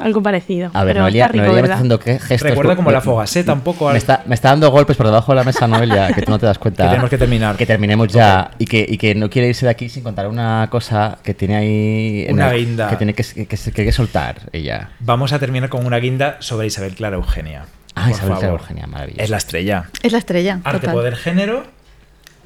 [0.00, 0.70] Algo parecido.
[0.74, 2.40] A ver, pero Noelia, está rico, Noelia me está haciendo qué gestos.
[2.50, 3.90] Recuerda como la fogaceta un poco.
[3.90, 6.38] Me está, me está dando golpes por debajo de la mesa, Noelia, que tú no
[6.38, 6.84] te das cuenta.
[6.84, 7.56] Que tenemos que terminar.
[7.56, 8.50] Que terminemos ya.
[8.58, 11.56] Y, que, y que no quiere irse de aquí sin contar una cosa que tiene
[11.56, 12.26] ahí.
[12.30, 12.88] Una el- guinda.
[12.90, 14.90] Que tiene que, que, que, que soltar ella.
[15.00, 17.64] Vamos a terminar con una guinda sobre Isabel Clara Eugenia.
[17.94, 18.52] Ah, Isabel Clara.
[18.54, 19.22] Eugenia, maravilloso.
[19.22, 19.84] Es la estrella.
[20.02, 20.60] Es la estrella.
[20.64, 20.94] Arte, total.
[20.94, 21.62] poder, género.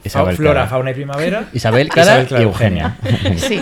[0.05, 0.69] Isabel flora, Clara.
[0.69, 1.45] fauna y primavera.
[1.53, 2.97] Isabel Clara Isabel Clara y Eugenia.
[3.37, 3.61] Sí.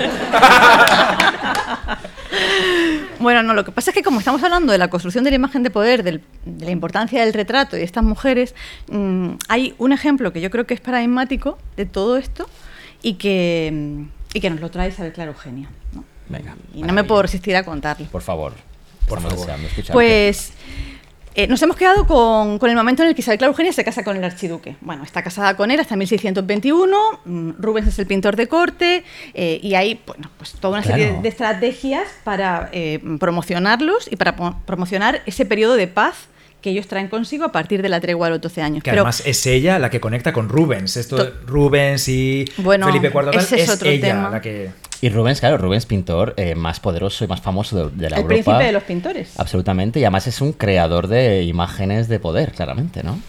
[3.20, 5.36] Bueno, no, lo que pasa es que como estamos hablando de la construcción de la
[5.36, 8.54] imagen de poder, del- de la importancia del retrato y de estas mujeres,
[8.90, 12.48] mm, hay un ejemplo que yo creo que es paradigmático de todo esto
[13.02, 14.02] y que, mm,
[14.34, 15.68] y que nos lo trae Isabel Clara Eugenia.
[15.94, 16.04] ¿no?
[16.28, 16.56] Venga.
[16.74, 18.06] Y no me puedo resistir a contarlo.
[18.06, 18.52] Por favor.
[19.08, 19.46] Por favor.
[19.92, 20.52] Pues
[21.36, 23.84] eh, nos hemos quedado con, con el momento en el que Isabel Clara Eugenia se
[23.84, 24.76] casa con el archiduque.
[24.80, 29.04] Bueno, está casada con él hasta 1621, mm, Rubens es el pintor de corte
[29.34, 34.34] eh, y hay bueno, pues toda una serie de estrategias para eh, promocionarlos y para
[34.34, 36.28] promocionar ese periodo de paz
[36.66, 38.82] que ellos traen consigo a partir de la tregua de los 12 años.
[38.82, 40.96] Que Pero además es ella la que conecta con Rubens.
[40.96, 44.30] Esto Rubens y Bueno, Felipe IV tal, ese es es otro ella tema.
[44.30, 44.70] la que.
[45.00, 48.22] Y Rubens, claro, Rubens pintor eh, más poderoso y más famoso de, de la el
[48.22, 48.28] Europa.
[48.42, 50.00] príncipe de los pintores Absolutamente.
[50.00, 53.20] Y además es un creador de imágenes de poder, claramente, ¿no?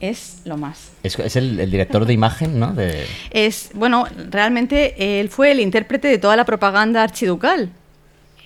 [0.00, 0.92] es lo más.
[1.02, 2.72] Es, es el, el director de imagen, ¿no?
[2.72, 7.70] De, Es, bueno, realmente él fue el intérprete de toda la propaganda archiducal.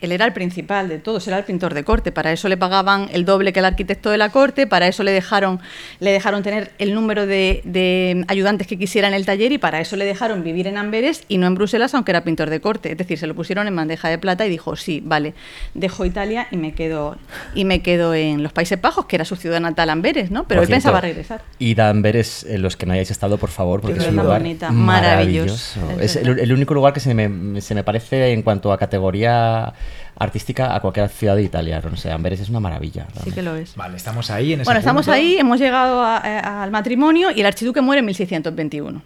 [0.02, 2.12] Él era el principal de todos, era el pintor de corte.
[2.12, 5.12] Para eso le pagaban el doble que el arquitecto de la corte, para eso le
[5.12, 5.60] dejaron,
[6.00, 9.80] le dejaron tener el número de, de ayudantes que quisiera en el taller y para
[9.80, 12.92] eso le dejaron vivir en Amberes y no en Bruselas, aunque era pintor de corte.
[12.92, 15.34] Es decir, se lo pusieron en bandeja de plata y dijo, sí, vale,
[15.74, 17.16] dejo Italia y me quedo,
[17.54, 20.44] y me quedo en los Países Bajos, que era su ciudad natal Amberes, ¿no?
[20.44, 21.42] Pero Por él pensaba regresar.
[21.58, 24.70] Y Danveres, eh, los que no hayáis estado, por favor, porque es un lugar bonita,
[24.70, 25.80] maravilloso.
[25.80, 26.02] maravilloso.
[26.02, 28.78] Es Es el, el único lugar que se me, se me parece en cuanto a
[28.78, 29.72] categoría
[30.18, 31.80] artística a cualquier ciudad de Italia.
[31.88, 33.06] No sé, Amberes es una maravilla.
[33.24, 33.74] Sí que lo es.
[33.76, 35.16] Vale, estamos ahí en ese Bueno, estamos punto.
[35.16, 39.02] ahí, hemos llegado a- a- al matrimonio y el archiduque muere en 1621.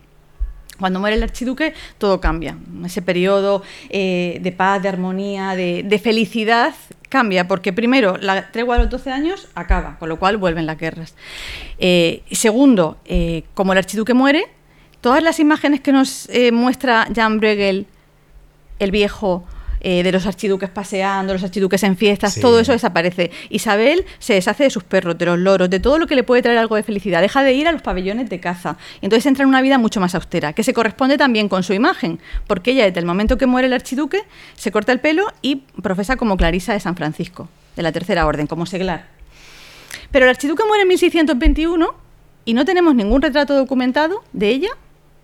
[0.79, 2.59] Cuando muere el archiduque, todo cambia.
[2.85, 6.75] Ese periodo eh, de paz, de armonía, de, de felicidad,
[7.09, 10.77] cambia, porque primero, la tregua de los 12 años acaba, con lo cual vuelven las
[10.77, 11.15] guerras.
[11.79, 14.49] Eh, y segundo, eh, como el archiduque muere,
[15.01, 17.87] todas las imágenes que nos eh, muestra Jan Bruegel,
[18.79, 19.45] el viejo,
[19.89, 22.41] eh, de los archiduques paseando, los archiduques en fiestas, Sí.
[22.41, 23.31] todo eso desaparece.
[23.51, 26.43] Isabel se deshace de sus perros, de los loros, de todo lo que le puede
[26.43, 27.21] traer algo de felicidad.
[27.21, 28.79] Deja de ir a los pabellones de caza.
[29.01, 31.73] Y entonces entra en una vida mucho más austera, que se corresponde también con su
[31.73, 32.19] imagen,
[32.49, 34.23] porque ella desde el momento que muere el archiduque
[34.57, 38.49] se corta el pelo y profesa como Clarisa de San Francisco, de la Tercera Orden,
[38.49, 39.07] como seglar.
[40.11, 41.95] Pero el archiduque muere en 1621
[42.45, 44.71] y no tenemos ningún retrato documentado de ella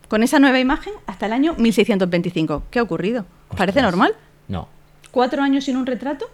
[0.07, 2.63] con esa nueva imagen hasta el año 1625.
[2.71, 3.27] ¿Qué ha ocurrido?
[3.49, 3.93] ¿Os ¿Parece Ostras.
[3.93, 4.15] normal?
[4.53, 4.69] No,
[5.11, 6.31] ¿Cuatro años sin un retrato?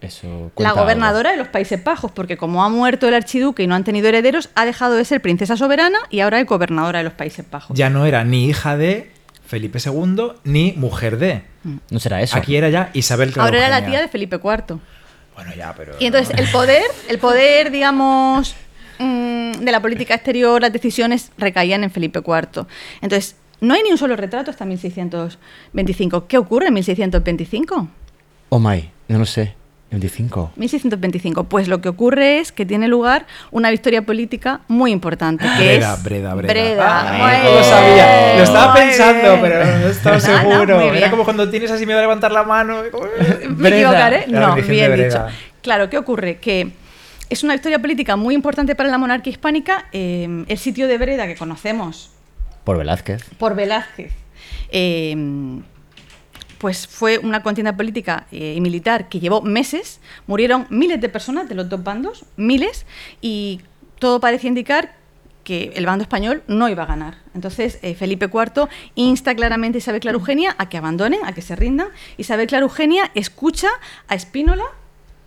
[0.00, 0.50] eso.
[0.56, 0.82] La algo.
[0.82, 4.08] gobernadora de los Países Bajos, porque como ha muerto el archiduque y no han tenido
[4.08, 7.76] herederos, ha dejado de ser princesa soberana y ahora es gobernadora de los Países Bajos.
[7.76, 9.12] Ya no era ni hija de
[9.46, 11.42] Felipe II ni mujer de.
[11.90, 12.36] No será eso.
[12.36, 14.78] Aquí era ya Isabel Ahora era la tía de Felipe IV.
[15.34, 15.94] Bueno, ya, pero.
[15.98, 18.54] Y entonces el poder, el poder, digamos,
[18.98, 22.66] mm, de la política exterior, las decisiones recaían en Felipe IV.
[23.02, 26.26] Entonces, no hay ni un solo retrato hasta 1625.
[26.26, 27.88] ¿Qué ocurre en 1625?
[28.50, 29.54] Oh my, no lo sé.
[29.90, 30.52] 25.
[30.54, 31.44] 1625.
[31.44, 35.44] Pues lo que ocurre es que tiene lugar una victoria política muy importante.
[35.58, 36.52] Que Breda, es Breda, Breda.
[36.52, 37.00] Breda.
[37.10, 38.36] Ah, no lo sabía.
[38.36, 39.40] Lo estaba pensando, bien.
[39.42, 40.78] pero no estaba No, no, seguro.
[40.78, 42.82] muy Era como cuando tienes así miedo a levantar la mano.
[42.92, 43.06] como-
[43.48, 43.76] ¿Me Breda.
[43.78, 44.24] equivocaré?
[44.28, 45.26] La No, bien dicho.
[45.60, 46.36] Claro, ¿qué ocurre?
[46.38, 46.70] Que
[47.28, 49.86] es una victoria política muy importante para la monarquía hispánica.
[49.92, 52.10] eh, el sitio de Breda que conocemos
[52.64, 53.24] Por Velázquez.
[53.38, 54.12] por Velázquez,
[54.70, 55.16] eh,
[56.60, 61.48] pues fue una contienda política eh, y militar que llevó meses, murieron miles de personas
[61.48, 62.84] de los dos bandos, miles,
[63.22, 63.62] y
[63.98, 64.94] todo parecía indicar
[65.42, 67.16] que el bando español no iba a ganar.
[67.34, 71.40] Entonces eh, Felipe IV insta claramente a Isabel Clara Eugenia a que abandonen, a que
[71.40, 71.88] se rindan.
[72.18, 73.68] Isabel Clara Eugenia escucha
[74.06, 74.64] a Espínola,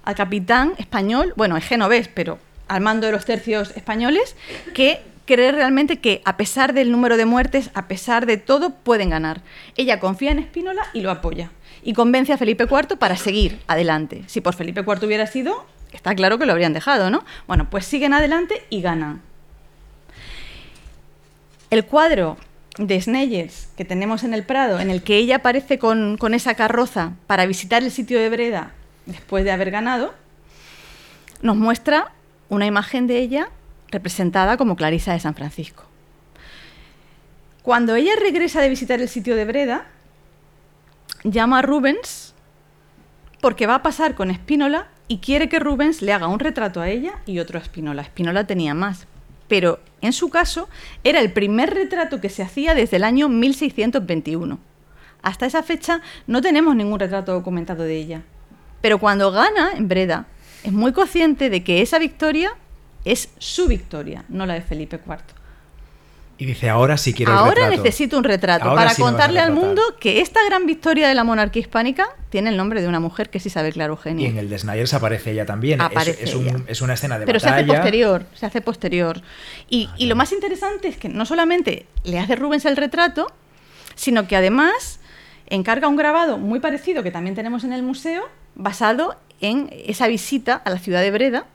[0.05, 2.37] al capitán español, bueno, es genovés, pero
[2.67, 4.35] al mando de los tercios españoles,
[4.75, 9.09] que cree realmente que a pesar del número de muertes, a pesar de todo, pueden
[9.09, 9.41] ganar.
[9.77, 11.51] Ella confía en Espínola y lo apoya.
[11.83, 14.23] Y convence a Felipe IV para seguir adelante.
[14.27, 17.23] Si por Felipe IV hubiera sido, está claro que lo habrían dejado, ¿no?
[17.47, 19.21] Bueno, pues siguen adelante y ganan.
[21.69, 22.37] El cuadro
[22.77, 27.13] de Snellers que tenemos en el Prado, en el que ella aparece con esa carroza
[27.27, 28.71] para visitar el sitio de Breda
[29.05, 30.13] después de haber ganado,
[31.41, 32.11] nos muestra
[32.49, 33.49] una imagen de ella
[33.93, 35.85] representada como Clarisa de San Francisco.
[37.61, 39.85] Cuando ella regresa de visitar el sitio de Breda,
[41.23, 42.33] llama a Rubens
[43.39, 46.89] porque va a pasar con Spínola y quiere que Rubens le haga un retrato a
[46.89, 48.03] ella y otro a Spínola.
[48.03, 49.07] Spínola tenía más,
[49.47, 50.67] pero en su caso
[51.03, 54.59] era el primer retrato que se hacía desde el año 1621.
[55.21, 58.23] Hasta esa fecha no tenemos ningún retrato documentado de ella.
[58.81, 60.25] Pero cuando gana en Breda,
[60.63, 62.57] es muy consciente de que esa victoria
[63.05, 65.17] es su victoria, no la de Felipe IV.
[66.35, 67.83] Y dice, ahora sí quiero Ahora retrato.
[67.83, 71.23] necesito un retrato Ahora para sí contarle al mundo que esta gran victoria de la
[71.23, 74.29] monarquía hispánica tiene el nombre de una mujer que es Isabel Claro Y Eugenia.
[74.29, 75.79] en el de Snyder aparece ella también.
[75.79, 76.57] Es- Aparece es, un- ella.
[76.67, 79.21] es una escena de Pero se hace posterior, se hace posterior.
[79.69, 83.27] Y, Ah, y lo más interesante es que no solamente le hace Rubens el retrato,
[83.95, 84.99] sino que además
[85.45, 88.23] encarga un grabado muy parecido que también tenemos en el museo,
[88.55, 91.45] basado en esa visita a la ciudad de Breda.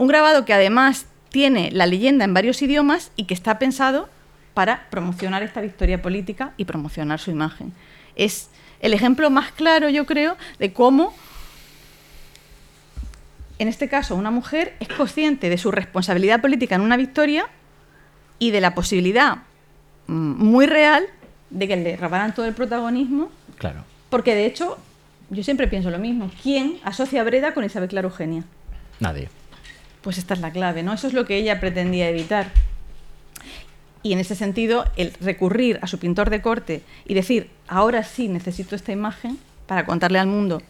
[0.00, 4.08] Un grabado que además tiene la leyenda en varios idiomas y que está pensado
[4.54, 7.74] para promocionar esta victoria política y promocionar su imagen.
[8.16, 8.48] Es
[8.80, 11.12] el ejemplo más claro, yo creo, de cómo
[13.58, 17.44] en este caso, una mujer es consciente de su responsabilidad política en una victoria
[18.38, 19.40] y de la posibilidad
[20.06, 20.12] mm,
[20.42, 21.04] muy real
[21.50, 23.28] de que le robaran todo el protagonismo,
[23.58, 23.84] Claro.
[24.08, 24.78] porque de hecho,
[25.28, 26.30] yo siempre pienso lo mismo.
[26.42, 28.44] ¿Quién asocia a Breda con Isabel Claro Eugenia?
[28.98, 29.28] Nadie.
[30.02, 30.92] Pues esta es la clave, ¿no?
[30.94, 32.48] Eso es lo que ella pretendía evitar.
[34.02, 38.28] Y en ese sentido, el recurrir a su pintor de corte y decir, ahora sí
[38.28, 40.62] necesito esta imagen para contarle al mundo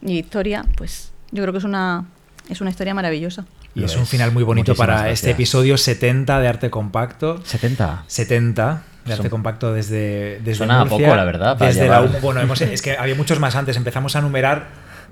[0.00, 2.06] mi victoria, pues yo creo que es una,
[2.48, 3.44] es una historia maravillosa.
[3.74, 7.44] Y es un final muy bonito Muchísimas para este episodio 70 de Arte Compacto.
[7.44, 8.04] 70.
[8.06, 11.06] 70 de Arte Son- Compacto desde, desde Suena Murcia.
[11.08, 13.76] poco, la verdad, Desde la, bueno, hemos- es que había muchos más antes.
[13.76, 14.68] Empezamos a numerar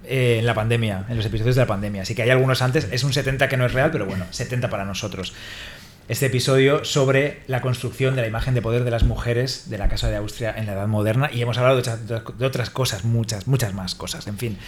[0.07, 2.03] eh, en la pandemia, en los episodios de la pandemia.
[2.03, 2.89] Así que hay algunos antes.
[2.91, 5.35] Es un 70 que no es real, pero bueno, 70 para nosotros.
[6.07, 9.89] Este episodio sobre la construcción de la imagen de poder de las mujeres de la
[9.89, 11.31] Casa de Austria en la Edad Moderna.
[11.33, 14.27] Y hemos hablado de otras, cosas, muchas, muchas más cosas.
[14.27, 14.59] En fin,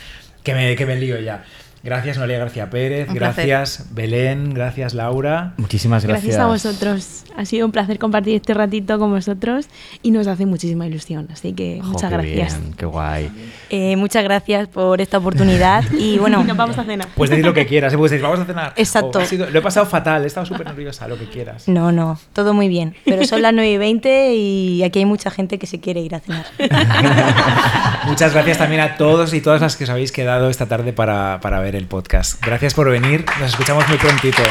[0.43, 1.45] que me, que me lío ya.
[1.87, 3.09] Gracias, Noelia García Pérez.
[3.09, 3.47] Un placer.
[3.47, 4.53] gracias, Belén.
[4.53, 5.55] Gracias, Laura.
[5.57, 6.25] Muchísimas gracias.
[6.37, 7.25] Gracias a vosotros.
[7.37, 9.67] Ha sido un placer compartir este ratito con vosotros
[10.03, 11.29] y nos hace muchísima ilusión.
[11.33, 12.61] Así que Jo, muchas qué gracias.
[12.61, 13.31] bien, qué guay.
[13.71, 17.07] Eh, muchas gracias por esta oportunidad y bueno, Y nos vamos a cenar.
[17.15, 17.97] Puedes decir lo que quieras, ¿eh?
[17.97, 18.73] puedes decir, vamos a cenar.
[18.77, 19.19] Exacto.
[19.19, 21.69] O, "Ha sido- lo he pasado fatal, he estado súper nerviosa, lo que quieras.
[21.69, 22.97] no, no, todo muy bien.
[23.05, 26.15] Pero son las 9 y 20 y aquí hay mucha gente que se quiere ir
[26.17, 26.47] a cenar.
[28.07, 31.39] Muchas gracias también a todos y todas las que os habéis quedado esta tarde para,
[31.41, 32.45] para ver el podcast.
[32.45, 34.43] Gracias por venir, nos escuchamos muy prontito.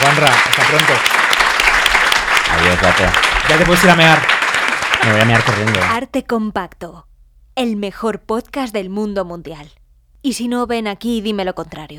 [0.00, 0.92] Juanra, hasta pronto.
[2.52, 3.12] Adiós, gracias.
[3.48, 4.18] Ya te puedes ir a mear.
[5.04, 5.80] Me voy a mirar corriendo.
[5.82, 7.06] Arte Compacto,
[7.54, 9.70] el mejor podcast del mundo mundial.
[10.22, 11.98] Y si no, ven aquí y dime lo contrario.